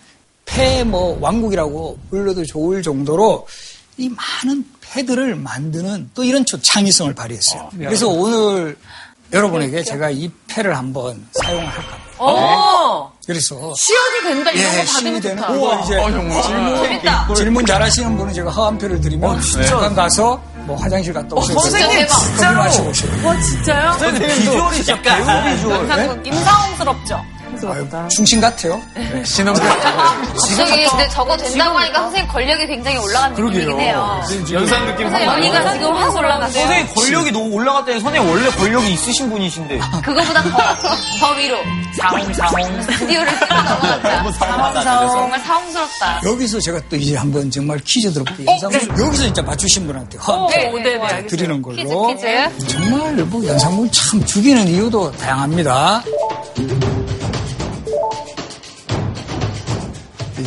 패 0.44 0.82
뭐 0.84 1.16
왕국이라고 1.20 1.98
불러도 2.10 2.44
좋을 2.44 2.82
정도로 2.82 3.46
이 3.96 4.08
많은 4.10 4.64
패들을 4.80 5.36
만드는 5.36 6.10
또 6.14 6.22
이런 6.24 6.44
초- 6.44 6.60
창의성을 6.60 7.14
발휘했어요. 7.14 7.70
그래서 7.78 8.08
오늘 8.08 8.76
여러분에게 9.34 9.82
제가 9.82 10.10
이 10.10 10.30
패를 10.48 10.76
한번 10.76 11.26
사용을 11.42 11.66
할까 11.66 11.80
합니다. 11.82 12.04
어. 12.18 13.12
그래서 13.26 13.74
시연이 13.76 14.22
된다 14.22 14.50
이런 14.52 14.72
예, 14.74 14.78
거 14.78 14.84
신이 14.86 14.94
받으면 14.94 15.20
되는 15.20 15.36
좋다. 15.36 15.48
거 15.58 15.80
이제 15.82 16.00
질문, 16.42 17.34
질문 17.34 17.66
잘하시는 17.66 18.16
분은 18.16 18.32
제가 18.32 18.50
허한표를 18.50 19.00
드리면 19.00 19.40
잠깐 19.66 19.94
가서 19.94 20.40
뭐 20.66 20.76
화장실 20.76 21.12
갔다 21.12 21.34
오셔서 21.34 21.58
선생님, 21.60 22.06
커피 22.06 22.54
마시고 22.54 22.88
오셔요. 22.88 23.26
와 23.26 23.40
진짜요? 23.40 23.96
비주얼이 24.18 24.76
진짜 24.84 25.02
배우 25.02 25.56
비주얼. 25.56 25.76
연상군 25.88 26.26
임상홍스럽죠? 26.26 27.24
아유, 27.72 27.86
중심 28.10 28.40
같아요. 28.40 28.80
신혼 29.24 29.54
저기 29.54 30.84
근데 30.86 31.08
저거 31.08 31.36
된다고 31.36 31.78
하니까 31.78 32.00
선생님 32.02 32.28
권력이 32.30 32.66
굉장히 32.66 32.96
올라간 32.98 33.32
느낌이긴 33.34 33.80
해요. 33.80 34.20
연상 34.52 34.86
느낌 34.86 35.08
선생님 35.10 35.38
여기가 35.46 35.72
지금 35.74 35.96
확 35.96 36.16
올라갔어요. 36.16 36.62
선생님 36.66 36.94
권력이 36.94 37.32
너무 37.32 37.54
올라갔다니 37.54 38.00
선생님 38.00 38.30
원래 38.30 38.50
권력이 38.50 38.92
있으신 38.92 39.30
분이신데. 39.30 39.78
그거보다 40.04 40.42
더, 40.42 40.58
더 41.20 41.32
위로. 41.36 41.56
사홍, 41.96 42.32
사홍. 42.34 42.82
스튜디오를 42.82 43.38
뛰어넘어갔다. 43.38 44.32
사홍, 44.32 44.82
사홍. 44.82 45.08
정말 45.10 45.40
사홍스럽다. 45.40 46.20
여기서 46.24 46.60
제가 46.60 46.80
또 46.90 46.96
이제 46.96 47.16
한번 47.16 47.50
정말 47.50 47.78
퀴즈 47.84 48.12
들어볼게요. 48.12 48.46
연상문 48.50 49.06
여기서 49.06 49.22
진짜 49.24 49.42
맞추신 49.42 49.86
분한테 49.86 50.18
허 50.18 50.48
네, 50.50 50.56
네, 50.70 50.82
네, 50.82 50.98
네, 50.98 51.06
네. 51.22 51.26
드리는 51.26 51.62
퀴즈, 51.62 51.84
걸로. 51.88 52.06
퀴즈. 52.08 52.66
정말 52.66 53.12
뭐 53.24 53.46
연상문 53.46 53.90
참 53.92 54.24
죽이는 54.24 54.66
이유도 54.68 55.12
다양합니다. 55.12 56.02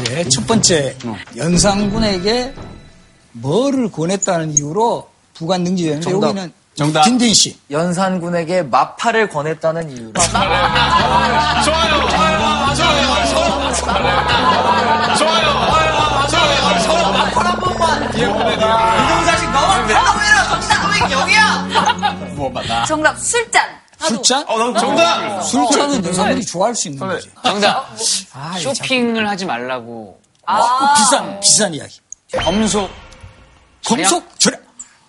예, 0.10 0.24
첫 0.30 0.45
번째 0.47 0.95
연상군에게 1.36 2.53
뭐를 3.34 3.91
권했다는 3.91 4.58
이유로 4.58 5.10
부관 5.34 5.64
능지되는데 5.64 6.10
정답. 6.10 6.28
여기는 6.30 6.53
정답. 6.76 7.03
김대인 7.03 7.34
씨. 7.34 7.58
연산군에게 7.72 8.64
마파를 8.64 9.30
권했다는 9.30 9.89
이유로. 9.97 10.14
이동사식 18.18 19.51
너만 19.51 19.88
파워해라. 19.88 20.60
정답은 20.62 21.12
여기야. 21.12 21.68
뭐. 22.36 22.51
정답 22.88 23.18
술잔. 23.20 23.62
술잔? 23.99 24.45
어, 24.47 24.57
난 24.57 24.73
정답! 24.79 25.41
술잔은 25.41 26.05
여성들이 26.05 26.45
좋아할 26.45 26.75
수 26.75 26.87
있는 26.87 27.05
거지. 27.07 27.29
정답. 27.43 27.89
아, 28.33 28.57
이거 28.59 28.73
쇼핑을 28.73 29.27
하지 29.27 29.45
말라고. 29.45 30.19
참 30.45 30.93
비싼, 30.95 31.39
비싼 31.39 31.73
이야기. 31.73 31.99
검속. 32.33 32.89
검속 33.85 34.39
절약. 34.39 34.61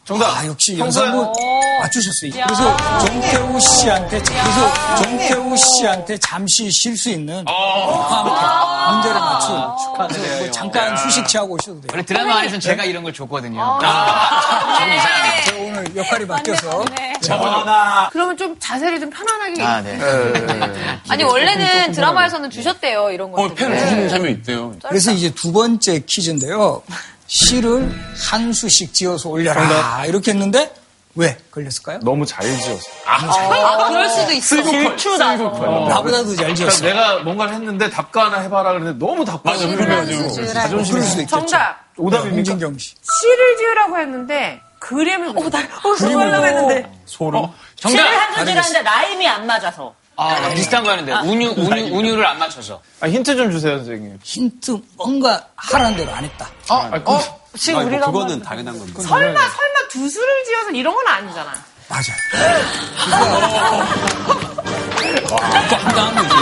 정답. 0.09 0.39
아, 0.39 0.47
역시 0.47 0.79
연상군 0.79 1.31
맞추셨어요. 1.83 2.31
그래서 2.47 2.77
정태우 3.05 3.61
씨한테, 3.61 4.23
그래서 4.23 4.97
정태우 5.03 5.55
씨한테 5.55 6.17
잠시 6.17 6.71
쉴 6.71 6.97
수 6.97 7.11
있는 7.11 7.45
포함 7.45 8.95
문제를 8.95 9.21
맞춘. 9.21 9.63
그래서 10.09 10.39
뭐 10.39 10.51
잠깐 10.51 10.97
휴식 10.97 11.29
취하고 11.29 11.57
오셔도 11.57 11.83
돼요. 11.83 11.89
원래 11.93 12.03
드라마 12.03 12.37
안에서는 12.39 12.59
제가 12.59 12.85
이런 12.87 13.03
걸 13.03 13.13
줬거든요. 13.13 13.61
아, 13.61 14.79
제가 14.79 15.59
오늘 15.59 15.95
역할이 15.95 16.27
바뀌어서. 16.27 16.85
그러면 18.11 18.37
좀 18.39 18.57
자세를 18.59 19.01
좀 19.01 19.11
편안하게. 19.11 19.63
아, 19.63 19.83
네. 19.83 19.99
아니 21.11 21.23
원래는 21.23 21.93
드라마에서는 21.93 22.49
주셨대요 22.49 23.11
이런 23.11 23.31
거. 23.31 23.43
어, 23.43 23.49
펜을 23.55 23.79
주시는 23.79 24.09
사람이 24.09 24.31
있대요. 24.31 24.73
그래서 24.89 25.11
이제 25.13 25.29
두 25.35 25.53
번째 25.53 26.03
퀴즈인데요. 26.07 26.83
시를 27.29 27.95
한 28.31 28.53
수씩 28.53 28.93
지어서 28.95 29.29
올려라. 29.29 30.05
이렇게 30.07 30.33
했는데 30.33 30.75
왜 31.15 31.37
걸렸을까요? 31.51 31.99
너무 32.01 32.25
잘 32.27 32.45
지었어. 32.45 32.83
아 33.07 33.89
그럴 33.89 34.09
수도 34.09 34.33
있어. 34.33 34.63
질투나서. 34.63 35.45
나보다도 35.89 36.35
잘 36.37 36.55
지었어. 36.55 36.85
내가 36.85 37.19
뭔가를 37.21 37.55
했는데 37.55 37.91
답가 37.91 38.27
하나 38.27 38.39
해봐라 38.41 38.73
그랬는데 38.73 39.05
너무 39.05 39.25
답가 39.25 39.51
맞아, 39.53 39.67
그래가지고. 39.67 40.29
자존심이 40.47 40.91
그럴 40.99 41.03
수도 41.09 41.23
있겠죠. 41.23 41.41
정답. 41.47 41.85
오답입니까? 41.97 42.37
홍진경 42.37 42.79
씨. 42.79 42.95
시를 43.21 43.57
지으라고 43.59 43.99
했는데 43.99 44.61
그림을. 44.79 45.29
어, 45.31 45.51
나, 45.51 45.59
어, 45.59 45.95
그러려고 45.97 46.47
했는데. 46.47 46.93
소름. 47.05 47.47
정답. 47.75 47.99
시를 47.99 48.19
한 48.19 48.35
소절 48.47 48.57
하는데 48.57 48.83
라임이 48.83 49.29
안 49.29 49.47
맞아서. 49.47 49.95
아, 50.21 50.51
비슷한 50.51 50.83
거 50.83 50.91
하는데. 50.91 51.13
운유, 51.13 51.55
운유, 51.57 51.97
운유를 51.97 52.27
안 52.27 52.39
맞춰서. 52.41 52.81
아, 53.01 53.09
힌트 53.09 53.37
좀 53.37 53.53
주세요, 53.53 53.77
선생님. 53.79 54.19
힌트 54.23 54.81
뭔가 54.97 55.45
하라는 55.55 55.97
대로 55.97 56.13
안 56.13 56.25
했다. 56.25 56.51
아, 56.69 56.91
그, 56.91 57.59
지금 57.59 57.79
아니, 57.81 57.89
뭐 57.89 57.97
우리가. 57.99 58.07
그거는 58.07 58.33
한번- 58.33 58.43
당연한 58.49 58.79
건데. 58.79 59.01
설마, 59.03 59.41
설마 59.41 59.89
두 59.91 60.09
수를 60.09 60.45
지어서 60.45 60.71
이런 60.73 60.93
건 60.95 61.07
아니잖아. 61.07 61.55
맞아요. 61.89 62.05
그거 65.25 65.77
한다는 65.77 66.15
거지. 66.29 66.35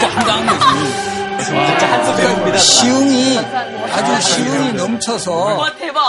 그거 0.00 0.06
한다는 0.32 0.58
거지. 0.58 1.11
그러니까 1.44 2.58
시흥이 2.58 3.38
아주 3.90 4.20
시흥이 4.28 4.72
넘쳐서 4.74 5.56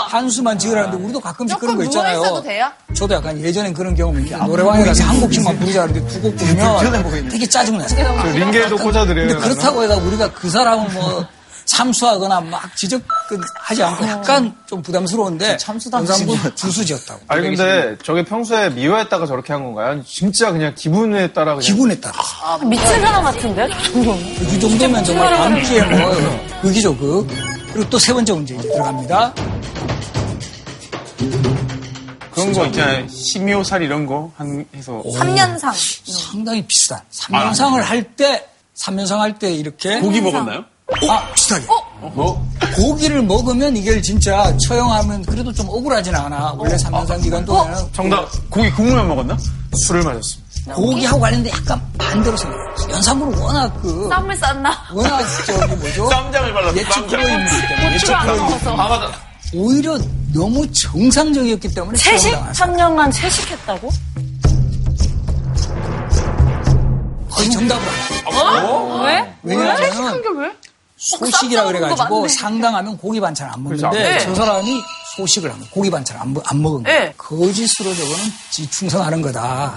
한수만 0.08 0.58
지으라는데 0.58 0.96
우리도 1.04 1.20
가끔씩 1.20 1.58
그런 1.58 1.76
거 1.76 1.84
있잖아요. 1.84 2.20
저도 2.94 3.14
약간 3.14 3.38
예전엔 3.40 3.74
그런 3.74 3.94
경험이 3.94 4.22
있는데 4.24 4.36
노래방에 4.46 4.84
가서 4.84 5.04
한 5.04 5.20
곡씩만 5.20 5.58
부르자 5.58 5.86
그러는데 5.86 6.12
두 6.12 6.20
곡 6.22 6.36
부르면 6.36 6.58
되게 7.30 7.46
짜증나요. 7.46 7.86
그 8.22 8.28
링게도 8.28 8.76
꽂아드려요. 8.76 9.28
근데 9.28 9.40
그렇다고 9.48 9.82
해가 9.82 9.96
우리가 9.96 10.32
그 10.32 10.48
사람을 10.50 10.90
뭐 10.92 11.26
참수하거나 11.64 12.40
막 12.42 12.76
지적하지 12.76 13.82
않고 13.82 14.06
약간 14.06 14.54
좀 14.66 14.82
부담스러운데 14.82 15.56
연상군 15.92 16.38
두수 16.54 16.84
지었다고. 16.84 17.20
아니, 17.28 17.42
근데 17.56 17.96
저게 18.02 18.24
평소에 18.24 18.70
미워했다가 18.70 19.26
저렇게 19.26 19.52
한 19.52 19.64
건가요? 19.64 19.92
아니, 19.92 20.04
진짜 20.04 20.50
그냥 20.52 20.74
기분에 20.74 21.28
따라 21.32 21.54
그냥. 21.54 21.60
기분에 21.60 21.98
따라. 22.00 22.14
미친 22.64 22.86
사람 22.86 23.22
같은데? 23.24 23.68
이 24.52 24.60
정도면 24.60 25.04
정말 25.04 25.34
밤기에 25.36 25.82
뭐 25.84 26.10
극이죠 26.62 26.96
극. 26.96 27.26
그리고 27.72 27.90
또 27.90 27.98
세 27.98 28.12
번째 28.12 28.32
문제 28.34 28.54
이제 28.54 28.68
들어갑니다. 28.68 29.34
그런 32.32 32.52
거 32.52 32.66
있잖아요. 32.66 33.08
심요살 33.08 33.82
이런 33.82 34.06
거 34.06 34.30
한, 34.36 34.64
해서. 34.74 35.02
3년상. 35.04 35.72
상당히 36.30 36.66
비슷한. 36.66 37.00
3년상을 37.12 37.80
할 37.80 38.02
때, 38.02 38.48
3년상 38.76 39.18
할 39.18 39.38
때 39.38 39.52
이렇게. 39.52 40.00
고기 40.00 40.20
먹었나요? 40.20 40.64
아, 41.08 41.32
비슷하게. 41.34 41.66
뭐? 42.14 42.46
고기를 42.76 43.22
먹으면 43.22 43.76
이게 43.76 44.00
진짜 44.02 44.54
처형하면 44.58 45.24
그래도 45.24 45.52
좀 45.52 45.66
억울하진 45.68 46.14
않아. 46.14 46.54
원래 46.58 46.76
3년상 46.76 47.22
기간 47.22 47.44
동안 47.44 47.72
은 47.74 47.92
정답. 47.92 48.28
고기 48.50 48.70
국물만 48.72 49.08
먹었나? 49.08 49.36
술을 49.74 50.02
마셨습니다. 50.02 50.74
고기하고 50.74 51.20
관련된 51.20 51.52
약간 51.52 51.80
반대로 51.98 52.36
생각해요. 52.36 52.74
연상군은 52.90 53.38
워낙 53.38 53.68
그, 53.82 54.08
쌈을 54.10 54.36
쌌나? 54.36 54.78
워낙 54.92 55.22
저기 55.46 55.74
뭐죠? 55.76 56.08
쌈장을 56.10 56.52
발라서 56.52 56.76
예측 56.76 56.92
쌈장. 56.92 57.20
때문에. 57.20 57.94
예측 57.94 58.12
안 58.14 58.22
프로이기 58.26 58.44
먹어서. 58.44 58.70
아, 58.72 58.88
맞아. 58.88 59.12
오히려 59.54 59.98
너무 60.34 60.70
정상적이었기 60.72 61.68
때문에 61.74 61.96
채식? 61.96 62.30
처형당했어요. 62.32 62.66
3년간 62.76 63.12
채식했다고? 63.12 63.90
거의 67.30 67.50
정답을 67.50 67.82
안 67.88 68.32
해요. 68.64 69.02
왜? 69.04 69.34
왜냐하면 69.42 69.92
한게 70.06 70.28
왜? 70.38 70.52
소식이라 71.04 71.62
쌈 71.64 71.72
그래가지고. 71.72 72.28
상당하면 72.28 72.96
고기 72.96 73.20
반찬 73.20 73.50
안 73.50 73.62
먹는데 73.62 73.88
그렇죠. 73.88 73.96
네. 73.96 74.18
저 74.20 74.34
사람이 74.34 74.82
소식을 75.16 75.50
안 75.50 75.58
먹, 75.60 75.70
고기 75.70 75.90
반찬 75.90 76.16
안, 76.20 76.32
먹- 76.32 76.42
안 76.50 76.60
먹은 76.62 76.82
거야. 76.82 76.92
네. 77.00 77.14
거짓으로 77.16 77.94
저거는 77.94 78.24
지 78.50 78.68
충성하는 78.70 79.22
거다. 79.22 79.74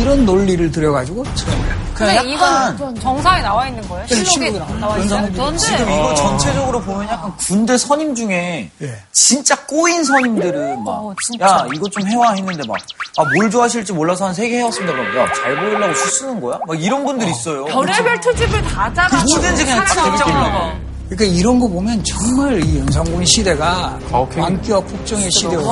이런 0.00 0.24
논리를 0.24 0.70
들여가지고 0.70 1.24
처형을 1.34 1.70
합니다. 1.70 1.88
근데 1.94 2.30
이건 2.32 3.00
정사에 3.00 3.42
나와 3.42 3.66
있는 3.66 3.86
거예요? 3.88 4.06
실록에 4.06 4.50
나와 4.78 4.96
있어요. 4.98 5.28
그런데 5.32 5.58
지금 5.58 5.90
이거 5.90 6.14
전체적으로 6.14 6.80
보면 6.82 7.08
약간 7.08 7.32
군대 7.38 7.76
선임 7.76 8.14
중에 8.14 8.70
예. 8.82 9.02
진짜 9.10 9.56
꼬인 9.66 10.04
선임들은 10.04 10.84
막, 10.84 11.12
야, 11.40 11.66
이거 11.74 11.88
좀 11.88 12.06
해와 12.06 12.32
했는데 12.34 12.62
막, 12.68 12.76
아, 13.16 13.24
뭘 13.34 13.50
좋아하실지 13.50 13.92
몰라서 13.94 14.26
한 14.26 14.32
세 14.34 14.48
개 14.48 14.58
해왔습니다. 14.58 14.92
그럼, 14.96 15.16
야, 15.18 15.32
잘 15.32 15.56
보이려고 15.56 15.92
수 15.94 16.08
쓰는 16.20 16.40
거야? 16.40 16.58
막 16.66 16.80
이런 16.80 17.04
분들 17.04 17.28
있어요. 17.28 17.64
별의별 17.64 18.20
특집을 18.20 18.62
다 18.62 18.92
짜가. 18.94 19.16
뭐든지 19.24 19.64
그냥 19.64 19.84
다 19.84 19.94
재밌게 20.04 20.87
그러니까 21.08 21.24
이런 21.38 21.58
거 21.58 21.66
보면 21.66 22.04
정말 22.04 22.62
이 22.62 22.78
연산군 22.80 23.24
시대가 23.24 23.98
광기와 24.10 24.80
폭정의 24.80 25.30
시대였고 25.30 25.66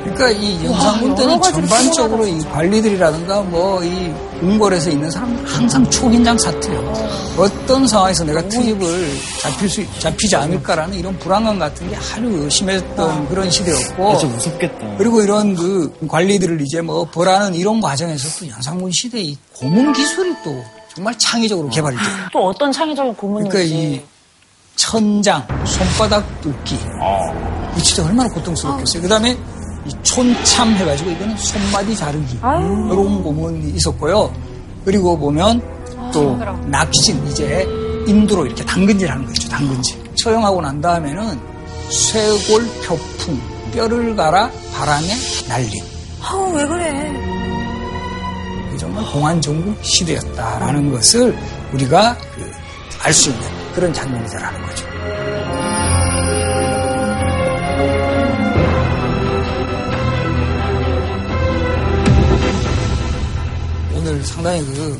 그러니까 0.00 0.30
이 0.30 0.64
연산군 0.64 1.14
때는 1.14 1.40
전반적으로 1.40 2.26
이 2.26 2.40
관리들이라든가 2.40 3.42
뭐 3.42 3.82
이 3.84 4.12
궁궐에서 4.40 4.90
있는 4.90 5.08
사람들 5.10 5.44
항상 5.46 5.88
초긴장 5.88 6.36
사태예요. 6.36 6.92
어떤 7.38 7.86
상황에서 7.86 8.24
내가 8.24 8.42
투입을 8.48 9.08
잡힐 9.40 9.68
수 9.68 10.00
잡히지 10.00 10.34
않을까라는 10.34 10.98
이런 10.98 11.16
불안감 11.20 11.60
같은 11.60 11.88
게 11.88 11.94
하루 11.94 12.50
심했던 12.50 13.28
그런 13.28 13.48
시대였고. 13.50 14.18
진짜 14.18 14.34
무섭겠다. 14.34 14.96
그리고 14.98 15.22
이런 15.22 15.54
그 15.54 15.92
관리들을 16.08 16.60
이제 16.60 16.80
뭐 16.80 17.04
벌하는 17.04 17.54
이런 17.54 17.80
과정에서 17.80 18.40
또 18.40 18.50
연산군 18.50 18.90
시대의 18.90 19.26
이 19.26 19.38
고문 19.54 19.92
기술이 19.92 20.34
또 20.44 20.60
정말 20.92 21.16
창의적으로 21.16 21.68
개발이 21.68 21.94
돼요. 21.96 22.06
또 22.32 22.46
어떤 22.46 22.72
창의적인 22.72 23.14
고문인지. 23.14 23.48
그러니까 23.48 23.74
이 23.76 24.00
천장, 24.76 25.46
손바닥 25.64 26.40
뚫기. 26.40 26.78
이 27.76 27.82
진짜 27.82 28.04
얼마나 28.04 28.28
고통스럽겠어요. 28.30 29.02
그 29.02 29.08
다음에 29.08 29.36
이 29.86 29.90
촌참 30.02 30.72
해가지고 30.74 31.10
이거는 31.10 31.36
손마디 31.36 31.96
자르기. 31.96 32.36
이런 32.36 33.22
고문이 33.22 33.70
있었고요. 33.70 34.32
그리고 34.84 35.18
보면 35.18 35.62
또 36.12 36.36
납신, 36.66 37.26
이제 37.28 37.66
인두로 38.06 38.46
이렇게 38.46 38.64
당근질 38.64 39.10
하는 39.10 39.24
거 39.24 39.32
있죠. 39.32 39.48
당근질. 39.48 40.14
처형하고 40.14 40.60
난 40.60 40.80
다음에는 40.80 41.40
쇄골 41.90 42.66
표풍, 42.86 43.40
뼈를 43.72 44.14
갈아 44.16 44.50
바람에 44.74 45.06
날림. 45.48 45.84
아우 46.20 46.52
왜 46.54 46.66
그래? 46.66 47.12
이게 48.68 48.78
정말 48.78 49.04
공안 49.12 49.40
정국 49.40 49.76
시대였다라는 49.84 50.92
것을 50.92 51.36
우리가 51.72 52.16
그 52.34 52.52
알수 53.04 53.30
있는 53.30 53.42
그런 53.74 53.92
장면이다라는 53.92 54.62
거죠. 54.66 54.86
오늘 63.94 64.22
상당히 64.24 64.64
그, 64.64 64.98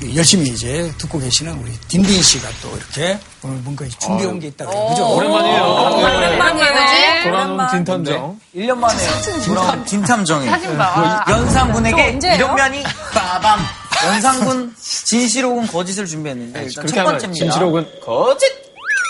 그 0.00 0.16
열심히 0.16 0.50
이제 0.50 0.92
듣고 0.98 1.18
계시는 1.18 1.52
우리 1.60 1.72
딘딘 1.88 2.22
씨가 2.22 2.48
또 2.62 2.76
이렇게 2.76 3.18
오늘 3.42 3.56
뭔가 3.58 3.84
준비해 3.98 4.28
온 4.28 4.38
게 4.40 4.48
있다고 4.48 4.70
그래요. 4.70 4.88
그죠? 4.90 5.14
오랜만이에요. 5.16 5.62
오랜만이에요. 5.64 7.22
돌아온 7.24 7.66
딘턴정. 7.70 8.40
1년 8.56 8.74
만에 8.78 8.98
돌아온 9.46 9.84
김탐정이 9.84 10.46
사진 10.48 10.76
봐. 10.76 11.24
연상군에게? 11.28 12.18
이런 12.36 12.54
면이 12.54 12.82
빠밤. 13.14 13.60
연상군 14.06 14.74
진실옥은 14.80 15.66
거짓을 15.66 16.06
준비했는데 16.06 16.64
일단 16.64 16.86
첫 16.86 17.04
번째입니다. 17.04 17.44
진실옥은 17.44 17.86
거짓! 18.04 18.46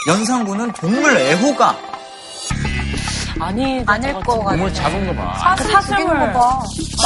연산군은 0.09 0.72
동물 0.72 1.16
애호가 1.16 1.76
아니, 3.40 3.82
아닐 3.86 4.12
거 4.14 4.38
같아. 4.38 4.51
동물 4.51 4.72
잡은 4.74 5.07
거 5.07 5.14
봐. 5.14 5.57
사슴 5.57 5.97
죽이는 5.97 6.32
거 6.32 6.38
봐. 6.38 6.62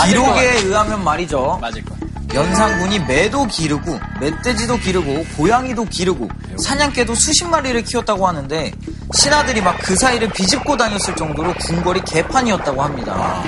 기록에 0.06 0.40
의하면 0.64 1.02
말이죠. 1.04 1.58
맞을 1.60 1.82
거야. 1.84 1.96
연산군이 2.34 2.98
매도 3.00 3.46
기르고 3.46 3.98
멧돼지도 4.20 4.76
기르고 4.78 5.24
고양이도 5.36 5.84
기르고 5.86 6.28
사냥개도 6.62 7.14
수십 7.14 7.46
마리를 7.46 7.82
키웠다고 7.84 8.26
하는데 8.26 8.72
신하들이 9.14 9.62
막 9.62 9.76
그 9.78 9.94
사이를 9.96 10.28
비집고 10.30 10.76
다녔을 10.76 11.14
정도로 11.16 11.54
궁궐이 11.54 12.00
개판이었다고 12.04 12.82
합니다. 12.82 13.42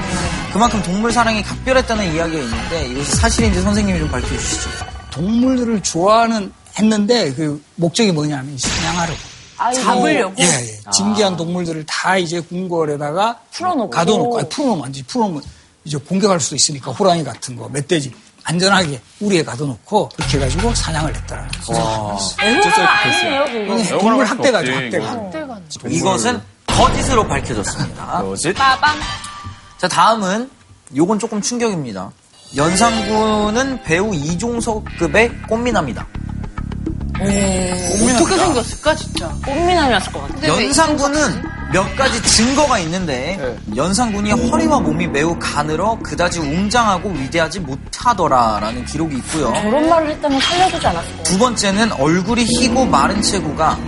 그만큼 0.52 0.82
동물 0.82 1.12
사랑이 1.12 1.42
각별했다는 1.42 2.14
이야기가 2.14 2.42
있는데 2.42 2.86
이것이 2.86 3.16
사실인지 3.16 3.60
선생님이 3.62 3.98
좀 3.98 4.10
밝혀주시죠. 4.10 4.70
동물들을 5.10 5.82
좋아하는 5.82 6.52
했는데 6.78 7.32
그 7.34 7.62
목적이 7.76 8.12
뭐냐면 8.12 8.56
사냥하러 8.56 9.12
잡으려고? 9.74 10.34
예, 10.38 10.44
예. 10.44 10.90
진귀한 10.90 11.36
동물들을 11.36 11.84
다 11.86 12.16
이제 12.16 12.40
궁궐에다가 12.40 13.40
풀어놓고. 13.50 13.90
가둬놓고 13.90 14.38
아니, 14.38 14.48
풀어놓으면 14.48 14.84
안 14.84 14.92
되지. 14.92 15.02
풀어놓으면 15.04 15.42
이제 15.84 15.96
공격할 15.98 16.38
수도 16.40 16.56
있으니까 16.56 16.92
호랑이 16.92 17.24
같은 17.24 17.56
거, 17.56 17.68
멧돼지 17.68 18.12
안전하게 18.44 19.00
우리에 19.20 19.42
가둬놓고 19.42 20.10
그렇게 20.10 20.36
해가지고 20.38 20.74
사냥을 20.74 21.14
했다라는 21.14 21.50
거죠. 21.50 22.18
애호가 22.40 23.02
아니에요, 23.02 23.44
그거. 23.46 23.78
이게 23.78 23.98
동물 23.98 24.24
학대가죠, 24.24 24.72
학대가. 24.72 25.10
학대가 25.10 25.60
이것은 25.88 26.40
거짓으로 26.66 27.26
밝혀졌습니다. 27.26 28.22
거짓? 28.22 28.52
빠밤. 28.54 28.96
자, 29.78 29.86
다음은 29.88 30.50
요건 30.96 31.18
조금 31.18 31.40
충격입니다. 31.40 32.10
연산군은 32.56 33.82
배우 33.84 34.14
이종석급의 34.14 35.42
꽃미남이다. 35.48 36.06
어떻게 37.20 38.36
생겼을까 38.38 38.94
진짜? 38.94 39.28
꽃미남이었을 39.44 40.12
것 40.12 40.20
같아. 40.28 40.48
연산군은 40.48 41.42
몇 41.72 41.96
가지 41.96 42.22
증거가 42.22 42.78
있는데 42.80 43.56
연산군이 43.76 44.30
허리와 44.32 44.80
몸이 44.80 45.06
매우 45.08 45.36
가늘어 45.38 45.98
그다지 46.02 46.38
웅장하고 46.40 47.10
위대하지 47.10 47.60
못하더라라는 47.60 48.84
기록이 48.86 49.16
있고요. 49.18 49.52
저런 49.52 49.88
말을 49.88 50.10
했다면 50.10 50.40
살려주지 50.40 50.86
않았을까요? 50.86 51.22
두 51.24 51.38
번째는 51.38 51.92
얼굴이 51.92 52.44
희고 52.44 52.86
마른 52.86 53.20
체구가 53.20 53.78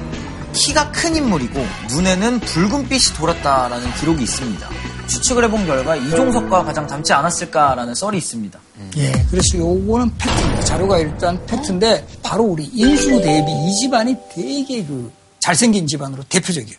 키가 0.53 0.91
큰 0.91 1.17
인물이고 1.17 1.65
눈에는 1.89 2.41
붉은빛이 2.41 3.17
돌았다라는 3.17 3.95
기록이 3.95 4.25
있습니다. 4.25 4.69
추측을 5.11 5.45
해본 5.45 5.67
결과 5.67 5.97
이종석과 5.97 6.65
가장 6.65 6.87
닮지 6.87 7.13
않았을까라는 7.13 7.95
썰이 7.95 8.17
있습니다. 8.19 8.59
예, 8.97 9.13
그래서 9.31 9.59
요거는 9.59 10.17
팩트입니다. 10.17 10.65
자료가 10.65 10.99
일단 10.99 11.45
팩트인데 11.47 12.07
바로 12.23 12.45
우리 12.45 12.65
인수 12.73 13.21
대비 13.21 13.51
이 13.51 13.77
집안이 13.77 14.17
되게 14.35 14.85
그 14.85 15.13
잘생긴 15.41 15.87
집안으로 15.87 16.23
대표적이에요. 16.29 16.79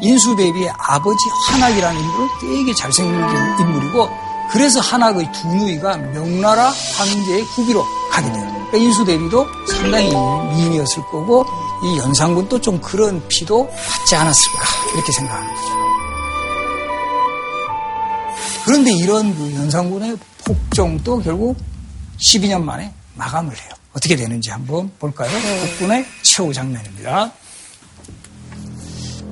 인수 0.00 0.36
대비의 0.36 0.70
아버지 0.76 1.18
한학이라는 1.48 2.00
인물은 2.00 2.28
되게 2.40 2.74
잘생긴 2.74 3.14
인물이고 3.60 4.08
그래서 4.52 4.80
한학의 4.80 5.30
두 5.32 5.48
누이가 5.48 5.96
명나라 5.96 6.70
황제의 6.98 7.42
후비로 7.42 7.84
가게 8.10 8.30
돼요. 8.32 8.44
그러니까 8.52 8.76
인수 8.78 9.04
대비도 9.04 9.46
상당히 9.66 10.08
미인이었을 10.08 11.02
거고 11.06 11.44
이 11.84 11.98
연산군도 11.98 12.60
좀 12.60 12.80
그런 12.80 13.26
피도 13.28 13.66
받지 13.66 14.14
않았을까 14.14 14.64
이렇게 14.94 15.10
생각하는 15.12 15.54
거죠. 15.54 16.01
그런데 18.64 18.92
이런 18.92 19.34
그 19.34 19.54
연산군의 19.54 20.16
폭정도 20.44 21.20
결국 21.20 21.56
12년 22.18 22.62
만에 22.62 22.92
마감을 23.14 23.52
해요. 23.52 23.70
어떻게 23.92 24.16
되는지 24.16 24.50
한번 24.50 24.90
볼까요? 24.98 25.30
국군의 25.66 26.06
최후 26.22 26.52
장면입니다. 26.52 27.32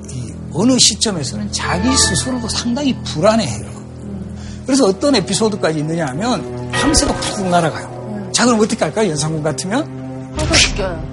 이 0.09 0.33
어느 0.53 0.77
시점에서는 0.77 1.51
자기 1.51 1.89
스스로도 1.97 2.47
상당히 2.49 2.93
불안해해요. 3.03 3.81
그래서 4.65 4.85
어떤 4.85 5.15
에피소드까지 5.15 5.79
있느냐 5.79 6.07
하면 6.07 6.71
함새가 6.73 7.13
푹 7.13 7.47
날아가요. 7.47 8.29
자, 8.33 8.45
그럼 8.45 8.59
어떻게 8.59 8.83
할까요? 8.83 9.09
연산군 9.09 9.41
같으면? 9.41 10.33
항상 10.37 10.53
죽여요. 10.57 11.11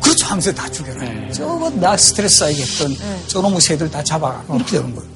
그렇죠. 0.00 0.26
함새 0.26 0.54
다 0.54 0.68
죽여라. 0.68 1.32
저거 1.32 1.70
나 1.70 1.96
스트레스 1.96 2.38
쌓이겠던 2.38 2.96
저놈의 3.26 3.60
새들 3.60 3.90
다 3.90 4.02
잡아가. 4.04 4.44
이렇게 4.54 4.78
되는 4.78 4.94
거예요. 4.94 5.10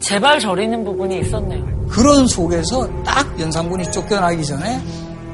제발 0.00 0.38
저리는 0.38 0.84
부분이 0.84 1.20
있었네요. 1.20 1.73
그런 1.88 2.26
속에서 2.26 2.88
딱 3.04 3.38
연산군이 3.38 3.90
쫓겨나기 3.90 4.44
전에 4.44 4.80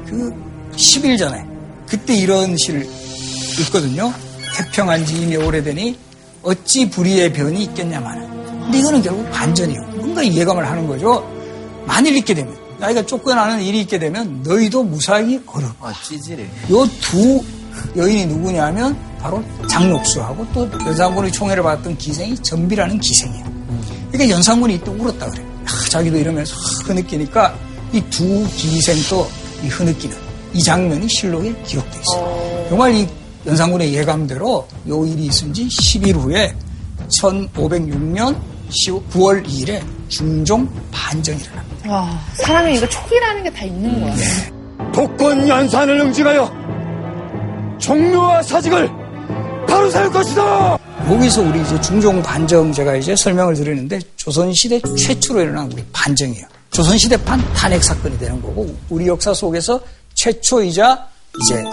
그 0.05 0.33
10일 0.75 1.17
전에 1.17 1.45
그때 1.87 2.15
이런 2.15 2.55
시를 2.57 2.87
읽거든요. 3.59 4.13
태평한 4.55 5.05
지 5.05 5.21
이미 5.21 5.35
오래되니 5.37 5.97
어찌 6.43 6.89
불의의 6.89 7.33
변이 7.33 7.63
있겠냐마는. 7.63 8.29
근데 8.63 8.79
이거는 8.79 9.01
결국 9.01 9.29
반전이에요. 9.31 9.81
뭔가 9.95 10.25
예감을 10.25 10.67
하는 10.69 10.87
거죠. 10.87 11.27
만일 11.85 12.15
있게 12.17 12.33
되면 12.33 12.55
나이가 12.79 13.05
쫓겨나는 13.05 13.61
일이 13.61 13.81
있게 13.81 13.99
되면 13.99 14.41
너희도 14.43 14.83
무사하기 14.83 15.41
어려워. 15.45 15.73
아, 15.81 15.93
찌질해. 16.03 16.45
요두 16.69 17.43
여인이 17.95 18.25
누구냐면 18.27 18.97
바로 19.19 19.43
장록수하고 19.67 20.45
또 20.53 20.69
연산군의 20.85 21.31
총애를 21.31 21.63
받았던 21.63 21.97
기생이 21.97 22.35
전비라는 22.37 22.99
기생이에요. 22.99 23.45
그러니까 24.11 24.35
연산군이 24.35 24.75
이때 24.75 24.89
울었다 24.91 25.29
그래요. 25.29 25.50
아, 25.71 25.89
자기도 25.89 26.17
이러면서 26.17 26.55
흐느끼니까 26.85 27.53
이 27.93 28.01
두 28.09 28.47
기생도 28.55 29.29
이 29.63 29.67
흐느끼는 29.67 30.15
이 30.53 30.63
장면이 30.63 31.07
실록에 31.09 31.53
기록돼 31.63 31.99
있어요. 31.99 32.65
정말 32.69 32.93
이 32.95 33.07
연산군의 33.45 33.93
예감대로 33.93 34.67
요 34.89 35.05
일이 35.05 35.25
있은 35.25 35.53
지 35.53 35.67
10일 35.67 36.15
후에 36.15 36.55
1506년 37.19 38.35
9월 39.13 39.45
2일에 39.45 39.83
중종 40.07 40.69
반정이 40.91 41.37
일어납니다. 41.41 41.91
와, 41.91 42.19
사람이 42.35 42.75
이거 42.75 42.87
촉이라는 42.87 43.43
게 43.43 43.49
다 43.51 43.65
있는 43.65 44.01
거야. 44.01 44.15
독권 44.93 45.47
연산을 45.47 45.99
응징하여 45.99 46.61
종묘와 47.79 48.43
사직을 48.43 48.89
바로 49.67 49.89
세울 49.89 50.11
것이다. 50.11 50.77
여기서 51.11 51.41
우리 51.41 51.61
이제 51.61 51.79
중종 51.81 52.23
반정 52.23 52.71
제가 52.71 52.95
이제 52.95 53.13
설명을 53.13 53.53
드리는데 53.53 53.99
조선시대 54.15 54.81
최초로 54.97 55.41
일어난 55.41 55.69
우리 55.69 55.83
반정이에요. 55.91 56.47
조선시대판 56.71 57.53
탄핵 57.53 57.83
사건이 57.83 58.17
되는 58.17 58.41
거고 58.41 58.73
우리 58.89 59.07
역사 59.07 59.33
속에서 59.33 59.81
최초이자 60.13 61.05
이제 61.41 61.63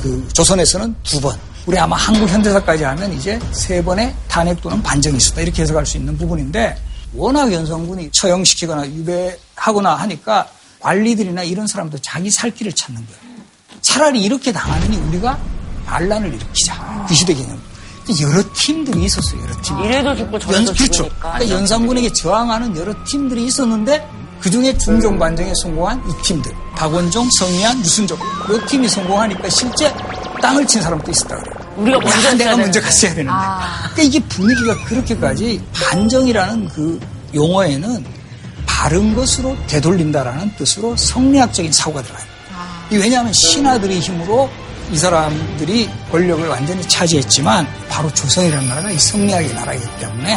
그 0.00 0.28
조선에서는 0.32 0.94
두 1.02 1.20
번. 1.20 1.36
우리 1.66 1.76
아마 1.76 1.96
한국 1.96 2.28
현대사까지 2.28 2.84
하면 2.84 3.12
이제 3.14 3.40
세 3.50 3.82
번의 3.82 4.14
탄핵 4.28 4.60
또는 4.62 4.80
반정이 4.80 5.16
있었다. 5.16 5.40
이렇게 5.40 5.62
해석할 5.62 5.84
수 5.84 5.96
있는 5.96 6.16
부분인데 6.16 6.76
워낙 7.14 7.52
연성군이 7.52 8.10
처형시키거나 8.12 8.86
유배하거나 8.86 9.92
하니까 9.96 10.48
관리들이나 10.78 11.42
이런 11.42 11.66
사람도 11.66 11.98
자기 11.98 12.30
살 12.30 12.52
길을 12.52 12.72
찾는 12.72 13.04
거예요. 13.04 13.34
차라리 13.80 14.22
이렇게 14.22 14.52
당하느니 14.52 14.98
우리가 14.98 15.36
반란을 15.84 16.28
일으키자. 16.32 17.06
그 17.08 17.14
시대 17.14 17.34
개념. 17.34 17.60
여러 18.20 18.42
팀들이 18.52 19.04
있었어요. 19.04 19.40
여러 19.42 19.54
팀. 19.62 19.78
이래도 19.80 20.14
죽고 20.14 20.38
저래도 20.38 20.66
연, 20.66 20.74
그렇죠. 20.74 21.08
그러니까 21.18 21.48
연산군에게 21.50 22.12
저항하는 22.12 22.76
여러 22.76 22.94
팀들이 23.04 23.44
있었는데 23.46 24.08
그 24.40 24.50
중에 24.50 24.76
중종 24.76 25.18
반정에 25.18 25.52
성공한 25.62 26.02
이 26.08 26.22
팀들 26.22 26.52
박원종, 26.76 27.28
성리안, 27.38 27.78
유순종 27.80 28.18
이 28.50 28.66
팀이 28.66 28.88
성공하니까 28.88 29.48
실제 29.48 29.92
땅을 30.42 30.66
친 30.66 30.82
사람도 30.82 31.10
있었다 31.10 31.36
그래요. 31.36 31.54
우리가 31.76 31.98
먼저 32.00 32.28
야, 32.28 32.34
내가 32.34 32.56
먼저. 32.56 32.80
갔어야 32.80 33.14
되는데. 33.14 33.32
그러니까 33.94 34.02
이게 34.02 34.20
분위기가 34.28 34.84
그렇게까지 34.84 35.62
반정이라는 35.72 36.68
그 36.68 37.00
용어에는 37.34 38.04
바른 38.66 39.14
것으로 39.14 39.56
되돌린다라는 39.66 40.56
뜻으로 40.56 40.94
성리학적인 40.96 41.72
사고가 41.72 42.02
들어가요. 42.02 42.26
이 42.90 42.96
왜냐하면 42.96 43.32
신하들의 43.32 43.98
힘으로 44.00 44.50
이 44.92 44.96
사람들이 44.98 45.88
권력을 46.10 46.46
완전히 46.48 46.86
차지했지만 46.88 47.66
바로 47.88 48.12
조선이라는 48.12 48.68
나라가 48.68 48.90
이 48.90 48.98
성리학의 48.98 49.54
나라이기 49.54 49.84
때문에 50.00 50.36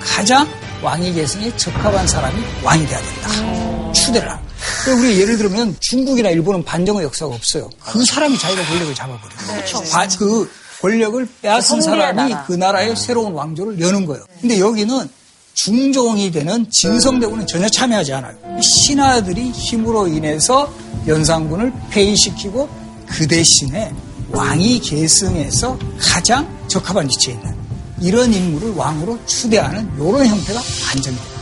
가장 0.00 0.46
왕위 0.82 1.12
계승에 1.14 1.54
적합한 1.56 2.06
사람이 2.06 2.42
왕이 2.62 2.86
돼야 2.86 3.00
된다. 3.00 3.92
추대를 3.92 4.30
합니다. 4.30 4.54
그러니까 4.84 5.06
우리 5.06 5.20
예를 5.20 5.38
들면 5.38 5.76
중국이나 5.80 6.28
일본은 6.30 6.64
반정의 6.64 7.04
역사가 7.04 7.34
없어요. 7.34 7.70
그 7.84 8.04
사람이 8.04 8.38
자기가 8.38 8.62
권력을 8.64 8.94
잡아버려요. 8.94 9.64
과- 9.90 10.06
그 10.18 10.50
권력을 10.82 11.28
빼앗은 11.42 11.80
사람이 11.80 12.16
나라. 12.30 12.44
그 12.46 12.52
나라의 12.52 12.94
새로운 12.96 13.32
왕조를 13.32 13.80
여는 13.80 14.04
거예요. 14.06 14.24
근데 14.40 14.60
여기는 14.60 15.08
중종이 15.54 16.30
되는 16.30 16.70
진성대군은 16.70 17.46
전혀 17.46 17.66
참여하지 17.70 18.12
않아요. 18.12 18.34
이 18.58 18.62
신하들이 18.62 19.50
힘으로 19.52 20.06
인해서 20.06 20.70
연산군을 21.06 21.72
폐위시키고 21.90 22.68
그 23.06 23.26
대신에 23.26 23.92
왕이 24.30 24.80
계승해서 24.80 25.78
가장 25.98 26.48
적합한 26.68 27.06
위치에 27.06 27.34
있는 27.34 27.54
이런 28.00 28.32
인물을 28.32 28.74
왕으로 28.74 29.18
추대하는 29.26 29.88
이런 29.96 30.26
형태가 30.26 30.60
반정입니다. 30.86 31.36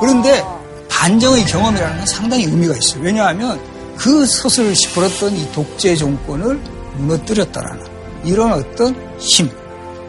그런데 0.00 0.44
반정의 0.88 1.46
경험이라는 1.46 1.96
건 1.96 2.06
상당히 2.06 2.44
의미가 2.44 2.76
있어요. 2.76 3.02
왜냐하면 3.02 3.58
그 3.96 4.26
서슬을 4.26 4.74
시끄럽던 4.74 5.36
이 5.36 5.50
독재 5.52 5.96
정권을 5.96 6.56
무너뜨렸다라는 6.96 7.86
이런 8.24 8.52
어떤 8.52 8.94
힘 9.18 9.50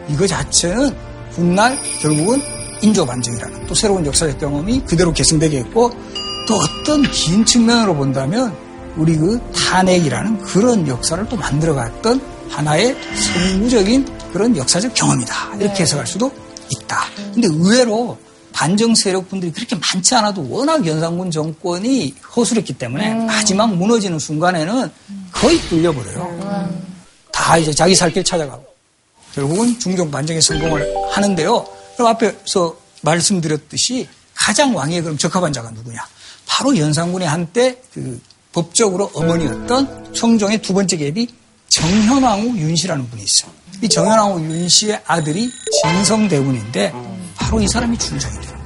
이거 0.08 0.26
자체는 0.26 0.94
훗날 1.32 1.78
결국은 2.00 2.42
인조 2.82 3.06
반정이라는 3.06 3.66
또 3.66 3.74
새로운 3.74 4.04
역사적 4.04 4.38
경험이 4.38 4.80
그대로 4.80 5.12
계승되게 5.12 5.60
했고 5.60 5.90
또 6.46 6.56
어떤 6.56 7.02
긴 7.10 7.44
측면으로 7.44 7.94
본다면 7.94 8.56
우리 8.96 9.16
그 9.16 9.38
탄핵이라는 9.52 10.38
그런 10.42 10.86
역사를 10.88 11.28
또 11.28 11.36
만들어갔던 11.36 12.20
하나의 12.48 12.96
선구적인 13.14 14.06
그런 14.32 14.56
역사적 14.56 14.94
경험이다 14.94 15.56
이렇게 15.60 15.82
해석할 15.82 16.06
수도 16.06 16.32
있다. 16.70 17.04
근데 17.34 17.48
의외로 17.48 18.16
반정 18.52 18.94
세력 18.94 19.28
분들이 19.28 19.52
그렇게 19.52 19.76
많지 19.76 20.14
않아도 20.14 20.46
워낙 20.48 20.86
연산군 20.86 21.30
정권이 21.30 22.14
허술했기 22.34 22.72
때문에 22.74 23.12
마지막 23.26 23.74
무너지는 23.74 24.18
순간에는 24.18 24.90
거의 25.32 25.58
뚫려버려요. 25.68 26.70
다 27.32 27.58
이제 27.58 27.72
자기 27.72 27.94
살 27.94 28.10
길 28.10 28.24
찾아가고 28.24 28.64
결국은 29.34 29.78
중종 29.78 30.10
반정에 30.10 30.40
성공을 30.40 30.86
하는데요. 31.10 31.66
그럼 31.96 32.08
앞에서 32.12 32.74
말씀드렸듯이 33.02 34.08
가장 34.34 34.74
왕위에 34.74 35.02
그럼 35.02 35.18
적합한 35.18 35.52
자가 35.52 35.70
누구냐? 35.72 36.00
바로 36.46 36.76
연산군의 36.76 37.28
한때 37.28 37.80
그 37.92 38.20
법적으로 38.52 39.10
어머니였던 39.14 40.14
성종의 40.14 40.62
두 40.62 40.72
번째 40.72 40.96
갭이 40.96 41.28
정현왕후 41.68 42.56
윤씨라는 42.56 43.08
분이 43.10 43.22
있어요. 43.22 43.50
이 43.82 43.88
정현왕후 43.88 44.40
윤씨의 44.40 45.02
아들이 45.06 45.50
진성대군인데 45.82 46.92
바로 47.34 47.60
이 47.60 47.68
사람이 47.68 47.98
되는 47.98 48.18
거예요. 48.18 48.56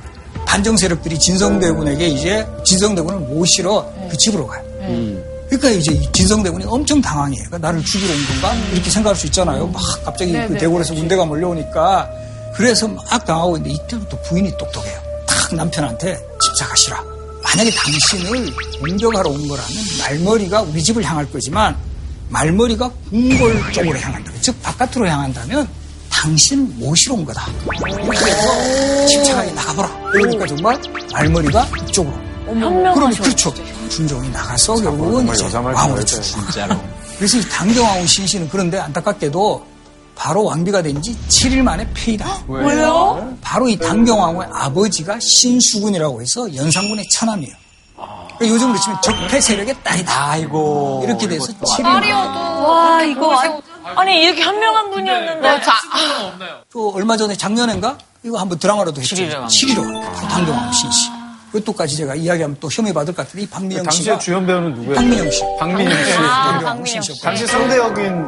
반정 0.47 0.77
세력들이 0.77 1.19
진성대군에게 1.19 2.07
이제 2.09 2.47
진성대군을 2.65 3.21
모시러 3.21 3.91
그 4.11 4.17
집으로 4.17 4.47
가요. 4.47 4.63
그러니까 5.49 5.71
이제 5.71 5.93
이 5.93 6.13
진성대군이 6.13 6.65
엄청 6.67 7.01
당황해요. 7.01 7.43
그러니까 7.47 7.59
나를 7.59 7.85
죽이러 7.85 8.13
온 8.13 8.27
건가? 8.27 8.55
이렇게 8.73 8.89
생각할 8.89 9.17
수 9.17 9.27
있잖아요. 9.27 9.67
막 9.67 9.83
갑자기 10.05 10.31
네, 10.33 10.47
그 10.47 10.53
네, 10.53 10.59
대궐에서. 10.61 10.95
문대가 10.95 11.25
몰려오니까 11.25 12.09
그래서 12.55 12.87
막 12.87 13.05
당하고 13.25 13.57
있는데 13.57 13.75
이때부터 13.75 14.21
부인이 14.23 14.57
똑똑해요. 14.57 15.01
딱 15.27 15.55
남편한테 15.55 16.17
집착하시라. 16.41 17.05
만약에 17.51 17.71
당신을 17.71 18.55
공격하러 18.79 19.29
온 19.29 19.49
거라면 19.49 19.77
말머리가 19.99 20.63
우리 20.63 20.83
집을 20.83 21.03
향할 21.03 21.31
거지만 21.31 21.77
말머리가 22.29 22.91
궁궐 23.11 23.73
쪽으로 23.73 23.99
향한다면 23.99 24.41
즉 24.41 24.63
바깥으로 24.63 25.09
향한다면 25.09 25.69
당신을 26.11 26.65
모시러 26.77 27.15
온 27.15 27.25
거다. 27.25 27.47
이렇게 28.03 28.31
해서 28.31 29.07
집착하게 29.07 29.53
나가보라. 29.53 30.11
그러니까 30.13 30.47
정말 30.47 30.81
말머리가 31.13 31.69
이쪽으로. 31.89 32.15
그러면 32.45 32.63
현명하셔. 32.63 33.23
그렇죠. 33.23 33.55
준종이 33.89 34.29
나가서 34.31 34.75
결국은 34.77 35.29
왕으로. 35.53 36.05
진짜로. 36.05 36.81
그래서 37.17 37.39
이 37.39 37.49
당경왕후 37.49 38.07
신씨는 38.07 38.49
그런데 38.51 38.79
안타깝게도 38.79 39.67
바로 40.21 40.45
왕비가 40.45 40.83
된 40.83 41.01
지 41.01 41.17
7일 41.29 41.63
만에 41.63 41.89
폐위다. 41.95 42.43
왜요? 42.47 43.35
바로 43.41 43.67
이 43.71 43.77
당경왕후의 43.79 44.49
아버지가 44.53 45.19
신수군이라고 45.19 46.21
해서 46.21 46.55
연산군의 46.55 47.09
처남이에요. 47.09 47.55
그러니까 47.97 48.47
요즘으로 48.55 48.79
치면 48.79 49.01
적폐 49.03 49.41
세력의 49.41 49.77
딸이다. 49.83 50.31
아이고. 50.31 51.01
이렇게 51.07 51.27
돼서 51.27 51.47
7일 51.55 52.11
와, 52.13 53.03
이거. 53.03 53.35
아- 53.35 53.61
아니, 53.97 54.23
이렇게 54.23 54.43
현명한 54.43 54.91
분이었는데. 54.91 55.49
어, 55.49 55.61
자, 55.63 55.73
또 56.71 56.93
얼마 56.95 57.17
전에 57.17 57.35
작년인가 57.35 57.97
이거 58.23 58.39
한번 58.39 58.59
드라마로도 58.59 59.01
했죠. 59.01 59.17
7일의 59.17 59.35
왕. 59.39 59.47
7일의 59.47 59.77
바로 60.15 60.29
당경왕후 60.29 60.73
신씨. 60.75 61.09
그것도까지 61.53 61.97
제가 61.97 62.15
이야기하면 62.15 62.59
또 62.61 62.69
혐의 62.71 62.93
받을 62.93 63.15
것 63.15 63.25
같은데 63.25 63.45
이 63.45 63.49
박민영 63.49 63.85
당시에 63.85 64.03
씨가 64.05 64.19
주연 64.19 64.47
배우는 64.47 64.75
누구예요? 64.75 64.95
박민영 64.97 65.31
씨. 65.31 65.43
박민영 65.59 66.05
씨. 66.05 66.13
아, 66.19 66.61
박민영 66.63 67.03
씨. 67.03 67.23
당시 67.23 67.47
상대 67.47 67.79
역인 67.79 68.23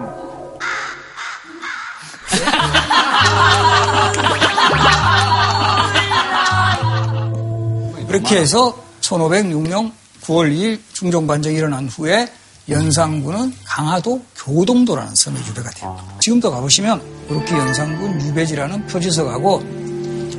그렇게 8.09 8.39
해서 8.41 8.77
1506년 9.01 9.93
9월 10.25 10.53
2일 10.55 10.79
중종반정이 10.93 11.57
일어난 11.57 11.89
후에 11.89 12.29
연산군은 12.69 13.55
강화도 13.65 14.23
교동도라는 14.37 15.15
섬에 15.15 15.37
유배가 15.49 15.71
돼요. 15.71 15.99
지금도 16.21 16.51
가보시면 16.51 17.01
이렇게 17.29 17.57
연산군 17.57 18.21
유배지라는 18.21 18.87
표지석하고 18.87 19.63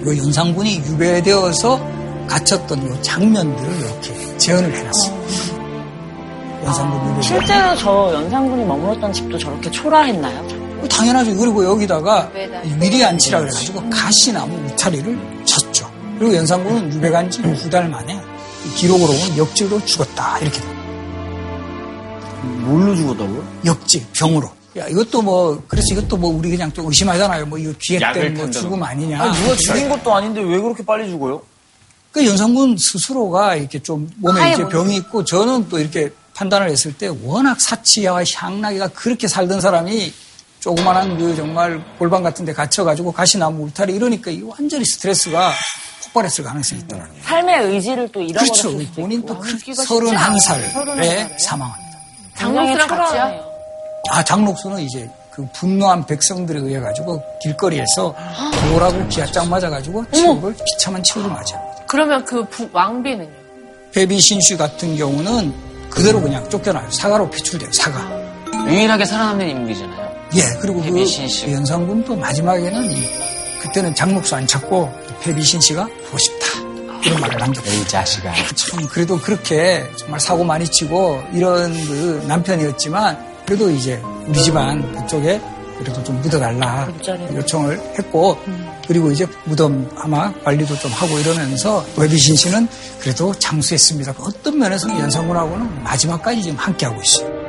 이 0.05 0.17
연산군이 0.19 0.77
유배되어서 0.85 1.79
갇혔던 2.27 2.95
이 2.97 3.01
장면들을 3.03 3.79
이렇게 3.79 4.37
재현을 4.37 4.73
해놨어요. 4.73 5.23
연산군 6.65 7.09
유배지. 7.11 7.27
실제로 7.27 7.75
저 7.75 8.11
연산군이 8.13 8.63
머물렀던 8.65 9.11
집도 9.11 9.37
저렇게 9.37 9.69
초라했나요? 9.71 10.62
당연하죠. 10.87 11.35
그리고 11.35 11.63
여기다가 11.65 12.31
이 12.65 12.69
위리안치라 12.81 13.39
그래가지고 13.39 13.89
가시나무 13.89 14.55
울타리를 14.67 15.43
쳤죠. 15.45 15.91
그리고 16.19 16.35
연산군은 16.35 16.93
유배간 16.93 17.29
지 17.29 17.41
두 17.41 17.69
달 17.69 17.89
만에 17.89 18.19
이 18.65 18.69
기록으로는 18.75 19.37
역직으로 19.37 19.83
죽었다. 19.85 20.39
이렇게 20.39 20.59
돼요. 20.61 20.73
뭘로 22.65 22.95
죽었다고요? 22.95 23.43
역직, 23.65 24.11
병으로. 24.13 24.49
야, 24.77 24.87
이것도 24.87 25.21
뭐, 25.21 25.61
그래서 25.67 25.85
이것도 25.91 26.17
뭐 26.17 26.31
우리 26.35 26.49
그냥 26.49 26.71
좀 26.73 26.87
의심하잖아요. 26.87 27.45
뭐 27.45 27.57
이거 27.57 27.71
기획 27.79 27.99
탄다던가. 27.99 28.51
죽음 28.51 28.81
아니냐. 28.83 29.21
아니, 29.21 29.37
누가 29.41 29.55
죽인 29.55 29.89
것도 29.89 30.13
아닌데 30.13 30.41
왜 30.41 30.59
그렇게 30.59 30.83
빨리 30.83 31.09
죽어요? 31.09 31.41
그 32.11 32.25
연산군 32.25 32.77
스스로가 32.77 33.55
이렇게 33.55 33.79
좀 33.79 34.09
몸에 34.17 34.53
이제 34.53 34.67
병이 34.67 34.95
있고 34.97 35.23
저는 35.25 35.67
또 35.69 35.79
이렇게 35.79 36.11
판단을 36.35 36.69
했을 36.69 36.93
때 36.93 37.09
워낙 37.23 37.59
사치와 37.59 38.23
향락이가 38.35 38.89
그렇게 38.89 39.27
살던 39.27 39.61
사람이 39.61 40.13
조그만한 40.67 41.17
그 41.17 41.35
정말 41.35 41.83
골방 41.99 42.23
같은 42.23 42.45
데 42.45 42.53
갇혀가지고 42.53 43.11
가시나무 43.11 43.65
울타리 43.65 43.93
이러니까 43.95 44.31
이 44.31 44.41
완전히 44.43 44.85
스트레스가 44.85 45.51
폭발했을 46.05 46.41
가능성이 46.45 46.79
있더라고요. 46.81 47.13
삶의 47.23 47.63
의지를 47.65 48.07
또 48.13 48.21
잃어버렸을 48.21 48.61
그렇죠. 48.63 48.79
수도 48.79 49.01
본인 49.01 49.19
있고. 49.19 49.33
또그 49.33 49.49
쉽지 49.49 49.71
31살에 49.73 51.37
사망합니다. 51.39 51.99
장롱수랑 52.37 52.87
같이요? 52.87 53.45
아, 54.09 54.23
장록수는 54.23 54.79
이제 54.79 55.09
그 55.31 55.45
분노한 55.53 56.05
백성들에 56.05 56.59
의해 56.59 56.79
가지고 56.79 57.21
길거리에서 57.41 58.15
돌하고 58.69 59.05
기아짝 59.09 59.47
맞아가지고 59.49 60.05
치욕을 60.11 60.55
비참한 60.65 61.03
치욕을 61.03 61.29
맞아. 61.29 61.59
그러면 61.87 62.23
그 62.23 62.47
부- 62.47 62.69
왕비는요? 62.71 63.29
베비 63.91 64.17
신씨 64.19 64.55
같은 64.55 64.95
경우는 64.95 65.53
그대로 65.89 66.21
그냥 66.21 66.47
쫓겨나요. 66.49 66.89
사가로 66.89 67.29
배출돼요. 67.31 67.71
사가. 67.73 68.23
유일하게 68.67 69.03
살아남는 69.05 69.49
인물이잖아요. 69.49 70.02
예, 70.35 70.41
그리고 70.61 70.81
그. 70.81 70.87
연산군도 71.51 72.15
마지막에는 72.15 72.91
이- 72.91 73.09
그때는 73.61 73.93
장록수 73.95 74.35
안 74.35 74.45
찾고 74.47 74.91
배비신 75.21 75.61
씨가 75.61 75.87
보고 76.05 76.17
싶다. 76.17 76.47
이런 77.05 77.19
말을 77.19 77.37
남겼어요. 77.37 77.81
이 77.81 77.87
자식아. 77.87 78.33
참 78.55 78.87
그래도 78.87 79.17
그렇게 79.19 79.85
정말 79.97 80.19
사고 80.19 80.43
많이 80.43 80.65
치고 80.67 81.21
이런 81.33 81.71
그 81.85 82.23
남편이었지만 82.27 83.33
그래도 83.45 83.69
이제 83.71 84.01
우리 84.27 84.41
집안 84.41 84.93
그쪽에 84.95 85.39
그래도 85.79 86.01
좀 86.03 86.21
묻어달라. 86.21 86.87
요청을 87.35 87.77
했고 87.99 88.37
그리고 88.87 89.11
이제 89.11 89.25
무덤 89.45 89.89
아마 89.97 90.31
관리도 90.43 90.77
좀 90.79 90.91
하고 90.91 91.17
이러면서 91.19 91.85
외비신 91.97 92.35
씨는 92.35 92.67
그래도 92.99 93.33
장수했습니다. 93.33 94.13
어떤 94.19 94.59
면에서는 94.59 94.97
연산군하고는 94.99 95.83
마지막까지 95.83 96.41
지금 96.43 96.57
함께하고 96.57 97.01
있어요. 97.01 97.42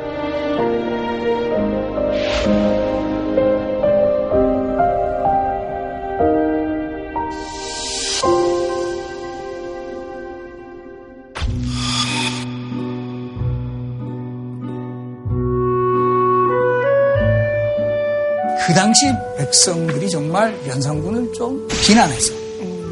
그 18.66 18.72
당시 18.74 19.06
백성들이 19.36 20.08
정말 20.08 20.58
연산군을 20.66 21.32
좀 21.32 21.68
비난해서 21.68 22.32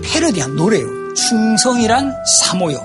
패러디한 0.04 0.54
노래요. 0.56 0.84
충성이란 1.14 2.12
사모요. 2.42 2.78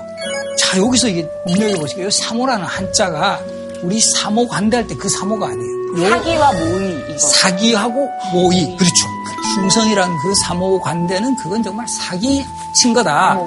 자, 0.58 0.78
여기서 0.78 1.08
이게 1.08 1.28
눈여겨보시게요. 1.46 2.10
사모라는 2.10 2.64
한자가 2.64 3.40
우리 3.82 4.00
사모 4.00 4.48
관대할 4.48 4.86
때 4.86 4.94
그 4.96 5.08
사모가 5.08 5.46
아니에요. 5.48 5.78
요 5.98 6.10
사기와 6.10 6.52
모의. 6.52 7.04
이거. 7.08 7.18
사기하고 7.18 8.08
모의. 8.32 8.76
그렇죠. 8.76 9.06
충성이란 9.54 10.10
그 10.22 10.34
사모 10.46 10.80
관대는 10.80 11.36
그건 11.36 11.62
정말 11.62 11.86
사기 11.88 12.44
친 12.74 12.92
거다. 12.94 13.38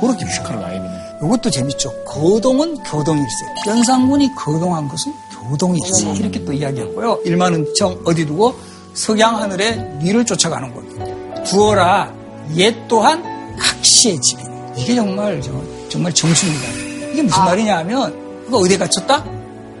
그렇게 0.00 0.24
표현해요. 0.26 0.98
이것도 1.24 1.50
재밌죠. 1.50 1.92
거동은 2.04 2.82
교동일세. 2.84 3.46
연산군이 3.66 4.34
거동한 4.36 4.86
것은 4.88 5.12
교동일세. 5.50 6.10
이렇게 6.12 6.44
또 6.44 6.52
이야기했고요. 6.52 7.20
일만은청 7.24 8.02
어디 8.04 8.24
두고 8.26 8.54
석양 8.98 9.36
하늘에 9.36 9.98
위를 10.02 10.24
쫓아가는 10.24 10.74
것. 10.74 11.44
두어라 11.44 12.12
옛 12.56 12.74
또한 12.88 13.22
각시의 13.56 14.20
집이. 14.20 14.42
이게 14.76 14.94
정말 14.96 15.40
저, 15.40 15.52
정말 15.88 16.12
정수입니다. 16.12 16.66
이게 17.12 17.22
무슨 17.22 17.44
말이냐 17.44 17.78
하면 17.78 18.44
그거 18.44 18.58
어디에 18.58 18.76
갇혔다? 18.76 19.24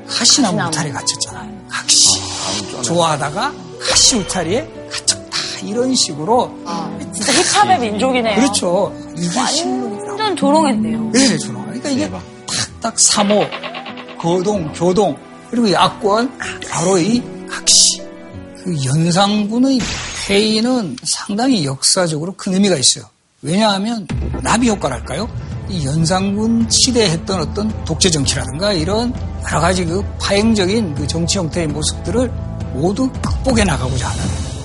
가시나무 0.08 0.60
울타리에 0.68 0.92
갇혔잖아요. 0.92 1.50
각시. 1.68 2.06
좋아하다가 2.84 3.52
가시 3.80 4.16
울타리에 4.18 4.68
갇혔다. 4.90 5.38
이런 5.64 5.94
식으로. 5.94 6.54
진짜 7.12 7.32
힙합의 7.32 7.80
민족이네요. 7.80 8.36
그렇죠. 8.36 8.94
이게 9.16 9.46
실록이라고. 9.46 10.08
완전 10.08 10.36
조롱했네요. 10.36 11.10
네, 11.12 11.36
조롱. 11.38 11.62
그러니까 11.64 11.88
이게 11.88 12.10
탁탁 12.80 12.98
사모, 13.00 13.44
거동, 14.20 14.72
교동, 14.72 15.16
그리고 15.50 15.72
야권, 15.72 16.38
바로 16.70 16.98
이. 16.98 17.20
그 18.68 18.84
연산군의 18.84 19.78
폐인은 20.26 20.98
상당히 21.02 21.64
역사적으로 21.64 22.34
큰 22.36 22.52
의미가 22.52 22.76
있어요. 22.76 23.06
왜냐하면 23.40 24.06
나비 24.42 24.68
효과랄까요? 24.68 25.26
이 25.70 25.86
연산군 25.86 26.66
시대에 26.68 27.08
했던 27.08 27.40
어떤 27.40 27.84
독재 27.86 28.10
정치라든가 28.10 28.74
이런 28.74 29.14
여러 29.46 29.60
가지 29.60 29.86
그 29.86 30.04
파행적인 30.20 30.96
그 30.96 31.06
정치 31.06 31.38
형태의 31.38 31.68
모습들을 31.68 32.30
모두 32.74 33.10
극복해 33.22 33.64
나가고자 33.64 34.06
하는 34.06 34.24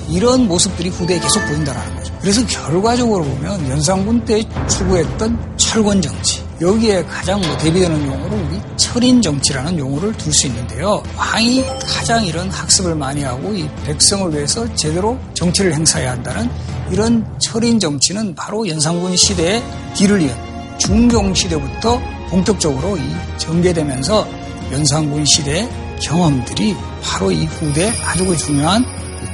이런 0.10 0.50
모습들이 0.50 0.90
후대에 0.90 1.18
계속 1.18 1.40
보인다는 1.46 1.96
거죠. 1.96 2.14
그래서 2.20 2.46
결과적으로 2.46 3.24
보면 3.24 3.70
연산군 3.70 4.26
때 4.26 4.44
추구했던 4.68 5.58
철권 5.58 6.02
정치 6.02 6.43
여기에 6.64 7.04
가장 7.04 7.42
뭐 7.42 7.58
대비되는 7.58 8.08
용어로 8.08 8.36
우리 8.36 8.62
철인 8.78 9.22
정치라는 9.22 9.78
용어를 9.78 10.14
둘 10.14 10.34
수 10.34 10.48
있는데요. 10.48 11.04
왕이 11.16 11.64
가장 11.86 12.26
이런 12.26 12.50
학습을 12.50 12.96
많이 12.96 13.22
하고 13.22 13.54
이 13.54 13.70
백성을 13.86 14.34
위해서 14.34 14.74
제대로 14.74 15.20
정치를 15.34 15.74
행사해야 15.74 16.12
한다는 16.12 16.50
이런 16.90 17.26
철인 17.38 17.80
정치는 17.80 18.34
바로 18.34 18.68
연산군 18.68 19.16
시대의 19.16 19.62
뒤를 19.94 20.22
이은 20.22 20.34
중종 20.80 21.34
시대부터 21.34 22.02
본격적으로 22.30 22.98
이 22.98 23.02
전개되면서 23.38 24.28
연산군 24.72 25.26
시대의 25.26 25.70
경험들이 26.02 26.76
바로 27.04 27.32
이 27.32 27.46
후대 27.46 27.94
아주 28.06 28.26
그 28.26 28.36
중요한 28.38 28.84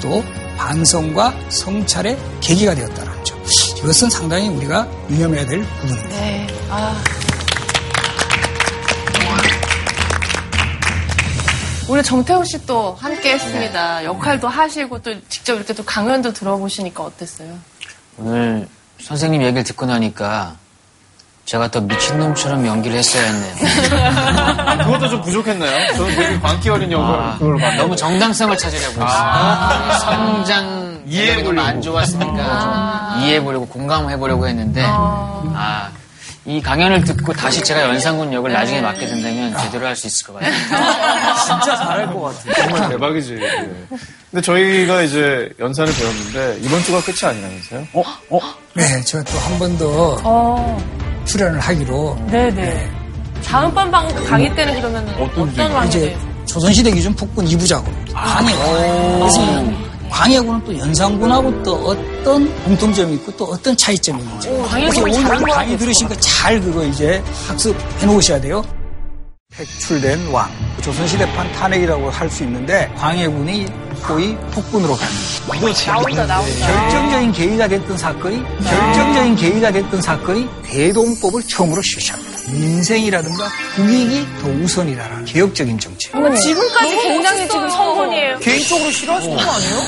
또 0.01 0.23
반성과 0.57 1.34
성찰의 1.49 2.17
계기가 2.41 2.75
되었다는 2.75 3.23
점. 3.23 3.39
이것은 3.77 4.09
상당히 4.09 4.49
우리가 4.49 4.86
유념해야 5.09 5.45
될 5.45 5.61
부분입니다. 5.61 6.09
네. 6.09 6.47
아. 6.69 7.01
오늘 11.89 12.03
정태호 12.03 12.43
씨 12.45 12.65
또 12.67 12.95
함께 12.99 13.33
했습니다. 13.33 14.03
역할도 14.05 14.47
하시고 14.47 14.99
또 14.99 15.11
직접 15.27 15.55
이렇게 15.55 15.73
또 15.73 15.83
강연도 15.83 16.31
들어보시니까 16.33 17.03
어땠어요? 17.03 17.49
오늘 18.19 18.67
선생님 19.01 19.41
얘기를 19.41 19.63
듣고 19.63 19.85
나니까 19.87 20.55
제가 21.45 21.69
또 21.71 21.81
미친놈처럼 21.81 22.67
연기를 22.67 22.97
했어야 22.97 23.23
했네요. 23.23 23.55
그것도 24.85 25.09
좀 25.09 25.21
부족했나요? 25.23 25.95
저는 25.95 26.15
되게 26.15 26.39
광기 26.39 26.69
어린 26.69 26.91
역할을 26.91 27.63
아. 27.65 27.75
너무 27.77 27.95
정당성을 27.95 28.55
찾으려고 28.55 28.93
했어요. 28.93 29.07
아. 29.07 29.97
성장 29.99 31.01
이해해보려고 31.07 31.67
안 31.67 31.81
좋았으니까 31.81 32.59
좀 33.15 33.23
이해해보려고 33.23 33.65
공감해보려고 33.65 34.47
했는데 34.47 34.83
아, 34.85 35.89
이 36.45 36.61
강연을 36.61 37.03
듣고 37.03 37.33
다시 37.33 37.61
제가 37.63 37.81
연상군 37.83 38.31
역을 38.33 38.51
나중에 38.51 38.81
맡게 38.81 39.05
된다면 39.05 39.55
제대로 39.61 39.85
할 39.85 39.95
수 39.95 40.07
있을 40.07 40.27
것 40.27 40.33
같아요. 40.33 40.53
진짜 41.45 41.75
잘할 41.75 42.13
것 42.13 42.21
같아. 42.21 42.53
정말 42.63 42.89
대박이지. 42.89 43.33
예. 43.35 43.69
근데 44.31 44.41
저희가 44.41 45.01
이제 45.03 45.49
연산을 45.59 45.91
배웠는데 45.93 46.59
이번 46.61 46.81
주가 46.83 47.01
끝이 47.01 47.17
아니라면서요? 47.23 47.87
어? 47.93 48.03
어? 48.29 48.39
네, 48.73 49.01
제가 49.03 49.23
또 49.25 49.37
한 49.37 49.59
번더 49.59 50.21
어. 50.23 51.23
출연을 51.25 51.59
하기로 51.59 52.17
네네. 52.31 52.89
다음번 53.45 53.91
방, 53.91 54.07
강의 54.25 54.53
때는 54.55 54.75
그러면 54.75 55.07
어떤, 55.19 55.53
강의 55.55 55.87
이제 55.87 56.17
조선시대 56.45 56.91
기준 56.91 57.13
북군 57.15 57.45
2부작으로 57.45 58.13
광해군. 58.13 59.19
그래서 59.19 59.41
이 59.61 59.88
광해군은 60.10 60.64
또 60.66 60.78
연산군하고 60.78 61.64
또 61.64 61.74
어떤 61.76 62.64
공통점이 62.64 63.16
있고 63.16 63.32
또 63.38 63.45
어떤 63.45 63.76
차이점이 63.78 64.22
있는지. 64.22 64.49
오, 64.49 64.64
그래서 64.64 65.01
오늘 65.01 65.24
강의 65.24 65.39
모아야겠다. 65.41 65.78
들으시니까 65.78 66.16
잘 66.20 66.60
그거 66.62 66.84
이제 66.84 67.24
학습해 67.47 68.05
놓으셔야 68.05 68.41
돼요. 68.41 68.64
팩출된 69.55 70.28
왕. 70.32 70.49
조선시대판 70.82 71.51
탄핵이라고 71.53 72.10
할 72.10 72.30
수 72.30 72.43
있는데 72.43 72.89
광해군이 72.97 73.66
거의 74.03 74.38
폭군으로 74.51 74.95
갑니다. 74.95 75.70
나온다, 75.91 76.26
나온다. 76.26 76.68
결정적인 76.68 77.32
계기가 77.34 77.68
됐던 77.68 77.97
사건이 77.97 78.41
결정적인 78.64 79.36
계기가 79.36 79.72
됐던 79.72 80.01
사건이 80.01 80.47
대동법을 80.64 81.43
처음으로 81.47 81.82
실시합니다. 81.82 82.38
민생이라든가 82.52 83.50
국익이 83.76 84.26
더 84.41 84.47
우선이다라는 84.50 85.26
개혁적인 85.26 85.80
정책. 85.80 86.16
어, 86.16 86.36
지금까지 86.36 86.95
굉장히 86.97 87.47
지금 87.47 87.70
성분이에요. 87.70 88.39
개인적으로 88.39 88.91
싫어하시는 88.91 89.36
거 89.38 89.52
아니에요? 89.52 89.80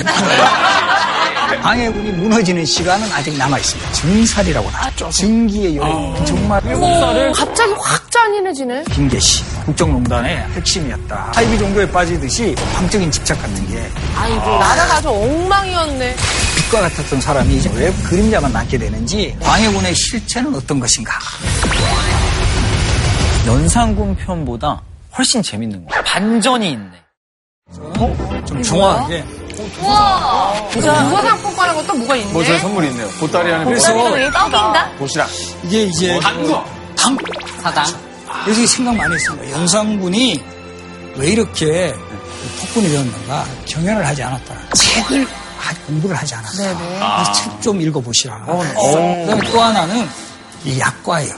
광해군이 1.62 2.12
무너지는 2.12 2.66
시간은 2.66 3.12
아직 3.12 3.36
남아 3.38 3.57
있습니다. 3.59 3.91
증살이라고 3.91 4.72
나죠. 4.72 5.09
증기의 5.09 5.76
여인 5.78 6.26
정말 6.26 6.62
어, 6.74 7.32
갑자기 7.36 7.74
확 7.78 8.09
잔인해지네. 8.09 8.84
김계시 8.93 9.43
국정농단의 9.66 10.38
핵심이었다. 10.55 11.32
사이비 11.36 11.57
종교에 11.59 11.89
빠지듯이 11.91 12.55
방적인 12.74 13.12
집착 13.12 13.41
같은 13.41 13.68
게 13.70 13.84
아이고, 14.16 14.39
나라가 14.59 14.95
아주 14.95 15.09
엉망이었네. 15.09 16.16
빛과 16.55 16.82
같았던 16.82 17.22
사람이 17.22 17.55
이제 17.57 17.70
왜 17.76 17.91
그림자만 18.03 18.51
남게 18.51 18.78
되는지 18.78 19.36
광해군의 19.41 19.93
실체는 19.95 20.55
어떤 20.55 20.80
것인가? 20.80 21.20
연산군 23.45 24.15
편보다 24.15 24.81
훨씬 25.17 25.41
재밌는 25.41 25.85
거야. 25.85 26.03
반전이 26.03 26.71
있네. 26.71 26.91
좀 28.45 28.61
정확하게 28.63 29.23
문화상품권한 30.73 31.75
것도 31.77 31.93
뭐가 31.95 32.15
있네. 32.17 32.31
뭐 32.33 32.43
저희 32.43 32.59
선물이 32.59 32.87
있네요. 32.89 33.07
보따리 33.19 33.51
안에 33.51 33.65
그래서 33.65 33.93
떡인가? 33.93 34.91
도시락. 34.97 35.29
이게 35.63 35.83
이제 35.83 36.19
단거. 36.19 36.63
당 36.97 37.17
사당. 37.61 37.85
그래서 38.43 38.65
생각 38.67 38.95
많이 38.95 39.13
했습니다. 39.15 39.51
연산군이 39.51 40.43
왜 41.15 41.27
이렇게 41.29 41.93
폭군이 42.59 42.89
되었는가 42.89 43.45
경연을 43.65 44.05
하지 44.05 44.23
않았다. 44.23 44.55
책을 44.75 45.25
하- 45.57 45.73
공부를 45.87 46.15
하지 46.15 46.35
않았다. 46.35 46.51
그래서 46.57 47.31
책좀 47.33 47.81
읽어보시라. 47.81 48.39
그다음에 48.45 49.51
또 49.51 49.61
하나는 49.61 50.07
이 50.64 50.80
약과예요. 50.80 51.34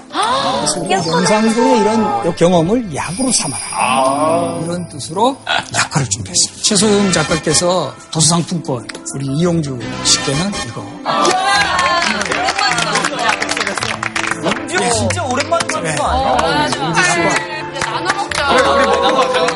그래서 0.88 1.12
연산군의 1.12 1.80
이런 1.80 2.36
경험을 2.36 2.94
약으로 2.96 3.32
삼아라. 3.32 4.60
이런 4.64 4.88
뜻으로 4.90 5.38
약과를 5.74 6.08
준비했습니다. 6.10 6.64
최소영 6.64 7.12
작가께서 7.12 7.94
도서상품권 8.12 8.88
우리 9.16 9.26
이용주 9.28 9.80
씨께는 10.04 10.52
이거 10.68 10.82
은지가 14.46 14.90
진짜 14.90 15.24
오랜만에 15.24 15.66
하는 15.74 15.96
거 15.96 16.04
아니야? 16.04 16.36
나눠 17.86 18.14
먹자. 18.14 19.53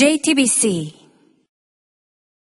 JTBC 0.00 0.99